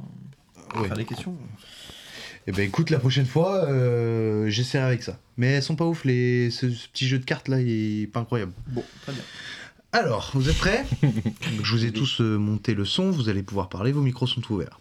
[0.74, 0.88] On va Ouais.
[0.90, 1.36] faire des questions.
[2.46, 3.68] Et ben écoute la prochaine fois
[4.50, 5.20] j'essaierai avec ça.
[5.38, 8.08] Mais elles sont pas ouf les ce, ce petit jeu de cartes là, il est
[8.08, 8.54] pas incroyable.
[8.68, 9.22] Bon, très bien.
[9.94, 10.86] Alors, vous êtes prêts?
[11.64, 14.80] Je vous ai tous monté le son, vous allez pouvoir parler, vos micros sont ouverts.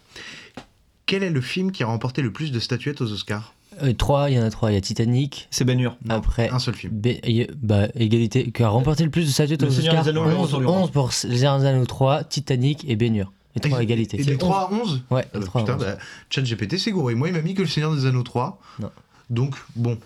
[1.07, 4.29] Quel est le film qui a remporté le plus de statuettes aux Oscars Euh, trois,
[4.29, 4.71] il y en a trois.
[4.71, 5.47] Il y a Titanic.
[5.51, 5.97] C'est Ben Hur.
[6.09, 7.01] Après, un seul film.
[7.03, 8.51] Y- bah, égalité.
[8.51, 10.41] Qui a remporté le plus de statuettes Le aux Seigneur Oscars des Anneaux, le 11,
[10.45, 10.77] Retour du Roi.
[10.83, 13.31] 11 pour Les Seigneurs des Anneaux 3, Titanic et Bénur.
[13.55, 14.19] Les trois à égalité.
[14.19, 15.83] Et les 3 à 11 Ouais, Ah les bah, trois à Putain, 11.
[15.83, 15.97] bah,
[16.29, 17.15] ChatGPT c'est gouré.
[17.15, 18.59] Moi il m'a mis que le Seigneur des Anneaux 3.
[18.79, 18.91] Non.
[19.31, 19.97] Donc bon.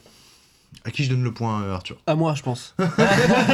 [0.84, 2.74] À qui je donne le point, euh, Arthur À moi, je pense.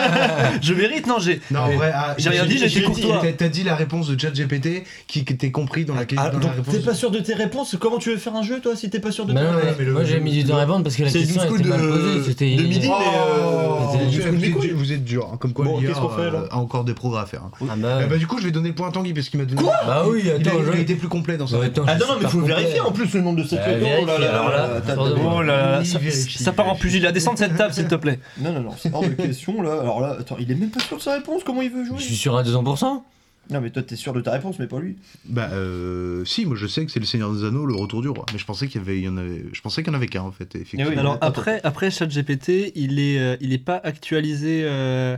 [0.61, 1.41] je mérite, non, j'ai.
[1.51, 3.19] Non, en vrai, ah, J'ai rien dit, j'étais courtois.
[3.21, 6.37] T'as- T'as dit la réponse de ChatGPT qui qui était compris dans la, Ah, dans
[6.39, 6.73] la donc, réponse.
[6.73, 7.75] t'es pas sûr de tes réponses?
[7.79, 9.57] Comment tu veux faire un jeu, toi, si t'es pas sûr de Bah tes non,
[9.57, 9.75] réponses?
[9.79, 11.81] mais moi j'ai mis du temps à répondre parce que la C'est question était mal
[11.81, 12.23] de- posée.
[12.29, 14.69] C'était de midi, mais, Oh, euh, vous, du êtes, coup, mes vous couilles.
[14.69, 16.57] êtes- vous êtes dur, hein, comme quoi Bon, l'IA, qu'est-ce qu'on fait, là euh, a
[16.57, 17.41] encore des progrès à faire.
[17.43, 17.51] hein.
[17.69, 19.39] Ah bah, Eh bah, du coup, je vais donner le point à Tanguy parce qu'il
[19.39, 19.61] m'a donné.
[19.85, 21.83] Bah oui, il, a, attends, il a je- été plus complet dans sa réponse.
[21.89, 22.55] attends, Ah non, non, mais super faut complet.
[22.55, 23.77] vérifier en plus le nombre de Bah, secrets.
[23.79, 26.51] vérifie, Oh là là alors là, là, t'as- attends, t'as- Oh là là, Oui, ça,
[26.53, 26.75] part en
[27.11, 27.11] vérifie.
[27.11, 27.11] pugilat.
[27.11, 28.19] Descends de cette table, s'il te plaît.
[28.39, 29.81] Non, non, non, c'est hors de question là.
[29.81, 31.97] Alors là, attends, il est même pas sûr de sa réponse, comment il veut jouer?
[31.97, 33.01] Je suis sûr à 200%.
[33.49, 34.97] Non, mais toi, t'es sûr de ta réponse, mais pas lui.
[35.25, 38.09] Bah, euh, si, moi je sais que c'est le Seigneur des Anneaux, le retour du
[38.09, 38.25] roi.
[38.33, 39.97] Mais je pensais qu'il y avait, il y en avait, je pensais qu'il y en
[39.97, 40.85] avait qu'un en fait, effectivement.
[40.87, 45.15] Eh oui, Alors après, après ChatGPT, il est, euh, il est pas actualisé euh,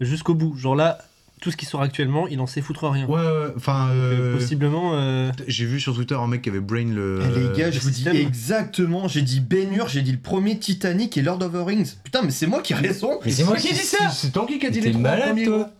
[0.00, 0.56] jusqu'au bout.
[0.56, 0.98] Genre là,
[1.46, 3.06] tout ce qui sort actuellement, il en sait foutre rien.
[3.06, 3.90] Ouais, ouais, enfin.
[3.92, 4.94] Euh, euh, possiblement.
[4.96, 7.20] euh, J'ai vu sur Twitter un mec qui avait brain le.
[7.22, 10.18] Eh, les gars, je le vous dis exactement, j'ai dit Ben Hur, j'ai dit le
[10.18, 11.92] premier Titanic et Lord of the Rings.
[12.02, 13.20] Putain, mais c'est moi qui ai raison.
[13.24, 15.28] Mais c'est moi qui ai dit ça C'est Tanguy qui a dit les trois malade
[15.28, 15.70] premiers toi.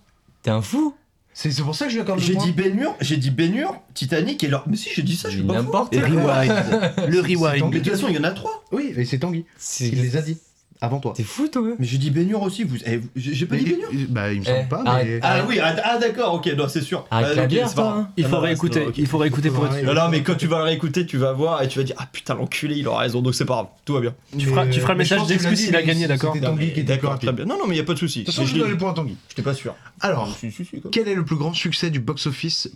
[0.45, 0.95] T'es un fou
[1.35, 3.31] C'est c'est pour ça que je lui accorde le J'ai dit Ben Hur, j'ai dit
[3.33, 4.67] Ben Hur, Titanic et Lord.
[4.69, 5.63] Mais si, j'ai dit ça, je suis pas fou.
[5.65, 7.09] N'importe rewind.
[7.09, 7.65] le rewind.
[7.73, 8.65] Mais de toute façon, il y en a trois.
[8.71, 9.45] Oui, et c'est Tanguy.
[9.59, 10.39] C'est- Il les a dit
[10.81, 11.13] avant toi.
[11.17, 12.65] T'es fou toi Mais j'ai dit Hur aussi.
[12.65, 12.77] Vous...
[12.85, 14.89] eh, vous- j'ai j'ai pas Mais- dit Hur Bah, il me semble Eh, pas, mais.
[14.91, 15.21] arrête.
[15.23, 17.07] Ah oui, ah, ah, d'accord, ok, non, c'est sûr.
[17.11, 18.05] Arrête la ok, bière, c'est pas toi, grave.
[18.05, 18.13] hein.
[18.17, 18.87] Il faut réécouter.
[18.97, 19.83] Il faut réécouter pour être.
[19.85, 21.97] Non, non, mais quand tu vas le réécouter, tu vas voir et tu vas dire
[21.99, 24.15] Ah putain, l'enculé, il aura raison, donc c'est pas grave, tout va bien.
[24.39, 26.67] Tu feras, tu feras le je message d'excuse s'il a mais gagné, d'accord C'était Tanguy
[26.73, 27.45] qui était plus D'accord, très bien.
[27.45, 28.21] Non, non, mais y a pas de souci.
[28.21, 29.17] De toute façon, je l'ai- donne le point à Tanguy.
[29.29, 29.75] J'étais pas sûr.
[30.01, 30.91] Alors, Si, si, si, quoi.
[30.93, 32.71] quel est le plus grand succès du box-office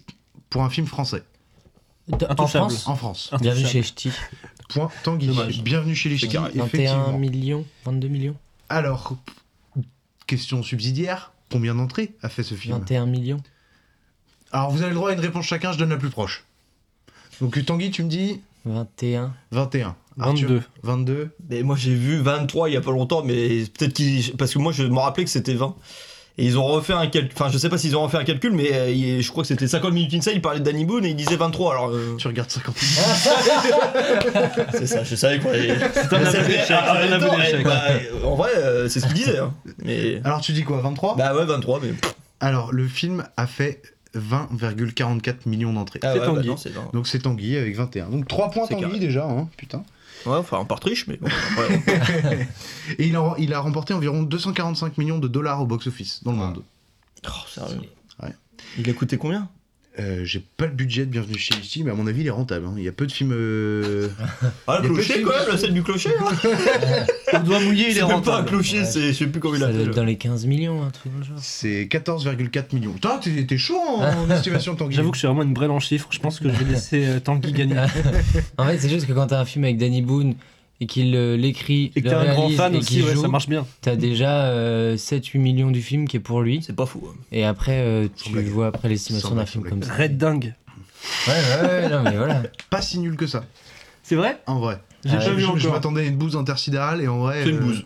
[0.49, 1.23] pour un film français?
[2.11, 2.71] En Intouchable.
[2.71, 2.87] France?
[2.89, 4.11] En France Bienvenue chez Ch'ti.
[4.73, 5.27] Point Tanguy.
[5.27, 5.63] Dommage.
[5.63, 6.51] Bienvenue chez les Ch'tis, carré.
[6.55, 7.19] 21 effectivement.
[7.19, 8.37] millions, 22 millions.
[8.69, 9.17] Alors,
[10.27, 13.43] question subsidiaire, combien d'entrées a fait ce film 21 millions.
[14.53, 16.45] Alors, vous avez le droit à une réponse chacun, je donne la plus proche.
[17.41, 19.33] Donc, Tanguy, tu me dis 21.
[19.51, 19.97] 21.
[20.17, 20.63] 22.
[20.83, 21.31] 22.
[21.49, 24.37] Mais moi j'ai vu 23 il y a pas longtemps, mais peut-être qu'ils.
[24.37, 25.75] Parce que moi je me rappelais que c'était 20.
[26.41, 27.31] Et ils ont refait un calcul.
[27.35, 29.49] Enfin, je sais pas s'ils ont refait un calcul, mais euh, il- je crois que
[29.49, 30.33] c'était 50 minutes inside.
[30.37, 31.73] Il parlait de Danny Boone et il disait 23.
[31.75, 31.89] Alors.
[31.91, 32.75] euh, Tu regardes 50
[34.73, 35.55] c'est ça, je savais quoi.
[35.57, 35.81] Et- un aveu
[36.23, 37.57] Mais c'est- d'échec, en c'est un aveu d'échec.
[37.61, 37.83] eh, bah,
[38.27, 39.39] En vrai, euh, c'est ce qu'il disait.
[39.39, 39.53] hein.
[39.85, 40.21] Mais.
[40.25, 41.91] Alors, tu dis quoi 23 Bah ouais, 23, mais.
[42.41, 43.83] Alors, le film a fait
[44.15, 46.01] 20,44 millions d'entrées.
[46.03, 46.41] Ah C'est ouais, Tanguy.
[46.41, 46.91] bah non, c'est 20.
[46.93, 48.07] Donc, c'est Tanguy avec 21.
[48.09, 48.99] Donc, 3 points C'est Tanguy carré.
[48.99, 49.83] déjà, hein, putain.
[50.27, 51.29] Ouais, enfin, on part triche, mais bon.
[52.99, 56.39] Et il a, il a remporté environ 245 millions de dollars au box-office dans le
[56.39, 56.47] Ah.
[56.47, 56.63] monde.
[57.27, 57.81] Oh, sérieux.
[58.23, 58.35] Ouais.
[58.79, 59.49] Il a coûté combien?
[60.01, 62.31] Euh, J'ai pas le budget de Bienvenue chez Ch'tis, mais à mon avis, il est
[62.31, 62.67] rentable.
[62.67, 62.75] hein.
[62.79, 63.33] Il y a peu de films.
[63.35, 64.09] euh,
[64.67, 66.11] Ah, Il y le a peu de clocher quand même, la scène du clocher.
[66.19, 67.07] hein.
[67.35, 68.49] Au doigt mouillé, il est C'est même pas un rentable.
[68.49, 69.09] clocher, c'est.
[69.09, 69.89] Je sais plus comment il Ça doit appelle.
[69.89, 71.37] être dans les 15 millions, un truc dans le genre.
[71.39, 72.93] C'est 14,4 millions.
[72.93, 74.95] Putain, t'es t'es chaud en estimation, Tanguy?
[74.97, 76.09] J'avoue que je suis vraiment une brêle en chiffres.
[76.11, 77.77] Je pense que je vais laisser euh, Tanguy gagner.
[78.59, 80.35] En fait, c'est juste que quand t'as un film avec Danny Boone
[80.81, 83.05] et qu'il euh, l'écrit, Et que le t'es un grand réalise fan et aussi, qu'il
[83.05, 83.67] ouais, joue, ça marche bien.
[83.83, 86.63] t'as déjà euh, 7-8 millions du film qui est pour lui.
[86.63, 87.07] C'est pas fou.
[87.11, 87.15] hein.
[87.33, 88.47] Et après, euh, tu blague.
[88.47, 89.95] vois après l'estimation Sans d'un blague, film sans comme ça.
[89.95, 90.55] Red dingue.
[91.29, 92.43] Ouais, ouais, ouais, non, mais voilà.
[92.71, 93.45] Pas si nul que ça,
[94.03, 94.41] C'est vrai?
[94.47, 94.81] En vrai.
[95.05, 95.73] J'ai Ah, pas vu je, je encore.
[95.73, 97.43] m'attendais à une bouse intersidérale et en vrai.
[97.45, 97.85] C'est une euh, bouse.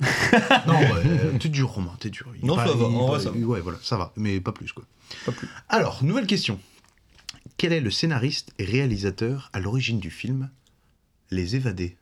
[0.66, 2.26] non, ouais, euh, t'es dur, Romain, t'es dur.
[2.38, 3.36] Il est Non, ça va, il- en vrai, ça va.
[3.38, 4.84] Ouais, voilà, ça va, mais pas plus, quoi.
[5.26, 5.48] Pas plus.
[5.68, 6.58] Alors, nouvelle question.
[7.58, 10.48] Quel est le scénariste et réalisateur à l'origine du film
[11.30, 11.96] Les Évadés?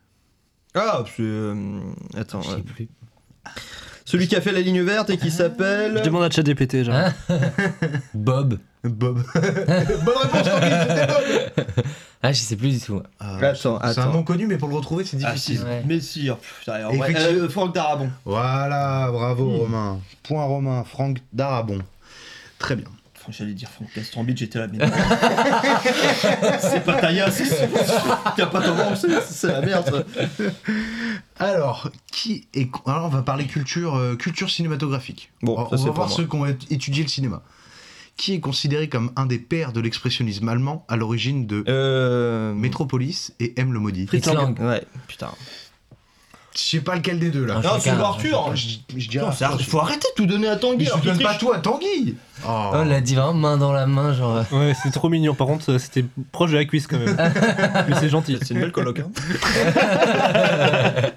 [0.79, 1.23] Ah, c'est.
[1.23, 1.81] euh,
[2.17, 2.43] Attends.
[2.43, 2.63] Je sais ouais.
[2.63, 2.89] plus.
[4.05, 5.99] Celui qui a fait la ligne verte et qui s'appelle.
[5.99, 6.95] Je demande à ChatGPT, genre.
[6.95, 7.15] Hein
[8.15, 8.59] Bob.
[8.85, 9.23] Bob.
[9.35, 11.85] Bonne réponse, c'était Bob
[12.23, 13.03] Ah, je sais plus du tout.
[13.21, 14.13] Ah, Attends, C'est un attends.
[14.13, 15.59] nom connu, mais pour le retrouver, c'est Ah, difficile.
[15.59, 15.83] si, Ouais.
[15.87, 17.45] mais si, oh, putain, en vrai, Effectivement.
[17.45, 18.11] euh, Franck Darabon.
[18.25, 19.57] Voilà, bravo Hmm.
[19.61, 20.01] Romain.
[20.23, 21.79] Point Romain, Franck Darabon.
[22.59, 22.87] Très bien.
[23.31, 24.79] J'allais dire Franck Castambide, j'étais là, mais.
[24.79, 24.91] non.
[26.61, 27.45] c'est pas Taïa, c'est
[28.37, 30.07] T'as pas ton c'est c'est la merde.
[31.39, 32.69] Alors, qui est.
[32.87, 35.31] Alors, on va parler culture, euh, culture cinématographique.
[35.43, 36.17] Bon, on ça, on c'est va pour voir moi.
[36.17, 37.43] ceux qui ont étudié le cinéma.
[38.17, 42.53] Qui est considéré comme un des pères de l'expressionnisme allemand à l'origine de Euh.
[42.55, 44.07] Métropolis et M le maudit?
[44.09, 44.59] Fritz Lang.
[44.59, 45.31] Ouais, putain.
[46.61, 47.61] Je sais pas lequel des deux là.
[47.63, 47.91] Non, c'est.
[47.91, 48.51] Arthur.
[48.57, 48.79] Je,
[49.09, 49.61] dirais Non, c'est Arthur.
[49.61, 49.67] Arthur.
[49.71, 50.87] Faut arrêter de tout donner à Tanguy.
[50.87, 52.71] Je donne pas tout à Tanguy Oh.
[52.73, 54.45] On l'a dit vraiment main dans la main, genre.
[54.53, 55.35] euh, Ouais, c'est trop mignon.
[55.35, 57.17] Par contre, euh, c'était proche de la cuisse quand même.
[57.89, 58.39] Mais c'est gentil.
[58.43, 59.01] C'est une belle coloc.
[59.01, 59.11] Hein.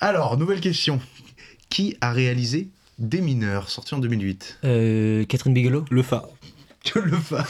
[0.00, 1.00] Alors, nouvelle question.
[1.68, 2.68] Qui a réalisé
[2.98, 5.84] Des mineurs, sorti en 2008 euh, Catherine Bigelow.
[5.90, 6.02] Le.
[6.84, 7.44] Que le fa-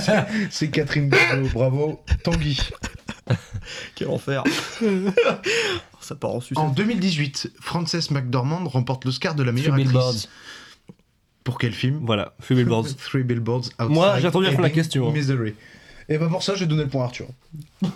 [0.00, 2.00] C'est- C'est Catherine Bigelow, bravo.
[2.22, 2.58] Tanguy.
[3.94, 4.42] Quel enfer.
[6.00, 6.58] Ça part en sucette.
[6.58, 9.92] En 2018, Frances McDormand remporte l'Oscar de la Three meilleure actrice.
[9.92, 10.28] Billboards.
[11.44, 12.00] Pour quel film?
[12.02, 12.96] Voilà, Three Billboards.
[12.96, 15.12] Three Billboards Outside Moi, j'ai attendu la Ebbing, question.
[15.12, 15.54] Missouri.
[16.08, 17.26] Et bah pour ça, j'ai donné le point à Arthur.
[17.82, 17.90] Le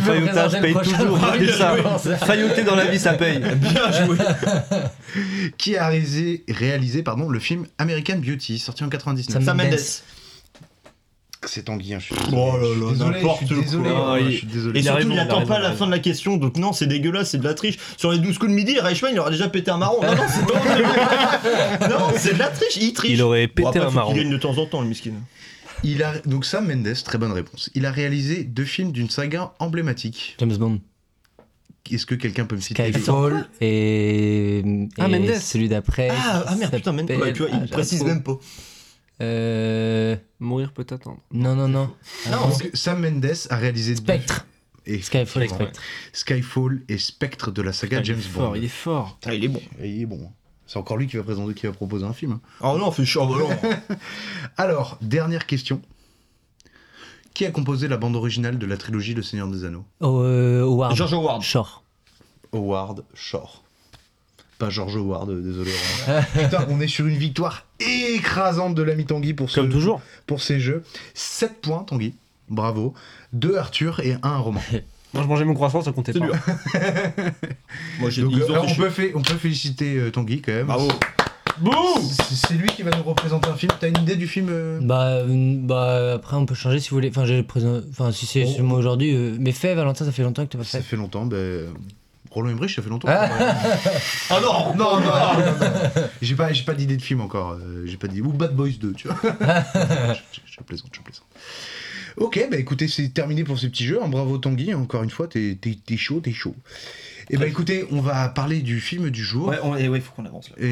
[0.00, 1.18] faillotage paye toujours.
[1.18, 1.76] ça.
[2.04, 2.10] je.
[2.24, 3.40] Failloter dans la vie, ça paye.
[3.40, 4.16] Bien joué.
[5.58, 9.74] Qui a réalisé, réalisé pardon, le film American Beauty, sorti en 99 Sam Mendes.
[11.48, 13.16] C'est Tanguy, hein, je suis Oh là là, désolé.
[13.18, 14.12] n'importe désolé, quoi.
[14.14, 14.78] ouais, il- je suis désolé.
[14.78, 15.98] Et Il a surtout, il il a attend raison, pas il la fin de la
[16.00, 17.78] question, donc non, c'est dégueulasse, c'est de la triche.
[17.96, 20.02] Sur les 12 coups de midi, Reichmann, il aurait déjà pété un marron.
[20.02, 23.12] Non, non, c'est pas Non, c'est de la triche, il triche.
[23.12, 24.12] Il aurait Bon, pété après, un marron.
[24.12, 25.12] qu'il gagne de temps en temps, le miskin.
[25.84, 27.70] Il a donc Sam Mendes, très bonne réponse.
[27.74, 30.34] Il a réalisé deux films d'une saga emblématique.
[30.40, 30.80] James Bond.
[31.92, 34.62] Est-ce que quelqu'un peut me citer Skyfall et,
[34.98, 35.34] Ah, et Mendes.
[35.40, 36.08] celui d'après.
[36.10, 38.38] Ah, ah merde, putain, s'appelle- tu vois, Ah, il précise même pas.
[39.22, 40.16] Euh...
[40.40, 41.18] Mourir peut attendre.
[41.32, 41.90] Non, non, non.
[42.30, 44.46] Non, donc, Sam Mendes a réalisé deux- Spectre.
[44.84, 45.80] et Skyfall et Spectre.
[46.12, 48.54] Skyfall et Spectre de la saga il est James fort, Bond.
[48.56, 49.18] il est fort.
[49.24, 49.62] Ah, il est bon.
[49.80, 50.30] Et il est bon.
[50.66, 52.38] C'est encore lui qui va présenter, qui va proposer un film.
[52.60, 53.96] Oh non, fait chaud, bah non.
[54.56, 55.80] Alors, dernière question.
[57.34, 59.84] Qui a composé la bande originale de la trilogie Le Seigneur des Anneaux?
[60.00, 60.96] Oh, euh, Howard.
[60.96, 61.42] George Howard.
[61.42, 61.84] Shore.
[62.52, 63.62] Howard Shore.
[64.58, 65.70] Pas George Howard, euh, désolé.
[66.34, 70.00] Putain, on est sur une victoire écrasante de l'ami Tanguy pour, ce, Comme toujours.
[70.26, 70.82] pour ces jeux.
[71.14, 72.14] 7 points, Tanguy.
[72.48, 72.94] Bravo.
[73.34, 74.60] 2 Arthur et 1 Romain.
[75.14, 76.20] Moi, je mangeais mon croissant, ça comptait pas.
[76.26, 76.34] dur.
[78.00, 80.40] Moi, j'ai Donc, ils ont euh, fait on, peut fait- on peut féliciter euh, Tanguy
[80.42, 80.66] quand même.
[80.66, 80.88] Bravo.
[82.02, 83.72] C'est c'est lui qui va nous représenter un film.
[83.80, 84.78] T'as une idée du film euh?
[84.82, 87.08] Bah, euh, bah, après, on peut changer si vous voulez.
[87.08, 87.80] Enfin, j'ai présent...
[87.90, 88.62] enfin si c'est Oh.
[88.62, 89.14] moi aujourd'hui.
[89.14, 90.84] euh, Mais fais, Valentin, ça fait longtemps que t'as pas Ça fait.
[90.84, 91.24] fait longtemps.
[91.24, 91.66] Ben...
[92.36, 93.08] Roland Emmerich, ça fait longtemps.
[93.10, 93.28] Ah.
[94.30, 96.02] Ah non non, non, non, non.
[96.20, 97.52] J'ai pas, j'ai pas d'idée de film encore.
[97.52, 98.20] euh, J'ai pas d'idée.
[98.20, 99.16] Ou Bad Boys 2, tu vois.
[99.22, 101.26] je, je- je plaisante, je plaisante.
[102.18, 104.00] Ok, bah écoutez, c'est terminé pour ces petits jeux.
[104.02, 104.08] hein.
[104.08, 106.54] Bravo Tanguy, encore une fois, t'es t'es- t'es chaud, t'es chaud.
[107.28, 109.48] Et bah écoutez, on va parler du film du jour.
[109.48, 110.56] Ouais, on, et ouais, faut qu'on avance là.
[110.58, 110.62] Et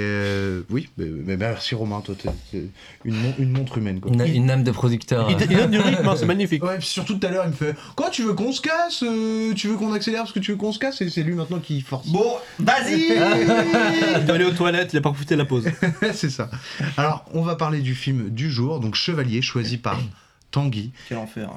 [0.00, 2.64] euh, oui, mais, mais merci Romain, toi, t'es t'es
[3.04, 3.98] une, mon- une montre humaine.
[3.98, 4.12] Quoi.
[4.12, 5.30] Une, une âme de producteur.
[5.30, 6.62] Il, il donne du rythme, hein, c'est magnifique.
[6.62, 9.02] Ouais, puis surtout tout à l'heure, il me fait Quoi, tu veux qu'on se casse
[9.02, 11.00] euh, Tu veux qu'on accélère parce que tu veux qu'on se casse?
[11.00, 12.06] Et c'est lui maintenant qui force.
[12.08, 13.00] Bon, vas-y
[14.18, 15.64] Il doit aller aux toilettes, il a pas profité de la pause.
[16.12, 16.50] c'est ça.
[16.98, 19.98] Alors, on va parler du film du jour, donc Chevalier, choisi par
[20.50, 20.92] Tanguy.
[21.08, 21.48] Quel enfer.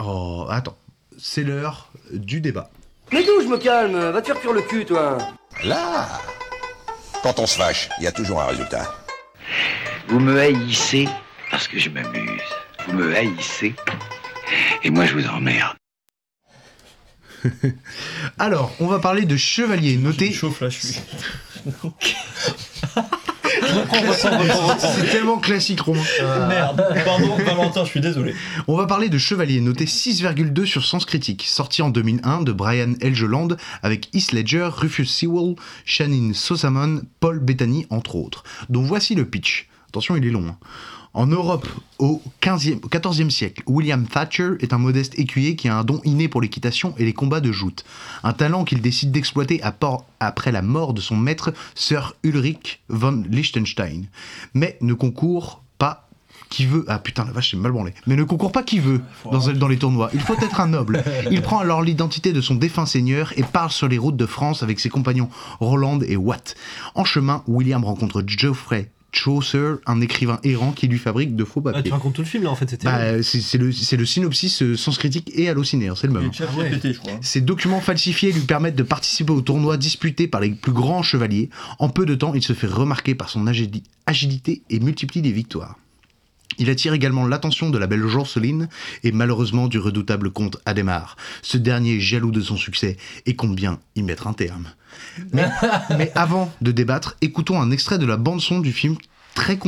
[0.00, 0.76] Oh, attends,
[1.18, 2.70] c'est l'heure du débat.
[3.12, 5.18] Mais d'où je me calme Va te faire cuire le cul, toi
[5.64, 6.08] Là
[7.22, 8.92] Quand on se fâche, il y a toujours un résultat.
[10.08, 11.08] Vous me haïssez
[11.50, 12.40] parce que je m'amuse.
[12.86, 13.74] Vous me haïssez
[14.82, 15.76] et moi je vous emmerde.
[18.38, 20.32] Alors, on va parler de Chevalier, noté.
[20.32, 21.00] chauffe là, je suis.
[23.62, 26.00] C'est tellement classique, Romain.
[26.48, 26.84] Merde.
[27.04, 28.34] Pardon, Valentin, je suis désolé.
[28.66, 32.94] On va parler de Chevalier, noté 6,2 sur Sens Critique, sorti en 2001 de Brian
[33.00, 33.48] Elgeland
[33.82, 35.54] avec Heath Ledger, Rufus Sewell,
[35.84, 38.44] Shannon Sosamon, Paul Bettany, entre autres.
[38.68, 39.68] Donc voici le pitch.
[39.88, 40.46] Attention, il est long.
[40.48, 40.56] hein.
[41.14, 45.76] En Europe, au 15e, au 14e siècle, William Thatcher est un modeste écuyer qui a
[45.76, 47.84] un don inné pour l'équitation et les combats de joute.
[48.22, 49.60] Un talent qu'il décide d'exploiter
[50.20, 54.06] après la mort de son maître, Sir Ulrich von Liechtenstein.
[54.54, 56.08] Mais ne concourt pas
[56.48, 56.86] qui veut.
[56.88, 57.92] Ah putain, la vache, c'est mal branlé.
[58.06, 60.08] Mais ne concourt pas qui veut dans, dans les tournois.
[60.14, 61.04] Il faut être un noble.
[61.30, 64.62] Il prend alors l'identité de son défunt seigneur et part sur les routes de France
[64.62, 65.28] avec ses compagnons
[65.60, 66.54] Roland et Watt.
[66.94, 71.68] En chemin, William rencontre Geoffrey Chaucer, un écrivain errant qui lui fabrique de faux Ah,
[71.70, 71.92] tu papiers.
[71.92, 72.84] racontes tout le film là en fait, c'était.
[72.86, 73.70] Bah, c'est le,
[74.06, 76.30] synopsis euh, sens critique et halluciné, hein, c'est le même.
[76.32, 77.12] Je crois.
[77.20, 81.50] Ces documents falsifiés lui permettent de participer aux tournois disputés par les plus grands chevaliers.
[81.78, 85.32] En peu de temps, il se fait remarquer par son agili- agilité et multiplie les
[85.32, 85.76] victoires.
[86.58, 88.68] Il attire également l'attention de la belle Jocelyne
[89.04, 91.16] et malheureusement du redoutable comte Adhémar.
[91.40, 94.68] Ce dernier est jaloux de son succès et compte bien y mettre un terme.
[95.32, 98.96] Mais, avant de débattre, écoutons un extrait de la bande-son du film
[99.34, 99.58] très,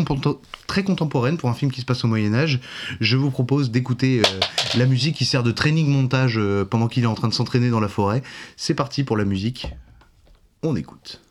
[0.66, 2.60] très contemporaine pour un film qui se passe au Moyen-Âge.
[3.00, 4.40] Je vous propose d'écouter euh,
[4.76, 7.70] la musique qui sert de training montage euh, pendant qu'il est en train de s'entraîner
[7.70, 8.22] dans la forêt.
[8.56, 9.68] C'est parti pour la musique.
[10.62, 11.23] On écoute.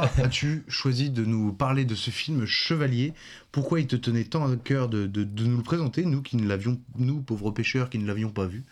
[0.00, 3.12] Pourquoi as-tu choisi de nous parler de ce film Chevalier?
[3.50, 6.36] Pourquoi il te tenait tant à cœur de, de- de nous le présenter, nous qui
[6.36, 8.64] ne l'avions, nous pauvres pêcheurs qui ne l'avions pas vu?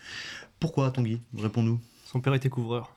[0.61, 1.21] Pourquoi, Tanguy?
[1.37, 1.79] Réponds-nous.
[2.11, 2.95] Son père était couvreur.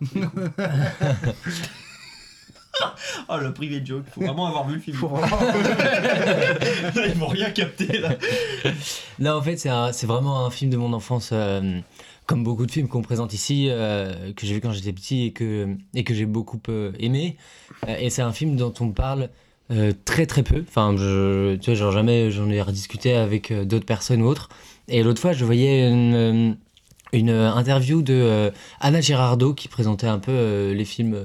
[3.27, 4.06] Ah, le privé de joke.
[4.14, 4.95] Faut vraiment avoir vu le film.
[4.98, 5.38] Faut vraiment-
[7.06, 8.15] Ils m'ont rien capté là.
[9.19, 11.80] Là, en fait, c'est un- c'est vraiment un film de mon enfance, euh,
[12.26, 15.32] comme beaucoup de films qu'on présente ici, euh, que j'ai vu quand j'étais petit et
[15.32, 17.38] que, et que j'ai beaucoup euh, aimé.
[17.88, 19.30] Euh, et c'est un film dont on parle
[19.72, 20.64] euh, très très peu.
[20.68, 24.50] Enfin, je, tu vois, genre jamais j'en ai rediscuté avec d'autres personnes ou autres.
[24.88, 26.58] Et l'autre fois, je voyais une,
[27.14, 31.18] une interview de Anna Girardot qui présentait un peu les films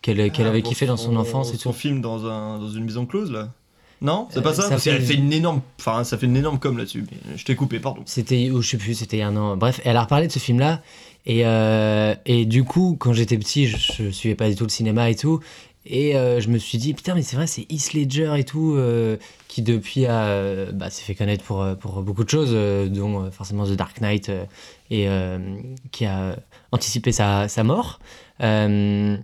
[0.00, 1.76] qu'elle Ah, avait kiffé dans son enfance et Son tout.
[1.78, 3.52] film dans, un, dans une maison close là
[4.02, 5.62] Non C'est pas Euh, ça, ça Parce fait- fait une énorme.
[5.80, 7.06] Enfin, ça fait une énorme com là-dessus.
[7.36, 8.02] Je t'ai coupé, pardon.
[8.04, 9.56] C'était, ou je sais plus, c'était il y a un an.
[9.56, 10.82] Bref, elle a reparlé de ce film-là.
[11.24, 14.70] Et, euh, et du coup, quand j'étais petit, je, je suivais pas du tout le
[14.70, 15.38] cinéma et tout.
[15.86, 18.74] Et euh, je me suis dit, putain, mais c'est vrai, c'est Heath Ledger et tout,
[18.76, 19.16] euh,
[19.48, 22.52] qui depuis a, bah, s'est fait connaître pour, pour beaucoup de choses,
[22.90, 24.30] dont forcément The Dark Knight,
[24.90, 25.08] et
[25.90, 26.36] qui a
[26.70, 27.98] anticipé sa, sa mort.
[28.42, 29.16] Euh,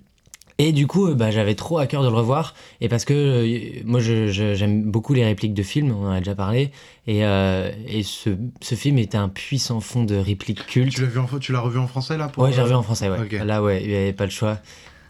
[0.59, 2.55] et du coup, euh, bah, j'avais trop à cœur de le revoir.
[2.80, 6.10] Et parce que euh, moi, je- je- j'aime beaucoup les répliques de films, on en
[6.10, 6.70] a déjà parlé.
[7.06, 8.30] Et, euh, et ce,
[8.60, 10.93] ce film était un puissant fond de répliques cultes.
[10.94, 12.82] Tu l'as vu en, tu l'as revu en français là pour, Ouais, j'ai revu en
[12.82, 13.18] français, ouais.
[13.44, 14.59] Là, ouais, il n'y avait pas le choix.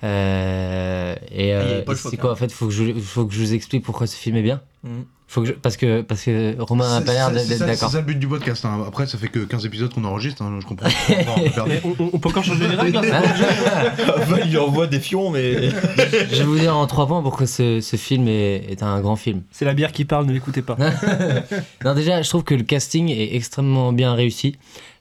[0.04, 2.38] Euh, et euh, et choix, c'est quand quoi, en même.
[2.38, 4.60] fait, faut que, je, faut que je vous explique pourquoi ce film est bien.
[4.84, 5.04] Mhm.
[5.30, 7.58] Faut que je- parce, que, parce que Romain n'a C'est- pas l'air c'est- d'être c'est
[7.58, 7.90] d'accord.
[7.90, 8.64] C'est ça le but du podcast.
[8.64, 8.82] hein.
[8.86, 10.88] Après, ça fait que 15 épisodes qu'on enregistre, hein, je comprends.
[12.12, 12.96] On peut encore changer les règles.
[12.96, 13.12] hein, c'est
[14.32, 15.68] Hein il lui envoie des fions, mais.
[16.32, 19.16] je vais vous dire en trois points pourquoi ce, ce film est, est un grand
[19.16, 19.42] film.
[19.50, 20.76] C'est la bière qui parle, ne l'écoutez pas.
[21.84, 24.56] non, déjà, je trouve que le casting est extrêmement bien réussi.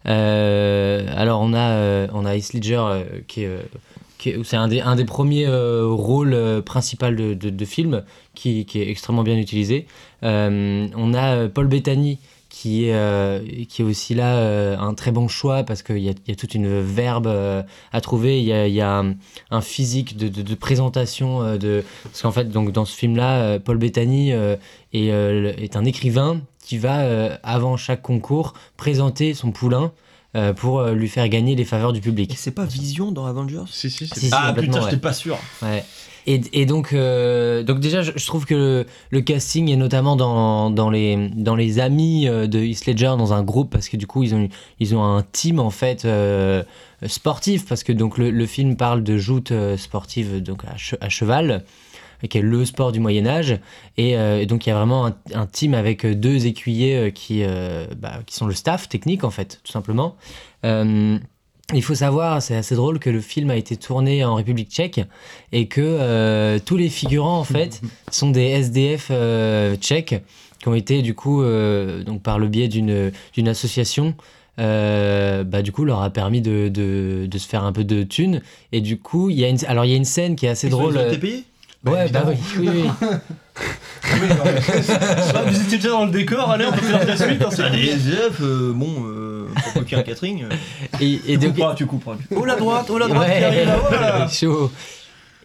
[0.07, 3.49] Euh, alors, on a, euh, on a Heath Ledger euh, qui est.
[4.19, 8.03] c'est un des, un des premiers euh, rôles euh, principaux de, de, film
[8.34, 9.85] qui, qui est extrêmement bien utilisé.
[10.23, 12.19] Euh, on a Paul Bettany
[12.49, 16.35] qui est, qui est aussi là un très bon choix parce qu'il y y a
[16.35, 18.41] toute une verbe à trouver.
[18.41, 19.14] Il y a, un,
[19.52, 21.56] un physique de, de, présentation.
[21.57, 21.84] de...
[22.03, 24.57] Parce qu'en fait, donc, dans ce film-là, Paul Bettany est,
[24.94, 29.91] est un écrivain qui va, avant chaque concours, présenter son poulain
[30.38, 32.34] euh, pour euh, lui faire gagner les faveurs du public.
[32.38, 33.64] c'est pas Vision dans Avengers?
[33.69, 34.84] Si, si, c'est Si, si, Ah putain, ouais.
[34.85, 35.38] j'étais pas sûr.
[35.61, 35.84] Ouais.
[36.30, 40.15] Et, et donc, euh, donc déjà, je, je trouve que le, le casting est notamment
[40.18, 44.07] dans, dans, les, dans les amis de Heath Ledger dans un groupe parce que du
[44.07, 44.49] coup ils ont,
[44.81, 46.64] ils ont un team en fait euh,
[47.05, 50.97] sportif parce que donc le, le film parle de joute euh, sportive donc à, che-
[50.99, 51.64] à cheval
[52.26, 53.60] qui est le sport du Moyen Âge.
[53.98, 56.95] Et, euh, et donc il y a vraiment un, un team avec euh, deux écuyers
[56.95, 57.44] euh, qui,
[57.98, 60.15] bah, qui sont le staff technique en fait tout simplement.
[61.73, 65.02] Il faut savoir, c'est assez drôle que le film a été tourné en République tchèque
[65.52, 67.81] et que tous les figurants en fait
[68.11, 69.11] sont des SDF
[69.81, 70.23] tchèques
[70.60, 74.15] qui ont été du coup donc par le biais d'une d'une association
[74.60, 78.03] euh, bah du coup leur a permis de, de, de se faire un peu de
[78.03, 78.41] thunes.
[78.72, 80.49] Et du coup il y a une alors il y a une scène qui est
[80.49, 81.44] assez Ils drôle ont été payés
[81.86, 82.90] ouais bah oui oui, oui.
[84.10, 87.44] Ah, vous étiez déjà dans le décor, allez, on peut faire la suite.
[87.52, 87.72] c'est cool.
[87.76, 90.44] les SDF, euh, bon, euh, pour coquer un catering.
[90.44, 90.49] euh,
[91.02, 92.16] et, et tu donc couperas, tu couperas.
[92.36, 93.38] Oh la droite, oh la droite, Ouais.
[93.40, 94.28] qui arrive là, voilà.
[94.32, 94.72] Chaud.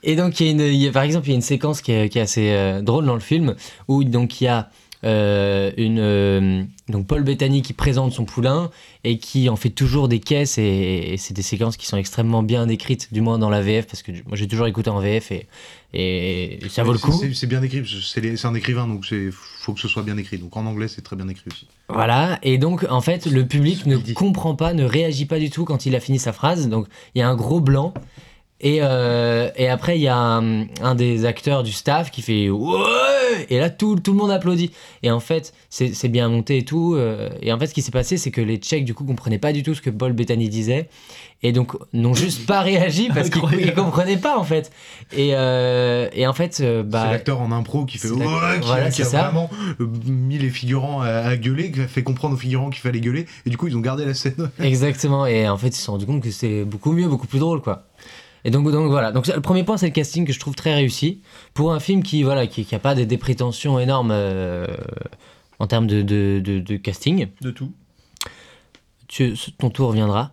[0.04, 1.42] Et donc, il y a une, il y a- par exemple, il y a une
[1.42, 3.54] séquence qui est, qui est assez euh, drôle dans le film
[3.88, 4.68] où donc il y a
[5.04, 8.70] une euh, donc Paul Bettany qui présente son poulain
[9.04, 12.42] et qui en fait toujours des caisses et, et c'est des séquences qui sont extrêmement
[12.42, 15.32] bien écrites, du moins dans la VF parce que moi j'ai toujours écouté en VF
[15.32, 15.46] et,
[15.94, 17.12] et ça vaut le coup.
[17.34, 20.38] c'est- bien écrit, c'est un écrivain, donc il faut que ce soit bien écrit.
[20.38, 21.66] Donc en anglais, c'est très bien écrit aussi.
[21.88, 25.64] Voilà, et donc en fait le public ne comprend pas, ne réagit pas du tout
[25.64, 27.92] quand il a fini sa phrase, donc il y a un gros blanc.
[28.62, 32.48] Et, euh, et après, il y a un, un des acteurs du staff qui fait
[32.48, 34.70] Ouais Et là, tout, tout le monde applaudit.
[35.02, 36.94] Et en fait, c'est c'est bien monté et tout.
[36.94, 39.38] euh, et en fait, ce qui s'est passé, c'est que les Tchèques, du coup, comprenaient
[39.40, 40.88] pas du tout ce que Paul Bettany disait.
[41.42, 44.70] Et donc, n'ont juste pas réagi parce qu'ils comprenaient pas, en fait.
[45.12, 47.02] Et, euh, et en fait, bah.
[47.06, 48.24] c'est l'acteur en impro qui fait ouais,
[48.60, 49.22] qui, voilà, qui a ça.
[49.24, 49.50] vraiment
[50.06, 53.26] mis les figurants à, à gueuler, qui a fait comprendre aux figurants qu'il fallait gueuler,
[53.44, 54.50] et du coup ils ont gardé la scène.
[54.60, 57.40] Exactement, et en fait, ils se sont rendus compte que c'est beaucoup mieux, beaucoup plus
[57.40, 57.82] drôle, quoi.
[58.44, 59.12] Et donc, donc voilà.
[59.12, 61.20] Donc le premier point, c'est le casting que je trouve très réussi
[61.54, 64.66] pour un film qui voilà qui, qui a pas des, des prétentions énormes euh,
[65.60, 67.28] en termes de, de, de- de casting.
[67.40, 67.70] De tout.
[69.08, 70.30] Tu, ton tour viendra.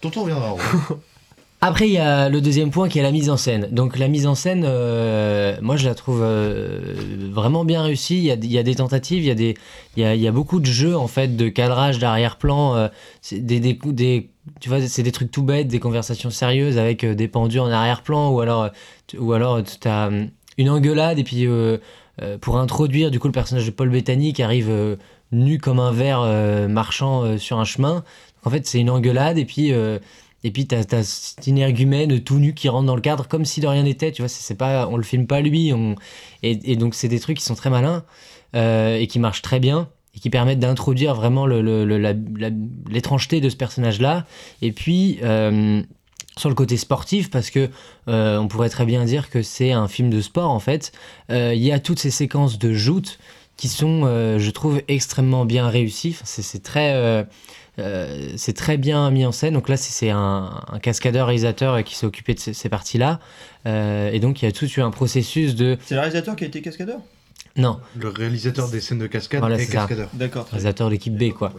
[0.00, 0.56] Ton tour viendra.
[1.60, 3.66] Après, il y a le deuxième point qui est la mise en scène.
[3.72, 6.94] Donc la mise en scène, euh, moi je la trouve euh,
[7.32, 8.16] vraiment bien réussie.
[8.18, 9.56] Il y a, il y a des tentatives, il y a, des,
[9.96, 12.88] il, y a, il y a beaucoup de jeux en fait, de cadrage, d'arrière-plan,
[13.32, 14.30] des, des,
[14.60, 17.70] tu vois, c'est des trucs tout bêtes, des conversations sérieuses avec euh, des pendus en
[17.70, 18.68] arrière-plan, ou alors, euh,
[19.06, 20.10] tu- ou alors as
[20.58, 21.78] une engueulade, et puis euh,
[22.22, 24.96] euh, pour introduire du coup le personnage de Paul Bettany qui arrive euh,
[25.32, 28.04] nu comme un verre euh, marchant euh, sur un chemin.
[28.44, 29.72] En fait, c'est une engueulade, et puis.
[29.72, 29.98] euh,
[30.44, 33.60] et puis t'as, t'as cet énergumène tout nu qui rentre dans le cadre comme si
[33.60, 35.72] de rien n'était, tu vois, c'est, pas, on le filme pas lui,
[36.44, 38.04] et, et donc c'est des trucs qui sont très malins
[38.54, 39.88] euh, et qui marchent très bien
[40.20, 44.26] qui permettent d'introduire vraiment l'étrangeté de ce personnage-là.
[44.62, 45.82] Et puis euh,
[46.36, 47.68] sur le côté sportif, parce que
[48.08, 50.92] euh, on pourrait très bien dire que c'est un film de sport en fait.
[51.30, 53.18] euh, Il y a toutes ces séquences de joutes
[53.56, 54.04] qui sont,
[54.38, 56.16] je trouve, extrêmement bien réussies.
[56.22, 57.26] C'est, très
[58.36, 59.54] c'est très bien mis en scène.
[59.54, 63.18] Donc là, c'est un, cascadeur réalisateur qui s'est occupé de ces, ces parties-là.
[63.66, 65.76] Et donc, il y a tout eu un processus de.
[65.84, 67.00] C'est le réalisateur qui a été cascadeur?
[67.56, 70.08] Non, Le réalisateur des scènes de cascade Voilà, est cascadeur.
[70.12, 70.46] D'accord.
[70.50, 71.52] réalisateur de l'équipe B, quoi.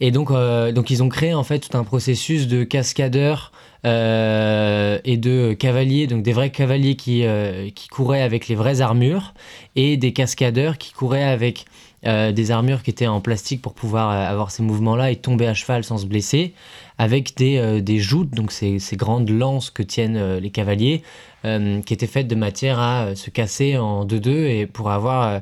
[0.00, 3.52] Et donc, euh, donc, ils ont créé en fait tout un processus de cascadeurs
[3.86, 8.80] euh, et de cavaliers, donc des vrais cavaliers qui, euh, qui couraient avec les vraies
[8.80, 9.34] armures
[9.76, 11.64] et des cascadeurs qui couraient avec
[12.06, 15.46] euh, des armures qui étaient en plastique pour pouvoir euh, avoir ces mouvements-là et tomber
[15.46, 16.52] à cheval sans se blesser,
[16.98, 21.02] avec des, euh, des joutes, donc ces, ces grandes lances que tiennent euh, les cavaliers,
[21.44, 25.40] euh, qui étaient faites de matière à euh, se casser en deux-deux et pour avoir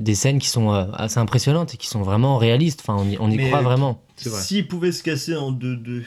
[0.00, 2.80] des scènes qui sont euh, assez impressionnantes et qui sont vraiment réalistes.
[2.86, 4.00] Enfin, on y, on y Mais- croit vraiment.
[4.24, 4.40] Vrai.
[4.40, 6.04] S'il pouvait se casser en 2-2,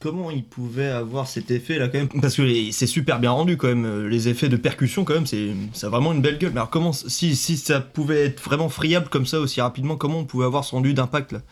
[0.00, 2.08] comment il pouvait avoir cet effet là quand même?
[2.20, 5.50] Parce que c'est super bien rendu quand même, les effets de percussion quand même, c'est
[5.74, 6.50] ça a vraiment une belle gueule.
[6.52, 10.18] Mais alors comment, si, si ça pouvait être vraiment friable comme ça aussi rapidement, comment
[10.20, 11.42] on pouvait avoir son dû d'impact là?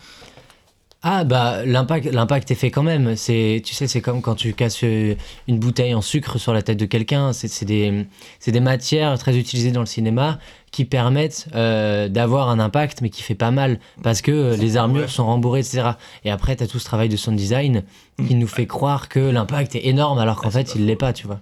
[1.01, 3.15] Ah bah l'impact l'impact est fait quand même.
[3.15, 5.15] C'est tu sais c'est comme quand tu casses euh,
[5.47, 7.33] une bouteille en sucre sur la tête de quelqu'un.
[7.33, 8.05] C'est c'est des
[8.41, 10.41] c'est des matières très utilisées dans le cinéma
[10.73, 14.77] qui permettent euh, d'avoir un impact mais qui fait pas mal parce que euh, les
[14.77, 15.91] armures sont rembourrées etc.
[16.25, 17.85] Et après t'as tout ce travail de sound design
[18.27, 21.29] qui nous fait croire que l'impact est énorme alors qu'en fait il l'est pas tu
[21.29, 21.39] vois.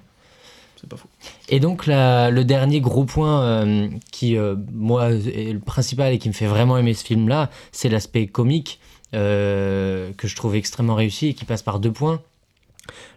[0.78, 1.08] C'est pas faux.
[1.48, 6.18] Et donc la- le dernier gros point euh, qui, euh, moi, est le principal et
[6.18, 8.78] qui me fait vraiment aimer ce film-là, c'est l'aspect comique
[9.16, 12.20] euh, que je trouve extrêmement réussi et qui passe par deux points.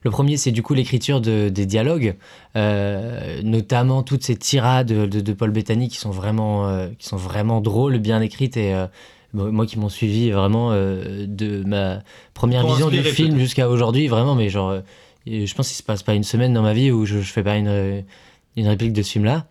[0.03, 2.15] Le premier, c'est du coup l'écriture de- des dialogues,
[2.55, 7.17] euh, notamment toutes ces tirades de, de Paul Bettany qui sont vraiment, euh, qui sont
[7.17, 8.88] vraiment drôles, bien écrites et euh,
[9.34, 11.99] moi qui m'ont suivi vraiment de ma
[12.34, 14.80] première vision du film jusqu'à aujourd'hui, vraiment, mais genre,
[15.27, 17.43] je pense qu'il se passe pas une semaine dans ma vie où je, je fais
[17.43, 18.03] pas une,
[18.55, 19.45] une réplique de ce film-là.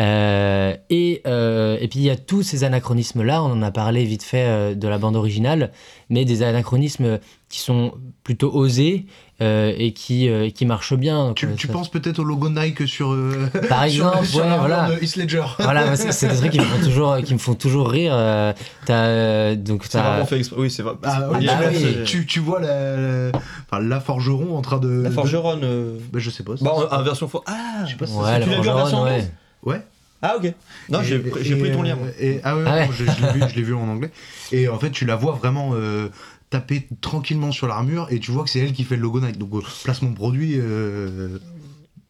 [0.00, 4.04] Euh, et, euh, et puis il y a tous ces anachronismes-là, on en a parlé
[4.04, 5.70] vite fait euh, de la bande originale,
[6.10, 7.92] mais des anachronismes qui sont
[8.24, 9.06] plutôt osés
[9.40, 11.28] euh, et qui, euh, qui marchent bien.
[11.28, 13.12] Donc, Tu, tu ça- penses peut-être au logo Nike sur.
[13.12, 14.90] euh, Par sur- exemple, sur ouais, l'armure voilà.
[14.96, 15.42] de Heath Ledger.
[15.60, 18.12] Voilà, c'est des trucs qui me font toujours, qui me font toujours rire.
[18.14, 18.52] euh,
[18.86, 20.60] t'as, euh, donc C'est t'as- vraiment fait exprès.
[20.60, 20.94] Oui, c'est vrai.
[21.04, 22.04] Ah, On oui, bah oui.
[22.04, 23.30] tu, tu vois la, la,
[23.70, 25.02] enfin, la forgeron en train de.
[25.02, 25.60] La de- forgeronne.
[25.62, 26.54] euh, Bah, je sais pas.
[26.60, 27.44] Bah, en, en version faux.
[27.46, 29.30] Ah Je sais pas si ouais, tu l'as vu en version ouais.
[29.64, 29.80] Ouais.
[30.22, 30.52] Ah, ok.
[30.88, 31.96] Non, j'ai pris- ton lien.
[31.96, 32.08] moi.
[32.18, 32.86] Et, ah ouais, Ah ouais.
[32.86, 34.10] non, je, je l'ai vu, je l'ai vu en anglais.
[34.52, 36.08] Et en fait, tu la vois vraiment euh,
[36.50, 39.36] taper tranquillement sur l'armure et tu vois que c'est elle qui fait le logo Nike.
[39.38, 41.38] Donc, euh, placement de produit euh,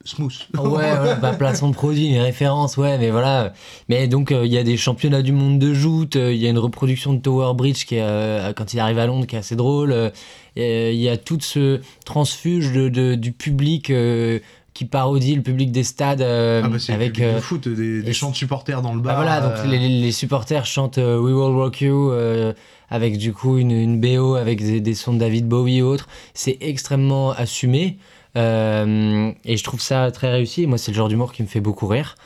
[0.04, 0.32] smooth.
[0.56, 0.62] Ouais,
[0.92, 3.52] ouais, bah, placement de produit, les références, ouais, mais voilà.
[3.88, 6.46] Mais donc, euh, il y a des championnats du monde de joute, euh, il y
[6.46, 9.34] a une reproduction de Tower Bridge qui est, euh, quand il arrive à Londres, qui
[9.34, 9.90] est assez drôle.
[9.92, 10.10] euh,
[10.56, 14.38] Il y a tout ce transfuge de, de- du public euh,
[14.74, 17.20] qui parodie le public des stades euh, Ah bah, avec.
[17.20, 19.22] euh, de foot, des, chants de supporters dans le bah bar.
[19.22, 22.52] voilà, donc euh, les, les- les supporters chantent euh, We Will Rock You euh,
[22.90, 26.08] avec du coup une, une BO avec des, des sons de David Bowie et autres.
[26.34, 27.98] C'est extrêmement assumé
[28.36, 30.66] euh, et je trouve ça très réussi.
[30.66, 32.16] Moi, c'est le genre d'humour qui me fait beaucoup rire.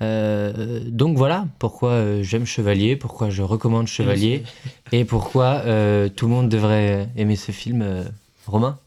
[0.00, 4.44] Euh, donc voilà pourquoi euh, j'aime Chevalier, pourquoi je recommande Chevalier
[4.92, 7.82] et pourquoi euh, tout le monde devrait aimer ce film.
[7.82, 8.04] euh,
[8.46, 8.78] Romain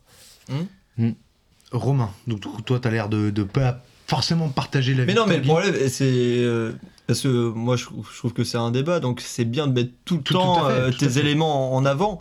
[1.72, 5.74] Romain, donc toi, t'as l'air de, pas forcément partager la Mais non, mais le problème,
[5.88, 6.04] c'est.
[6.06, 6.74] euh,
[7.08, 9.74] parce que moi, je trouve, je trouve que c'est un débat, donc c'est bien de
[9.74, 12.20] mettre tout le Tout- temps tout à fait, euh, tes éléments en, avant.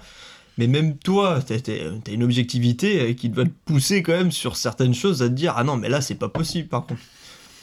[0.59, 4.57] Mais même toi, t'as as une objectivité euh, qui doit te pousser quand même sur
[4.57, 7.01] certaines choses à te dire Ah non, mais là, c'est pas possible par contre.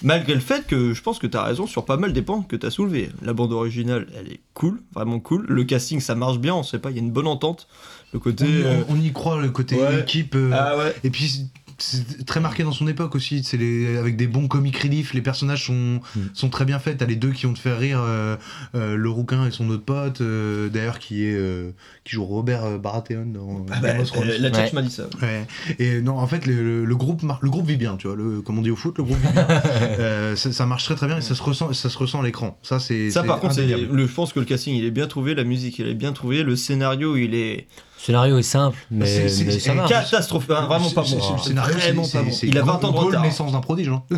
[0.03, 2.55] Malgré le fait que je pense que t'as raison sur pas mal des points que
[2.55, 3.09] t'as soulevés.
[3.23, 5.45] La bande originale, elle est cool, vraiment cool.
[5.47, 7.68] Le casting, ça marche bien, on sait pas, il y a une bonne entente.
[8.14, 8.45] Le côté.
[8.65, 10.01] on, on- on y croit, le côté ouais.
[10.01, 10.35] équipe.
[10.35, 10.95] euh, Ah ouais.
[11.03, 11.47] Et puis,
[11.77, 13.43] c'est- très marqué dans son époque aussi.
[13.43, 15.13] C'est les, avec des bons comic relief.
[15.13, 16.19] Les personnages sont, Mm.
[16.33, 16.97] sont très bien faits.
[16.97, 17.99] T'as les deux qui ont te faire rire.
[18.01, 18.35] euh,
[18.75, 21.71] euh, le rouquin et son autre pote, euh, d'ailleurs, qui est euh,
[22.07, 24.27] qui joue Robert euh, Baratheon dans Ah bah, Game of Thrones.
[24.29, 24.55] euh, la Ouais.
[24.67, 25.03] chat m'a dit ça.
[25.21, 25.45] Ouais.
[25.79, 28.15] Et non, en fait, le, le- le groupe, mar- le groupe vit bien, tu vois.
[28.15, 29.47] Le, comme on dit au foot, le groupe vit bien.
[29.99, 32.23] Euh, ça, ça marche très très bien et ça se ressent, ça se ressent à
[32.23, 32.57] l'écran.
[32.63, 33.09] Ça, c'est.
[33.11, 35.79] Ça, par contre, le, je pense que le casting, il est bien trouvé, la musique,
[35.79, 37.67] il est bien trouvée, le scénario, il est.
[37.97, 39.89] scénario est simple, mais, C'est- c'est- mais c'est ça marche.
[39.89, 41.07] Catastrophe, hein, vraiment pas bon.
[41.07, 42.31] c'est- le scénario, Vraiment pas bon.
[42.43, 43.21] Il a 20 ans de retard.
[43.23, 43.89] naissance d'un prodige.
[43.89, 44.03] hein.
[44.11, 44.17] Ah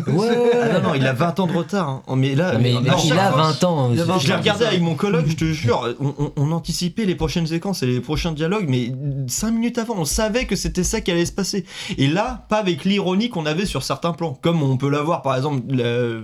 [0.80, 1.88] non, non, il a 20 ans de retard.
[1.88, 2.02] hein.
[2.06, 2.92] Oh, Mais là, Non, mais il, a
[3.30, 3.90] fois- 20 ans.
[3.94, 7.46] Je l'ai regardé avec mon coloc, je te jure, on, on- on anticipait les prochaines
[7.46, 8.92] séquences et les prochains dialogues, mais
[9.28, 11.64] 5 minutes avant, on savait que c'était ça qui allait se passer.
[11.98, 15.36] Et là, pas avec l'ironie qu'on avait sur certains plans, comme on peut l'avoir par
[15.36, 15.62] exemple,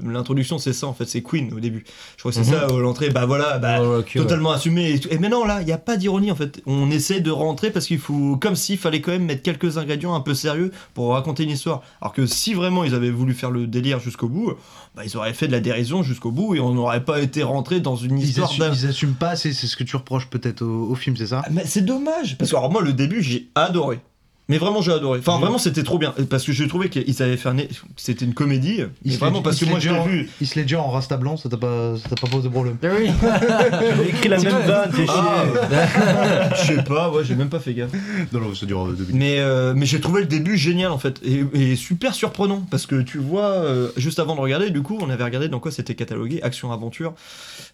[0.05, 1.85] l'introduction c'est ça en fait, c'est Queen au début.
[2.17, 2.59] Je crois que c'est Mhm.
[2.59, 4.91] ça, euh, l'entrée, bah voilà, bah, Ouais, ouais, totalement assumé.
[4.93, 5.09] Et, tout.
[5.11, 6.61] et là, il n'y a pas d'ironie en fait.
[6.67, 10.15] On essaie de rentrer parce qu'il faut, comme s'il fallait quand même mettre quelques ingrédients
[10.15, 11.83] un peu sérieux pour raconter une histoire.
[12.01, 14.53] Alors que si vraiment ils avaient voulu faire le délire jusqu'au bout,
[14.95, 17.81] bah, ils auraient fait de la dérision jusqu'au bout et on n'aurait pas été rentré
[17.81, 18.75] dans une Ils, histoire assument, d'un.
[18.75, 21.43] ils assument pas, c'est c'est ce que tu reproches peut-être au, au film, c'est ça?
[21.51, 24.01] Mais c'est dommage parce que alors moi le début j'ai adoré.
[24.49, 25.19] Mais vraiment j'ai adoré.
[25.19, 27.57] Enfin vraiment c'était trop bien parce que j'ai trouvé qu'ils avaient fait un...
[27.57, 27.65] que
[27.97, 28.83] c'était une comédie.
[29.05, 30.31] Mais Heath vraiment parce que moi en- vu.
[30.41, 33.11] Heath Ledger en rasta blanc, ça t'a pas, ça pas posé problème Oui.
[33.97, 36.67] J'ai écrit la même vanne, Ah, chier.
[36.75, 37.91] je sais pas, ouais j'ai même pas fait gaffe.
[38.33, 39.15] Non, non, ça dure euh, deux minutes.
[39.15, 42.87] Mais, euh, mais j'ai trouvé le début génial en fait et, et super surprenant parce
[42.87, 45.71] que tu vois euh, juste avant de regarder du coup on avait regardé dans quoi
[45.73, 47.15] c'était catalogué action aventure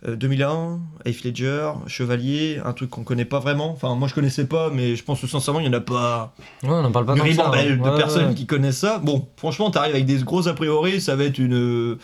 [0.09, 4.45] euh, 2001 Heath Ledger Chevalier un truc qu'on connaît pas vraiment enfin moi je connaissais
[4.47, 7.07] pas mais je pense que sincèrement il y en a pas Ouais, on en parle
[7.07, 7.23] pas ça.
[7.23, 7.77] hein.
[7.77, 8.35] de Ouais, personnes ouais.
[8.35, 8.99] qui connaissent ça.
[9.03, 11.99] Bon, franchement, t'arrives avec des gros a priori, ça va être une,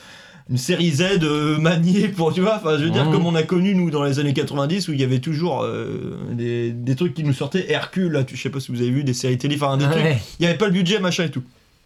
[0.51, 3.43] une série Z euh, maniée pour, tu vois, enfin, je veux dire, comme on a
[3.45, 7.15] connu, nous, dans les années 90, où il y avait toujours euh, des, des trucs
[7.15, 7.71] qui nous sortaient.
[7.71, 9.85] Hercule, là, tu, je sais pas si vous avez vu, des séries télé, enfin, des
[9.85, 9.91] Ouais.
[9.93, 10.23] trucs.
[10.41, 11.43] Il y avait pas le budget, machin et tout.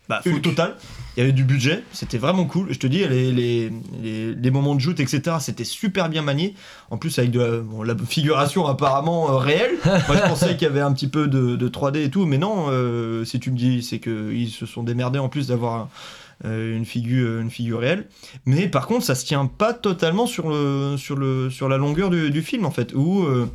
[0.09, 0.77] Bah, au total,
[1.17, 2.73] il y avait du budget, c'était vraiment cool.
[2.73, 3.71] Je te dis, les, les,
[4.03, 6.55] les, les moments de joute, etc., c'était super bien manié.
[6.91, 9.77] En plus, avec de la, bon, la figuration apparemment euh, réelle.
[9.85, 12.37] Moi, je pensais qu'il y avait un petit peu de, de 3D et tout, mais
[12.39, 15.89] non, euh, si tu me dis, c'est qu'ils se sont démerdés en plus d'avoir un-
[16.45, 18.09] euh, une, figure, une figure réelle.
[18.45, 22.11] Mais par contre, ça se tient pas totalement sur, le, sur, le, sur la longueur
[22.11, 23.23] du, du film, en fait, où.
[23.23, 23.47] euh,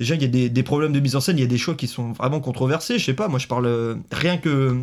[0.00, 1.58] Déjà, il y a des, des problèmes de mise en scène, il y a des
[1.58, 2.98] choix qui sont vraiment controversés.
[2.98, 4.76] Je sais pas, moi je parle euh, rien que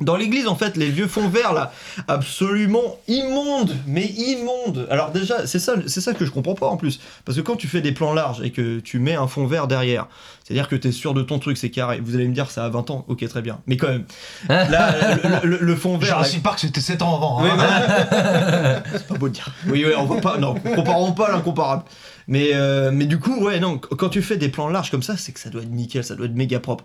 [0.00, 1.72] dans l'église, en fait, les vieux fonds verts, là,
[2.06, 4.86] absolument immondes, mais immondes.
[4.90, 7.00] Alors déjà, c'est ça, c'est ça que je comprends pas en plus.
[7.24, 9.66] Parce que quand tu fais des plans larges et que tu mets un fond vert
[9.66, 10.06] derrière,
[10.44, 12.00] c'est-à-dire que tu es sûr de ton truc, c'est carré.
[12.02, 13.58] Vous allez me dire, ça a 20 ans, ok, très bien.
[13.66, 14.04] Mais quand même,
[14.48, 14.94] là,
[15.42, 16.08] le, le- le fond vert...
[16.08, 17.42] Jurassic Park, c'était 7 ans avant.
[17.42, 18.82] Oui, hein.
[18.92, 19.52] c'est pas beau de dire.
[19.66, 21.82] Oui, oui, on va pas, non, comparons pas l'incomparable.
[22.28, 25.16] Mais, euh, mais du coup, ouais, non, quand tu fais des plans larges comme ça,
[25.16, 26.84] c'est que ça doit être nickel, ça doit être méga propre.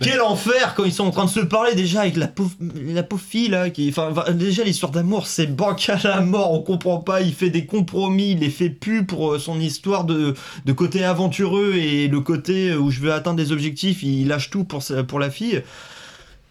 [0.00, 3.02] Quel enfer quand ils sont en train de se parler déjà avec la pauvre, la
[3.02, 7.20] pauvre fille là qui enfin déjà l'histoire d'amour c'est bancal à mort on comprend pas
[7.20, 10.34] il fait des compromis il les fait plus pour euh, son histoire de,
[10.64, 14.64] de côté aventureux et le côté où je veux atteindre des objectifs il lâche tout
[14.64, 15.62] pour, pour la fille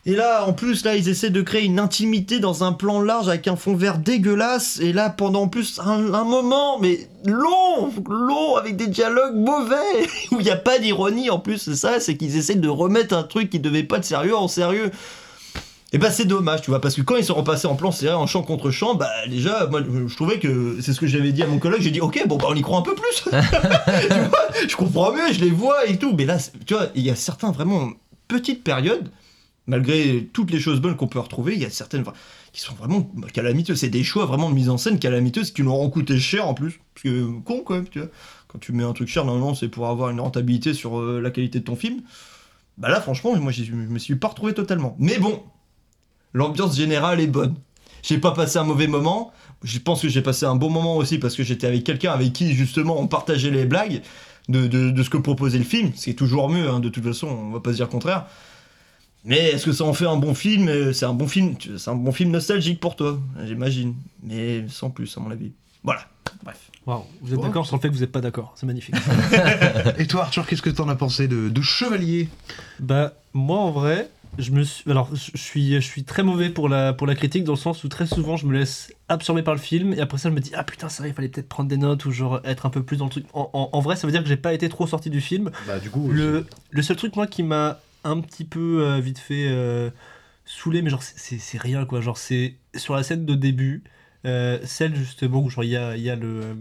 [0.05, 3.27] et là, en plus, là, ils essaient de créer une intimité dans un plan large
[3.27, 4.79] avec un fond vert dégueulasse.
[4.79, 9.75] Et là, pendant en plus un, moment, mais long, long, avec des dialogues mauvais,
[10.31, 13.15] où il n'y a pas d'ironie en plus, c'est ça, c'est qu'ils essaient de remettre
[13.15, 14.89] un truc qui devait pas être sérieux en sérieux.
[15.91, 18.13] Et bah c'est dommage, tu vois, parce que quand ils sont repassés en plan serré,
[18.13, 21.41] en champ contre champ, bah déjà, moi je trouvais que c'est ce que j'avais dit
[21.41, 23.23] à mon collègue, j'ai dit ok, bon bah on y croit un peu plus.
[23.23, 27.01] tu vois, je comprends mieux, je les vois et tout, mais là, tu vois, il
[27.01, 27.89] y a certains vraiment
[28.27, 29.09] petites périodes,
[29.69, 32.03] malgré toutes les choses bonnes qu'on peut retrouver, il y a certaines
[32.51, 33.79] qui sont vraiment calamiteuses.
[33.79, 36.53] C'est des choix vraiment de mise en scène calamiteuses qui leur ont coûté cher en
[36.53, 36.79] plus.
[36.93, 38.09] Parce que con quand même, tu vois.
[38.47, 41.29] Quand tu mets un truc cher, normalement c'est pour avoir une rentabilité sur euh, la
[41.29, 42.01] qualité de ton film.
[42.79, 44.95] Bah là, franchement, moi je me suis pas retrouvé totalement.
[44.97, 45.43] Mais bon,
[46.33, 47.55] l'ambiance générale est bonne.
[48.01, 49.31] J'ai pas passé un mauvais moment.
[49.61, 52.33] Je pense que j'ai passé un bon moment aussi parce que j'étais avec quelqu'un avec
[52.33, 54.01] qui justement on partageait les blagues
[54.47, 55.91] de ce que proposait le film.
[55.95, 58.25] C'est toujours mieux, hein, de toute façon, on va pas se dire le contraire.
[59.25, 61.89] Mais est-ce que ça en fait un bon film Euh, C'est un bon film, c'est
[61.89, 63.93] un bon film nostalgique pour toi, j'imagine.
[64.23, 65.51] Mais sans plus, à mon avis.
[65.83, 66.01] Voilà.
[66.43, 66.57] Bref.
[66.85, 67.43] Waouh, vous êtes Oh.
[67.43, 68.95] d'accord sur le fait que vous n'êtes pas d'accord, c'est magnifique.
[69.97, 72.29] Et toi, Arthur, qu'est-ce que t'en as pensé de, de Chevalier?
[72.79, 74.89] Bah, moi en vrai, je me suis.
[74.89, 77.57] Alors, je je suis, je suis très mauvais pour la, pour la critique dans le
[77.57, 80.33] sens où très souvent je me laisse absorber par le film et après ça je
[80.35, 82.65] me dis Ah putain, c'est vrai, il fallait peut-être prendre des notes ou genre être
[82.65, 83.25] un peu plus dans le truc.
[83.33, 85.51] En, en- en vrai, ça veut dire que j'ai pas été trop sorti du film.
[85.67, 86.07] Bah, du coup.
[86.09, 89.89] Le, le seul truc, moi, qui m'a un petit peu euh, vite fait euh,
[90.45, 92.01] saoulé, mais genre, c'est- rien quoi.
[92.01, 93.83] Genre, c'est sur la scène de début,
[94.25, 96.55] euh, celle justement où genre il y a, y a le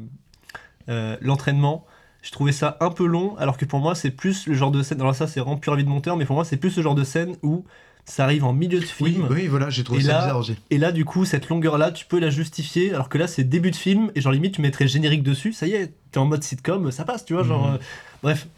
[0.88, 1.84] euh, l'entraînement.
[2.22, 4.82] Je trouvais ça un peu long, alors que pour moi, c'est plus le genre de
[4.82, 5.00] scène.
[5.00, 6.94] Alors, ça, c'est vraiment pur avis de monteur, mais pour moi, c'est plus ce genre
[6.96, 7.64] de scène où
[8.04, 9.28] ça arrive en milieu de Oui, film.
[9.30, 10.56] oui, voilà, j'ai trouvé Et ça là- bizarre.
[10.70, 13.70] Et là, du coup, cette longueur-là, tu peux la justifier, alors que là, c'est début
[13.70, 16.42] de film, et genre limite, tu mettrais générique dessus, ça y est, t'es en mode
[16.42, 17.68] sitcom, ça passe, tu vois, genre.
[17.68, 17.74] Mhm.
[17.74, 17.78] euh,
[18.22, 18.48] bref.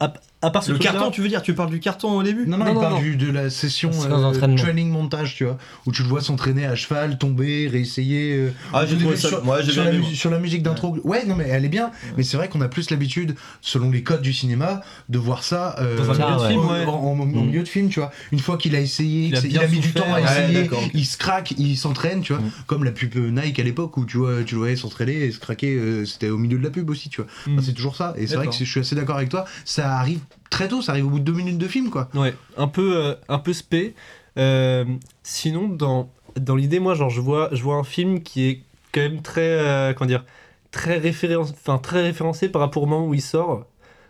[0.00, 2.46] Ap- à part ce Le carton, tu veux dire Tu parles du carton au début
[2.46, 3.00] Non, non, Non, il non, parle non.
[3.00, 5.56] du- de la session euh, training montage, tu vois,
[5.86, 8.34] où tu le vois s'entraîner à cheval, tomber, réessayer.
[8.36, 10.96] euh, Ah, j'ai sur, moi, j'ai sur bien la, sur la musique d'intro.
[11.04, 11.24] Ouais.
[11.24, 11.90] non, mais elle est bien.
[12.16, 15.74] Mais c'est vrai qu'on a plus l'habitude, selon les codes du cinéma, de voir ça
[15.80, 16.84] euh, Dans un milieu de en- film, en- ouais.
[16.84, 18.10] en, en- en milieu de film, tu vois.
[18.30, 21.06] Une fois qu'il a essayé, Il a il mis du temps à Ouais, essayer, il
[21.06, 22.42] se craque, il s'entraîne, tu vois.
[22.66, 25.38] Comme la pub Nike à l'époque où tu vois, tu le voyais s'entraîner et se
[25.40, 27.30] craquer, euh, c'était au milieu de la pub aussi, tu vois.
[27.46, 27.60] Mm.
[27.62, 28.14] C'est toujours ça.
[28.18, 29.44] Et c'est vrai que je suis assez d'accord avec toi.
[29.64, 32.08] Ça arrive très tôt, ça arrive au bout de deux minutes de film, quoi.
[32.14, 33.94] Ouais, un peu, euh, un peu spé.
[34.38, 34.84] Euh,
[35.22, 38.62] sinon, dans, dans l'idée, moi, genre, je vois, je vois un film qui est
[38.92, 40.24] quand même très, euh, comment dire,
[40.70, 43.66] très, référen- enfin, très référencé par rapport au moment où il sort.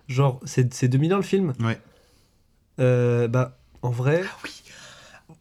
[0.08, 1.78] Genre, c'est c'est 2001 le film Ouais.
[2.80, 4.22] Euh, bah, en vrai,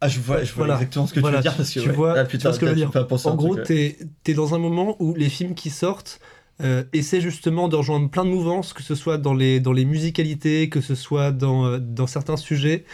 [0.01, 0.73] Ah, je vois, je vois Voilà.
[0.75, 1.95] exactement ce que Voilà, tu veux dire parce que tu ouais.
[1.95, 2.91] vois- ah, tu putain, vois ce que je veux dire.
[3.25, 3.97] en gros, t'es
[4.27, 6.19] es dans un moment où les films qui sortent
[6.61, 9.85] euh, essaient justement de rejoindre plein de mouvances, que ce soit dans les, dans les
[9.85, 12.85] musicalités, que ce soit dans, euh, dans certains sujets.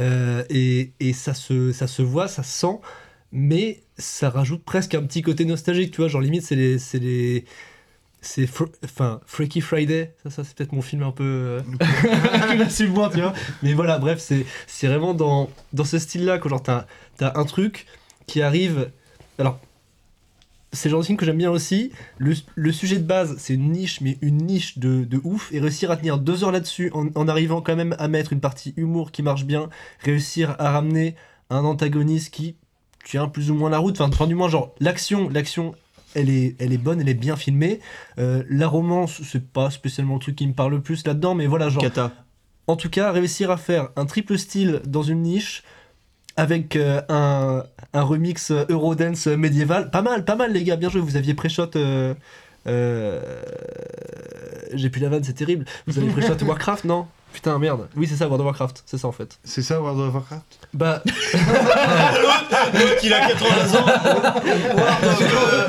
[0.00, 2.80] Euh, et et ça, se, ça se voit, ça se sent,
[3.30, 6.08] mais ça rajoute presque un petit côté nostalgique, tu vois.
[6.08, 6.78] Genre, limite, c'est les.
[6.78, 7.44] C'est les
[8.26, 8.48] c'est
[8.82, 11.60] enfin Freaky Friday ça, ça c'est peut-être mon film un peu euh,
[12.58, 16.38] j'assume moins tu vois mais voilà bref c'est c'est vraiment dans dans ce style là
[16.38, 16.86] que genre t'as
[17.18, 17.84] t'as un truc
[18.26, 18.90] qui arrive
[19.38, 19.60] alors
[20.74, 23.72] c'est genre de film que j'aime bien aussi le, le sujet de base c'est une
[23.72, 27.08] niche mais une niche de, de ouf et réussir à tenir deux heures là-dessus en,
[27.14, 29.70] en arrivant quand même à mettre une partie humour qui marche bien
[30.00, 31.14] réussir à ramener
[31.50, 32.56] un antagoniste qui
[33.04, 35.74] tient plus ou moins la route enfin, enfin, du moins genre l'action l'action
[36.14, 37.80] elle est, elle est bonne, elle est bien filmée.
[38.18, 41.46] Euh, la romance, c'est pas spécialement le truc qui me parle le plus là-dedans, mais
[41.46, 41.82] voilà, genre.
[41.82, 42.12] Kata.
[42.66, 45.64] En tout cas, réussir à faire un triple style dans une niche
[46.36, 50.88] avec euh, un, un remix euh, Eurodance médiéval, pas mal, pas mal les gars, bien
[50.90, 51.00] joué.
[51.00, 51.70] Vous aviez pré-shot.
[51.76, 52.14] euh,
[52.66, 53.20] euh,
[54.74, 55.64] J'ai plus la vanne, c'est terrible.
[55.86, 57.06] Vous avez pré-shot Warcraft, non?
[57.32, 57.88] Putain, merde.
[57.96, 59.38] Oui, c'est ça, World of Warcraft, c'est ça en fait.
[59.42, 60.44] C'est ça, World of Warcraft?
[60.72, 61.02] Bah.
[62.74, 63.86] L'autre, il a 80 ans.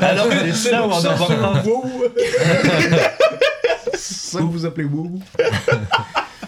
[0.00, 1.68] Alors, c'est ça, World of Warcraft.
[3.94, 5.18] Ça que vous appelez WoW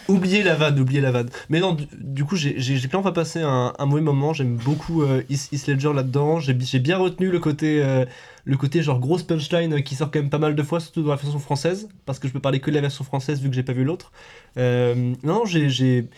[0.09, 1.29] Oubliez la vanne, oubliez la vanne.
[1.51, 2.55] Mais non, du, coup, j'ai
[2.89, 4.33] clairement pas passé un, un mauvais moment.
[4.33, 6.41] J'aime beaucoup euh, Heath Ledger là-dedans.
[6.41, 8.07] J'ai bien retenu le côté, euh,
[8.47, 11.03] le côté genre grosse punchline euh, qui sort quand même pas mal de fois, surtout
[11.03, 13.51] dans la version française, parce que je peux parler que de la version française vu
[13.51, 14.11] que j'ai pas vu l'autre.
[14.57, 16.09] Non, j'ai-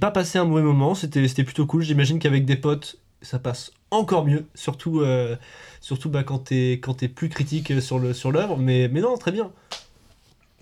[0.00, 0.94] pas passé un mauvais moment.
[0.94, 1.82] C'était plutôt cool.
[1.82, 5.02] J'imagine qu'avec des potes, ça passe encore mieux, surtout,
[5.82, 6.78] surtout bah, quand t'es
[7.14, 8.56] plus critique sur le sur l'œuvre.
[8.56, 9.50] Mais mais non, très bien.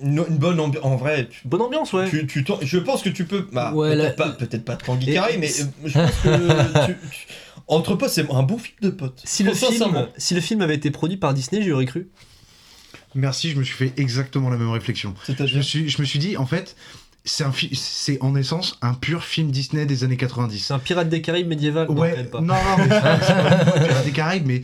[0.02, 0.84] Une, une bonne ambiance.
[0.84, 2.08] En vrai, tu- Bonne ambiance, ouais.
[2.10, 3.46] tu, tu je pense que tu peux.
[3.52, 6.86] Bah, Ouais, peut-être la- pas, peut-être pas Tanguy Et- Carré, mais euh, je pense que
[6.86, 7.26] tu- tu-
[7.68, 9.20] entre potes, c'est un bon film de potes.
[9.24, 12.08] Si le, film, si le film avait été produit par Disney, j'y aurais cru.
[13.14, 15.14] Merci, je me suis fait exactement la même réflexion.
[15.28, 16.76] Je me suis, je me suis dit, en fait,
[17.24, 20.58] c'est un c'est en essence un pur film Disney des années 90.
[20.66, 21.86] C'est un pirate des Caraïbes médiéval.
[21.88, 23.16] Non, Ouais, non, non, mais c'est pas,
[23.64, 24.62] pas Pirates des Caraïbes, mais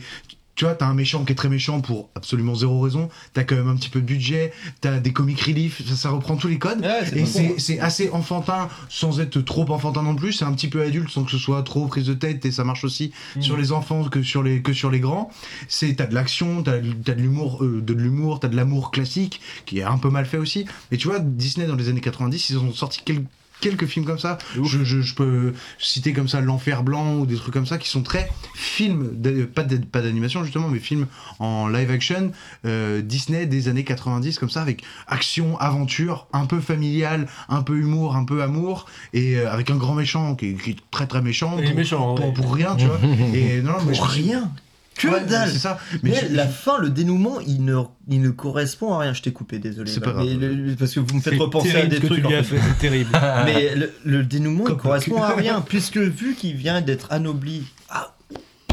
[0.59, 3.55] tu vois, t'as un méchant qui est très méchant pour absolument zéro raison, t'as quand
[3.55, 6.59] même un petit peu de budget, t'as des comic relief, ça, ça reprend tous les
[6.59, 6.81] codes.
[6.81, 7.25] Ouais, Et
[7.57, 11.23] c'est assez enfantin sans être trop enfantin non plus, c'est un petit peu adulte sans
[11.23, 13.41] que ce soit trop prise de tête et ça marche aussi Mm.
[13.41, 15.31] sur les enfants que sur les, que sur les grands.
[15.69, 19.39] C'est T'as de l'action, t'as t'as de l'humour, euh, de l'humour, t'as de l'amour classique
[19.65, 20.65] qui est un peu mal fait aussi.
[20.91, 23.23] Mais tu vois, Disney dans les années 90, ils ont sorti quel-
[23.61, 24.37] quelques films comme ça.
[24.63, 27.89] Je, je- je peux citer comme ça L'Enfer Blanc ou des trucs comme ça qui
[27.89, 29.09] sont très films,
[29.53, 29.63] pas
[30.01, 31.07] d'animation justement, mais films
[31.39, 32.31] en live action
[32.65, 37.77] euh, Disney des années 90 comme ça avec action, aventure, un peu familial, un peu
[37.77, 41.07] humour, un peu amour et euh, avec un grand méchant qui est, qui est très
[41.07, 42.33] très méchant Il est pour, méchant, pour, ouais.
[42.33, 42.99] pour rien, tu vois.
[43.33, 44.51] et non, non, mais je Pour rien?
[44.99, 45.49] Que Ouais, dalle.
[45.51, 45.79] Ça.
[46.03, 47.75] Mais la fin, le dénouement, il ne,
[48.09, 49.13] il ne correspond à rien.
[49.13, 49.89] Je t'ai coupé, désolé.
[49.91, 50.25] C'est pas grave.
[50.27, 52.25] Mais le- parce que vous me faites repenser à des trucs.
[52.25, 52.43] en fait.
[52.43, 53.09] c'est terrible.
[53.45, 57.63] Mais le, le dénouement, il Comme- correspond à rien, puisque vu qu'il vient d'être anobli.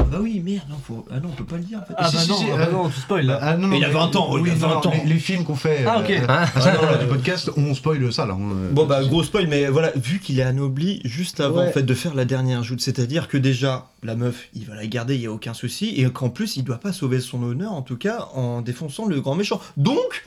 [0.06, 1.04] Ah, ah bah oui, merde, non, faut...
[1.10, 1.94] ah non, on peut pas le dire en fait.
[1.96, 3.38] Ah Si, bah si, non, si, ah bah euh, non, tu spoil là.
[3.42, 4.74] Ah, non, non, Mais il y a mais- 20 ans, oui, il y a non,
[4.80, 4.92] 20 ans.
[5.04, 6.10] Les, les films qu'on fait Ah, ok.
[6.10, 6.46] euh, Ah.
[6.54, 8.34] ah, non, là, du podcast, on spoil ça là.
[8.34, 11.68] on- Bon bah gros spoil, mais voilà, vu qu'il est anobli juste avant Ouais.
[11.68, 14.86] en fait de faire la dernière joute, c'est-à-dire que déjà la meuf, il va la
[14.86, 17.72] garder, il y a aucun souci, et qu'en plus il doit pas sauver son honneur
[17.72, 19.60] en tout cas en défonçant le grand méchant.
[19.76, 20.24] Donc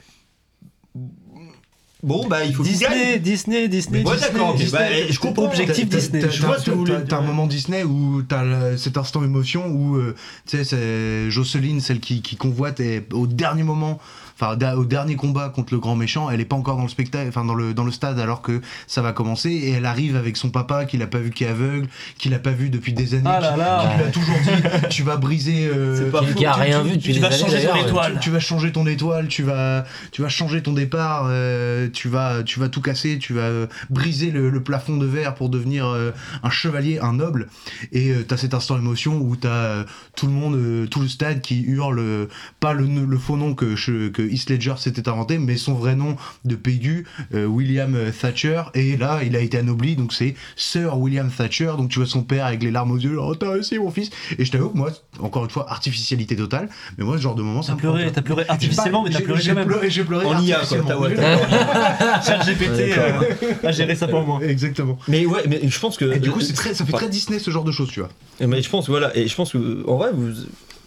[2.02, 2.62] bon bah il faut.
[2.62, 4.04] Disney, Disney, Disney.
[4.04, 4.78] Ouais, Disney, d'accord, ok, Disney.
[5.06, 5.44] bah, je comprends.
[5.44, 6.20] Objectif Disney.
[6.30, 10.14] je vois t'as- que t'as- un moment Disney où t'as cet instant émotion où euh,
[10.46, 13.98] tu sais c'est Jocelyne celle qui, qui convoite et au dernier moment
[14.40, 17.28] enfin au dernier combat contre le grand méchant, elle est pas encore dans le spectacle,
[17.28, 20.36] enfin dans le dans le stade alors que ça va commencer et elle arrive avec
[20.36, 21.88] son papa qui l'a pas vu qui est aveugle,
[22.18, 23.88] qui l'a pas vu depuis des années, Ah là qui, là.
[23.90, 26.34] qui lui a toujours dit tu vas briser, euh, pas tu-.
[26.34, 28.20] Qui a tu- rien tu- vu depuis tu des vas années, changer ton étoile, tu,
[28.20, 32.42] tu vas changer ton étoile, tu vas tu vas changer ton départ, euh, tu vas
[32.42, 35.86] tu vas tout casser, tu vas euh, briser le, le plafond de verre pour devenir
[35.86, 36.12] euh,
[36.42, 37.48] un chevalier, un noble
[37.92, 39.84] et euh, t'as cet instant émotion où t'as euh,
[40.16, 42.26] tout le monde, euh, tout le stade qui hurle euh,
[42.60, 43.74] pas le, le faux nom que,
[44.10, 48.62] que Heath Ledger s'était inventé, mais son vrai nom de Pégu, euh, William Thatcher.
[48.74, 51.72] Et là, il a été anobli, donc c'est Sir William Thatcher.
[51.76, 54.10] Donc tu vois son père avec les larmes aux yeux, oh t'as réussi mon fils.
[54.38, 54.90] Et je t'avoue que moi,
[55.20, 58.10] encore une fois, artificialité totale, mais moi ce genre de moment, ça T'as me pleuré,
[58.12, 59.66] t'as pleuré artificiellement, mais t'as pleuré j'ai quand même.
[59.66, 60.88] pleuré, j'ai pleuré En IA, quoi, artificiellement.
[60.88, 62.24] t'as- ouais, Oui.
[62.26, 63.20] Chat GPT euh,
[63.68, 64.40] a géré ça pour moi.
[64.42, 64.98] Exactement.
[65.08, 66.04] Mais ouais, mais je pense que.
[66.14, 68.10] Et du coup, c'est très, ça fait très Disney ce genre de choses, tu vois.
[68.46, 70.30] Mais je pense, voilà, et je pense que, en vrai, vous,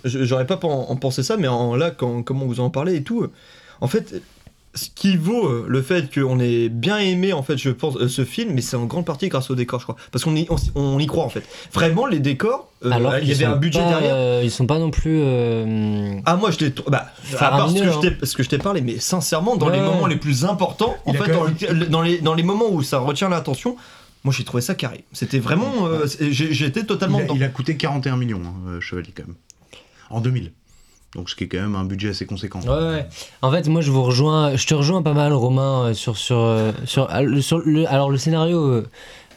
[0.05, 3.03] j'aurais pas en, en pensé ça, mais en, là, quand, comment vous en parlez et
[3.03, 3.27] tout,
[3.81, 4.21] en fait,
[4.75, 8.07] ce qui vaut euh, le fait qu'on ait bien aimé, en fait, je pense, euh,
[8.07, 9.95] ce film, mais c'est en grande partie grâce au décor, je crois.
[10.11, 11.43] Parce qu'on y, on, s- on y croit, en fait.
[11.71, 14.15] Vraiment, les décors, euh, Alors il y avait un budget pas, derrière.
[14.15, 15.19] euh, ils sont pas non plus.
[15.21, 17.05] euh, Ah moi je t'ai bah
[17.39, 19.67] à part ce que, Faramineux, je t'ai, ce que je t'ai parlé mais sincèrement dans
[19.67, 22.43] Ouais, les moments les plus importants en Il fait dans, le- dans les dans les
[22.43, 23.75] moments où ça retient l'attention
[24.23, 27.35] moi j'ai trouvé ça carré c'était vraiment euh, j'étais totalement Il a, dedans.
[27.35, 29.35] il a coûté 41 millions, hein, Chevalier, quand même.
[30.13, 30.51] En 2000.
[31.15, 32.59] Donc ce qui est quand même un budget assez conséquent.
[32.61, 33.05] Ouais.
[33.43, 36.39] En fait, moi, je vous rejoins, je te rejoins pas mal, Romain, euh, sur sur
[36.39, 36.71] euh,
[37.21, 37.85] le- sur le.
[37.87, 38.87] Alors le scénario, euh,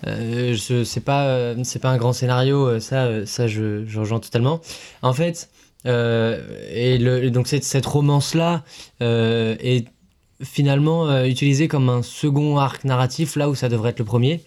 [0.07, 4.21] euh, c'est pas euh, c'est pas un grand scénario, euh, ça euh, ça je, rejoins
[4.21, 4.61] totalement.
[5.03, 5.51] En fait,
[5.85, 6.41] euh,
[6.71, 8.63] et le donc cette cette romance là
[9.01, 9.87] est
[10.43, 14.43] finalement euh, utilisée comme un second arc narratif là où ça devrait être le premier.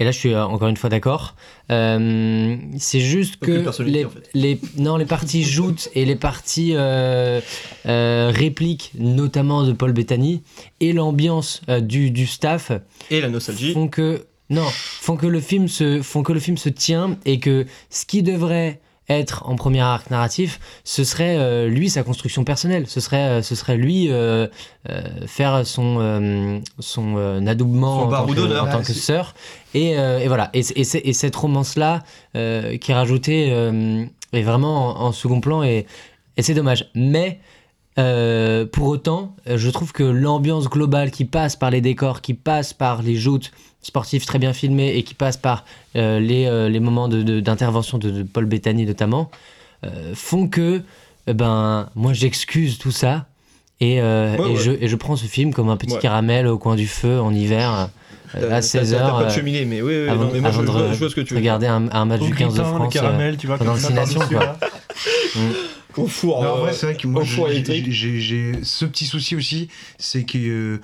[0.00, 1.36] Et là, je suis euh, encore une fois d'accord.
[1.70, 4.30] Euh, c'est juste Aucune que les, en fait.
[4.32, 7.40] les, non, les parties joutes et les parties euh,
[7.86, 10.42] euh, répliques, notamment de Paul Bettany,
[10.80, 12.72] et l'ambiance du, du staff
[13.10, 16.56] et la nostalgie font que non, font que le film se font que le film
[16.56, 21.68] se tient et que ce qui devrait être en premier arc narratif, ce serait euh,
[21.68, 22.86] lui sa construction personnelle.
[22.86, 24.46] Ce serait, euh, ce serait lui euh,
[25.26, 29.34] faire son son, adoubement Son en, tant que, en tant que sœur.
[29.74, 30.50] Et, et voilà.
[30.54, 33.48] Et, cette romance là qui est rajoutée
[34.32, 35.86] est vraiment en, en second plan et,
[36.36, 36.90] et c'est dommage.
[36.94, 37.40] Mais
[37.98, 42.72] euh, pour autant, je trouve que l'ambiance globale qui passe par les décors, qui passe
[42.72, 43.50] par les joutes
[43.82, 45.64] sportives très bien filmées et qui passe par
[45.96, 49.30] euh, les, euh, les moments de- de- d'intervention de, de Paul Bettany notamment,
[49.84, 50.82] euh, font que
[51.26, 53.26] eh ben, moi j'excuse tout ça
[53.80, 54.60] et, euh, Ouais, et, ouais.
[54.62, 55.98] Je, et je prends ce film comme un petit Ouais.
[56.00, 57.90] caramel au coin du feu en hiver à
[58.32, 58.98] t'as- 16h.
[58.98, 60.72] t'as pas de cheminée, mais oui, oui, avant, non, mais moi, avant je- de je
[60.72, 62.54] vois- re- je vois ce que tu veux regarder un, un match Au du 15
[62.54, 62.94] de le France.
[62.94, 63.90] euh, caramel, tu vois, comme le ça
[64.28, 64.38] quoi.
[64.40, 64.56] là.
[65.96, 70.24] au four Mais en vrai, c'est vrai que moi, j'ai- ce petit souci aussi, c'est
[70.24, 70.80] que euh,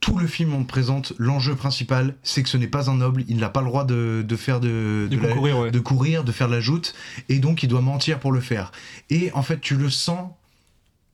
[0.00, 3.24] tout le film on te présente l'enjeu principal, c'est que ce n'est pas un noble,
[3.28, 5.70] il n'a pas le droit de, de faire de, De la- ouais.
[5.70, 6.94] de courir, de faire de la joute,
[7.28, 8.72] et donc il doit mentir pour le faire.
[9.10, 10.30] Et en fait, tu le sens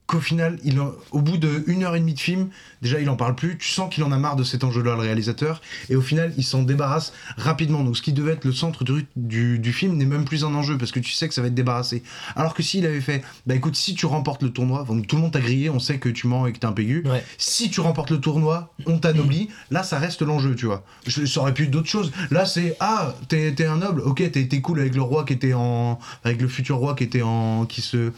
[0.07, 2.47] qu'au final, il en- au bout de une heure et demie de film,
[2.81, 5.01] déjà il en parle plus, tu sens qu'il en a marre de cet enjeu-là, le
[5.01, 7.83] réalisateur, et au final, il s'en débarrasse rapidement.
[7.83, 10.55] Donc ce qui devait être le centre du, du, du film n'est même plus un
[10.55, 12.03] enjeu, parce que tu sais que ça va être débarrassé.
[12.37, 15.23] Alors que s'il avait fait, bah écoute, si tu remportes le tournoi, donc tout le
[15.23, 17.23] monde t'a grillé, on sait que tu mens et que t'es un pégu, Ouais.
[17.37, 20.85] si tu remportes le tournoi, on t'anoblit, là ça reste l'enjeu, tu vois.
[21.05, 22.11] Je, ça aurait pu être d'autres choses.
[22.31, 25.53] Là c'est, ah, t'es un noble, ok, t'es t'es cool avec le roi qui était
[25.53, 25.99] en.
[26.23, 27.65] avec le futur roi qui était en.
[27.65, 28.11] qui se,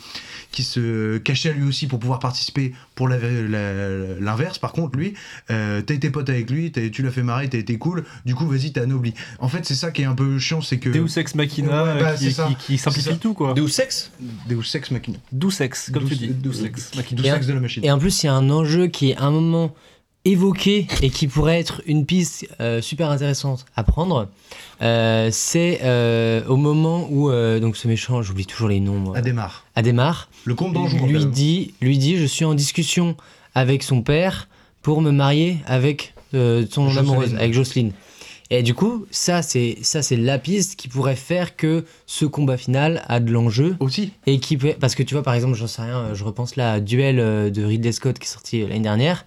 [0.52, 4.57] qui se cachait lui aussi pour pouvoir participer pour l'inverse.
[4.60, 5.14] Par contre, lui,
[5.51, 8.35] euh, t'as été pote avec lui, t'as- tu l'as fait marrer, t'as été cool, du
[8.35, 9.14] coup vas-y, t'es anobli.
[9.39, 10.89] En fait, c'est ça qui est un peu chiant, c'est que.
[10.89, 12.47] Deus Ex Machina Ouais, bah, qui, ça.
[12.47, 13.53] qui, qui simplifie tout quoi.
[13.53, 14.11] Deus Ex?
[14.47, 15.18] Deus Ex Machina.
[15.31, 16.27] Deus Ex, comme tu dis.
[16.30, 16.91] Deus Ex.
[17.11, 17.84] Deus Ex de la machine.
[17.85, 19.73] Et en plus, il y a un enjeu qui est à un moment
[20.31, 24.27] évoqué et qui pourrait être une piste euh, super intéressante à prendre.
[24.81, 27.30] Euh, c'est euh, au moment où
[27.60, 29.65] donc ce méchant, j'oublie toujours les noms, moi, Adhémar.
[29.76, 31.06] Adhémar, Le comte d'Anjou.
[31.06, 33.15] lui dit, lui dit, je suis en discussion
[33.56, 34.47] avec son père
[34.81, 36.97] pour me marier avec son Jocelyne.
[36.99, 37.91] amoureuse, avec Jocelyne.
[38.51, 42.57] Et du coup, ça c'est ça c'est la piste qui pourrait faire que ce combat
[42.57, 44.11] final a de l'enjeu Aussi.
[44.26, 46.73] et qui peut- parce que tu vois par exemple j'en sais rien je repense là
[46.73, 49.23] à duel de Ridley Scott qui est sorti l'année dernière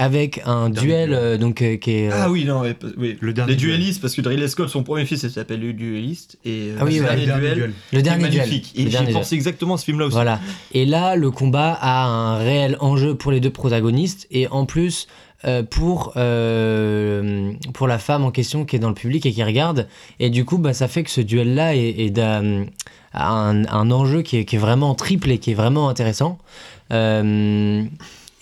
[0.00, 3.16] avec un Dernier duel euh, donc euh, qui est euh, ah oui non mais, oui
[3.20, 3.76] Le dernier les duel.
[3.78, 6.84] duellistes parce que Ridley Scott son premier fils il s'appelle le dueliste et euh, Ah
[6.84, 7.72] oui, le ouais, dernier Le dernier duel, duel.
[7.92, 10.40] le dernier duel magnifique et j'ai pensé exactement à ce film là aussi Voilà.
[10.72, 15.06] Et là, le combat a un réel enjeu pour les deux protagonistes et en plus
[15.44, 19.42] euh, pour euh, pour la femme en question qui est dans le public et qui
[19.42, 19.86] regarde.
[20.18, 22.66] Et du coup, bah, ça fait que ce duel-là est, est d'un-
[23.14, 26.38] un, un enjeu qui est, qui est vraiment triple et qui est vraiment intéressant.
[26.92, 27.84] Euh,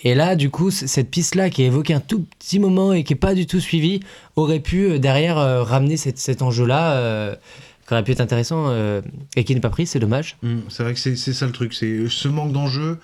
[0.02, 3.14] et là, du coup, cette piste-là qui est évoquée un tout petit moment et qui
[3.14, 4.00] est pas du tout suivie,
[4.36, 7.34] aurait pu euh, derrière euh, ramener cet enjeu-là, euh,
[7.86, 8.70] qui aurait pu être intéressant
[9.34, 10.36] et qui n'est pas pris, c'est dommage.
[10.42, 12.98] Mm, c'est vrai que c'est ça le truc, c'est ce manque d'enjeu.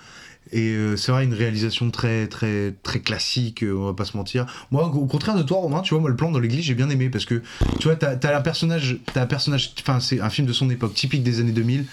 [0.51, 4.45] Et c'est vrai, une réalisation très, très, très classique, on va pas se mentir.
[4.69, 6.87] Moi, au contraire de toi, Romain, tu vois, moi, le plan dans l'église, j'ai bien
[6.91, 7.41] aimé parce que,
[7.79, 10.69] tu vois, t'as as un personnage, t'as un personnage, enfin, c'est un film de son
[10.69, 11.85] époque, typique des années 2000.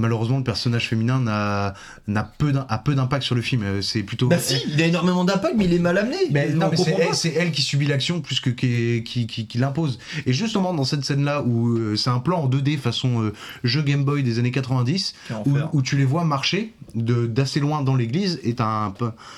[0.00, 1.74] Malheureusement, le personnage féminin n'a
[2.08, 3.62] n'a peu d'im- a peu d'impact sur le film.
[3.62, 4.28] Euh, C'est plutôt.
[4.28, 6.16] Bah si, il a énormément d'impact, mais il est mal amené.
[6.30, 7.14] Mais On non, mais c'est elle, pas.
[7.14, 9.98] c'est elle qui subit l'action plus que qui, qui, qui, qui l'impose.
[10.26, 13.32] Et justement, dans cette scène-là, où euh, c'est un plan en 2D façon euh,
[13.64, 15.36] jeu Game Boy des années 90, Quel
[15.72, 18.94] où, tu les vois marcher de- d'assez loin dans l'église, et t'as un,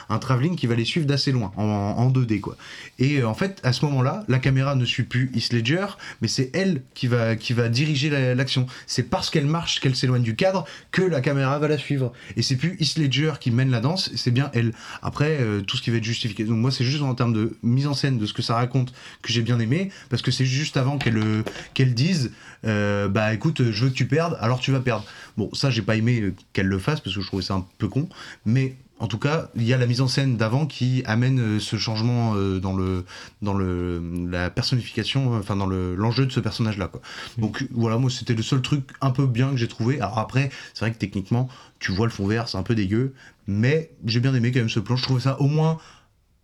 [0.08, 2.56] un travelling qui va les suivre d'assez loin, en, en 2D, quoi.
[2.98, 5.86] Et euh, en fait, à ce moment-là, la caméra ne suit plus Heath Ledger,
[6.20, 8.66] mais c'est elle qui va, qui va diriger la- l'action.
[8.86, 10.51] C'est parce qu'elle marche, qu'elle s'éloigne du cadre,
[10.90, 12.12] que la caméra va la suivre.
[12.36, 14.72] Et c'est plus Heath Ledger qui mène la danse, c'est bien elle.
[15.02, 16.44] Après, euh, tout ce qui va être justifié.
[16.44, 18.92] Donc moi, c'est juste en termes de mise en scène de ce que ça raconte
[19.22, 21.42] que j'ai bien aimé, parce que c'est juste avant qu'elle euh,
[21.74, 22.32] qu'elle dise,
[22.64, 25.04] euh, bah écoute, je veux que tu perdes, alors tu vas perdre.
[25.36, 27.66] Bon, ça, j'ai pas aimé euh, qu'elle le fasse parce que je trouvais ça un
[27.78, 28.08] peu con,
[28.44, 31.58] mais en tout cas, il y a la mise en scène d'avant qui amène euh,
[31.58, 33.04] ce changement euh, dans le
[33.42, 34.00] dans le
[34.30, 36.86] la personnification, euh, enfin dans le l'enjeu de ce personnage-là.
[36.86, 37.00] Quoi.
[37.36, 39.96] Donc voilà, moi c'était le seul truc un peu bien que j'ai trouvé.
[40.00, 41.48] Alors après, c'est vrai que techniquement,
[41.80, 43.12] tu vois le fond vert, c'est un peu dégueu,
[43.48, 44.94] mais j'ai bien aimé quand même ce plan.
[44.94, 45.78] Je trouvais ça au moins.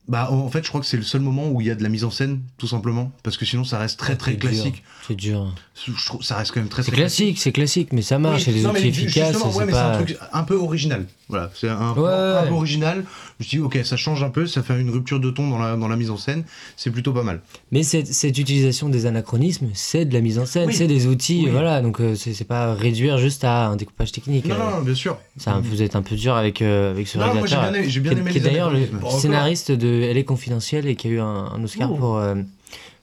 [0.08, 1.82] Bah en fait, je crois que c'est le seul moment où il y a de
[1.84, 4.50] la mise en scène, tout simplement, parce que sinon ça reste très très C'est dur,
[4.50, 4.82] classique.
[5.06, 5.54] C'est dur.
[5.86, 8.48] Je trouve ça reste quand même très C'est très classique, c'est classique, mais ça marche,
[8.48, 9.36] a des outils efficaces.
[9.36, 11.06] c'est c'est un truc un peu original.
[11.28, 12.48] Voilà, c'est un, Ouais, un ouais.
[12.48, 13.04] peu original.
[13.38, 15.58] Je me dis, ok, ça change un peu, ça fait une rupture de ton dans
[15.58, 16.44] la, dans la mise en scène.
[16.76, 17.42] C'est plutôt pas mal.
[17.70, 20.74] Mais cette, cette utilisation des anachronismes, c'est de la mise en scène, Oui.
[20.74, 21.50] c'est des outils, Oui.
[21.50, 24.46] voilà, donc euh, c'est c'est pas réduire juste à un découpage technique.
[24.46, 25.18] Non, euh, non, non, bien sûr.
[25.36, 27.72] c'est un- vous êtes un peu dur avec, euh, avec ce Non, moi, j'ai réalisateur.
[27.72, 28.80] bien aimé- bien qui est- aimé qui est les d'ailleurs le
[29.10, 31.96] scénariste de Elle est confidentielle et qui a eu un, un Oscar Oh.
[31.96, 32.36] pour, euh,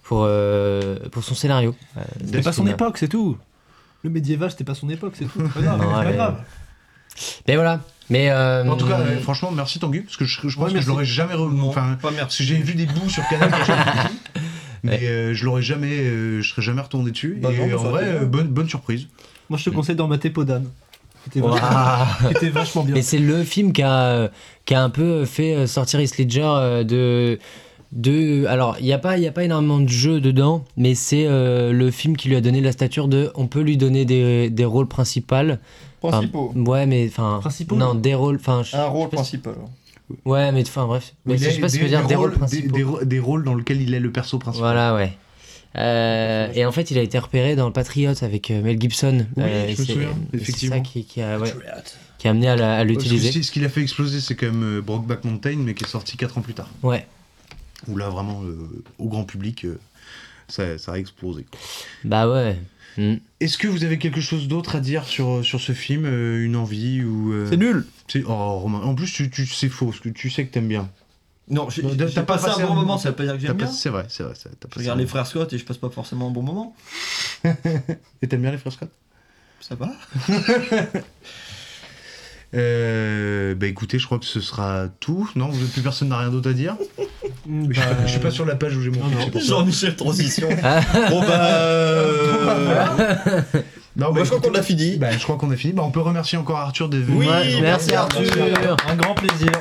[0.02, 1.76] pour, euh, pour son scénario.
[1.98, 3.38] Euh, C'était pas son époque, c'est tout.
[4.04, 5.32] Le médiéval, c'était pas son époque, c'est tout.
[5.44, 6.16] C'est pas grave, Non, c'est pas ouais.
[6.16, 6.36] grave.
[7.48, 7.82] Mais voilà.
[8.10, 10.74] Mais euh, En tout cas, euh, franchement, merci Tanguy, parce que je, je pense Ouais,
[10.76, 11.34] que je l'aurais jamais.
[11.34, 12.40] re- Non, Enfin, merci.
[12.40, 13.50] que j'ai vu des bouts sur Canal
[14.84, 17.40] mais euh, je l'aurais jamais, euh, je serais jamais retourné dessus.
[17.42, 19.08] Bah et non, en vrai, euh, bonne, bonne surprise.
[19.50, 20.70] Moi, je te conseille d'en mater Podane.
[21.24, 21.56] C'était Ouah.
[21.60, 22.94] vachement, c'était vachement bien.
[22.94, 24.30] Mais c'est le film qui a,
[24.66, 27.40] qui a un peu fait sortir Heath Ledger de.
[27.94, 30.94] de alors, il n'y a, pas- il y a pas énormément de jeux dedans, mais
[30.94, 33.32] c'est euh, le film qui lui a donné la stature de.
[33.34, 35.36] On peut lui donner des, des rôles principaux.
[36.08, 36.54] Enfin, Principaux.
[36.56, 37.38] ouais, mais enfin.
[37.42, 38.36] Principaux, Non, des rôles.
[38.38, 39.56] Enfin, je- Un rôle si- principal.
[40.24, 41.14] Ouais, mais enfin, bref.
[41.26, 42.76] Mais je sais pas si des- tu veux dire des rôles principaux.
[42.76, 44.68] Des, des- des rôles dans lesquels il est le perso principal.
[44.74, 45.14] Voilà, ouais.
[45.78, 49.26] Euh, et en fait, il a été repéré dans le Patriote avec euh, Mel Gibson.
[49.36, 50.76] Oui, Euh, je me c'est- souviens, c'est effectivement.
[50.78, 51.54] ça qui, qui a, ouais,
[52.18, 53.32] qui a amené à, que l'utiliser.
[53.32, 55.88] c'est- ce qu'il a fait exploser, c'est quand même euh, Brokeback Mountain, mais qui est
[55.88, 56.70] sorti 4 ans plus tard.
[56.82, 57.06] Ouais.
[57.88, 59.78] Où là, vraiment, euh, au grand public, euh,
[60.48, 61.44] ça, ça a explosé.
[61.52, 61.60] quoi.
[62.06, 62.56] Bah ouais.
[62.98, 63.16] Mm.
[63.42, 66.56] Est-ce que vous avez quelque chose d'autre à dire sur, sur ce film euh, Une
[66.56, 67.86] envie ou euh, C'est nul.
[68.08, 68.82] c'est- Oh, Romain.
[68.84, 70.90] En plus, tu, tu, c'est faux, parce que tu sais que t'aimes bien.
[71.50, 73.34] Non, j'ai Non, t'as- j'ai t'as pas passé un bon moment, ça veut pas dire
[73.34, 73.72] que T'as j'aime pas- bien.
[73.74, 74.34] C'est vrai, c'est vrai.
[74.60, 76.76] T'as Je regarde les frères Scott et je passe pas forcément un bon moment.
[78.22, 78.90] Et t'aimes bien les frères Scott?
[79.62, 79.92] Ça va?
[82.56, 85.30] euh, Bah écoutez, je crois que ce sera tout.
[85.36, 86.76] Non, vous, plus personne n'a rien d'autre à dire?
[87.48, 89.02] Mm, je, suis pas, bah, je suis pas sur la page où j'ai mon.
[89.40, 90.50] Jean-Michel Transition.
[91.10, 91.46] bon bah.
[91.52, 93.42] euh,
[93.98, 94.98] Non, Moi, je crois qu'on a fini.
[94.98, 95.72] bah, je crois qu'on a fini.
[95.74, 97.20] Bah, on peut remercier encore Arthur d'être venu.
[97.20, 98.78] Oui, Ouais, merci merci, Arthur.
[98.90, 99.52] Un grand plaisir.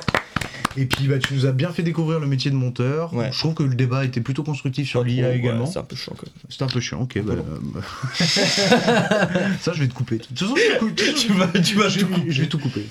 [0.77, 3.15] Et puis bah, tu nous as bien fait découvrir le métier de monteur.
[3.15, 3.31] Ouais.
[3.33, 5.67] Je trouve que le débat était plutôt constructif sur l'IA Ouais, également.
[5.67, 6.35] C'est un peu chiant quand même.
[6.49, 7.23] C'était un peu chiant, ok.
[7.23, 7.81] bah, euh,
[9.61, 10.19] ça, je vais te couper.
[10.19, 12.31] De toute façon, je, coupe- Tu vas, tu vas je- tout couper.
[12.31, 12.87] je vais tout couper.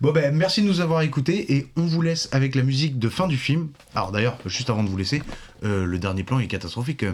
[0.00, 3.08] Bon, ben, merci de nous avoir écoutés et on vous laisse avec la musique de
[3.08, 3.68] fin du film.
[3.94, 5.22] Alors, d'ailleurs, juste avant de vous laisser,
[5.64, 7.04] euh, le dernier plan est catastrophique.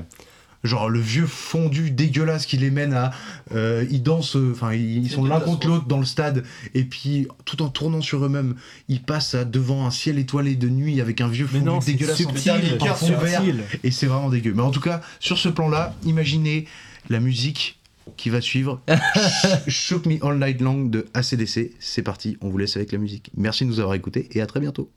[0.65, 3.11] Genre, le vieux fondu dégueulasse qui les mène à.
[3.55, 6.45] euh, ils dansent, euh, enfin, ils, ils sont l'un contre l'autre dans le stade
[6.75, 8.55] et puis, tout en tournant sur eux-mêmes,
[8.89, 12.15] ils passent à- devant un ciel étoilé de nuit avec un vieux fondu non, dégueulasse
[12.25, 13.41] en subtil, fond vert.
[13.43, 13.65] subtil.
[13.83, 14.53] Et c'est vraiment dégueu.
[14.55, 16.67] Mais en tout cas, sur ce plan-là, imaginez
[17.11, 17.81] la musique
[18.17, 18.81] qui va suivre.
[19.69, 21.73] Shook Me All Night Long de ACDC.
[21.81, 23.31] C'est parti, on vous laisse avec la musique.
[23.37, 24.91] Merci de nous avoir écoutés et à très bientôt.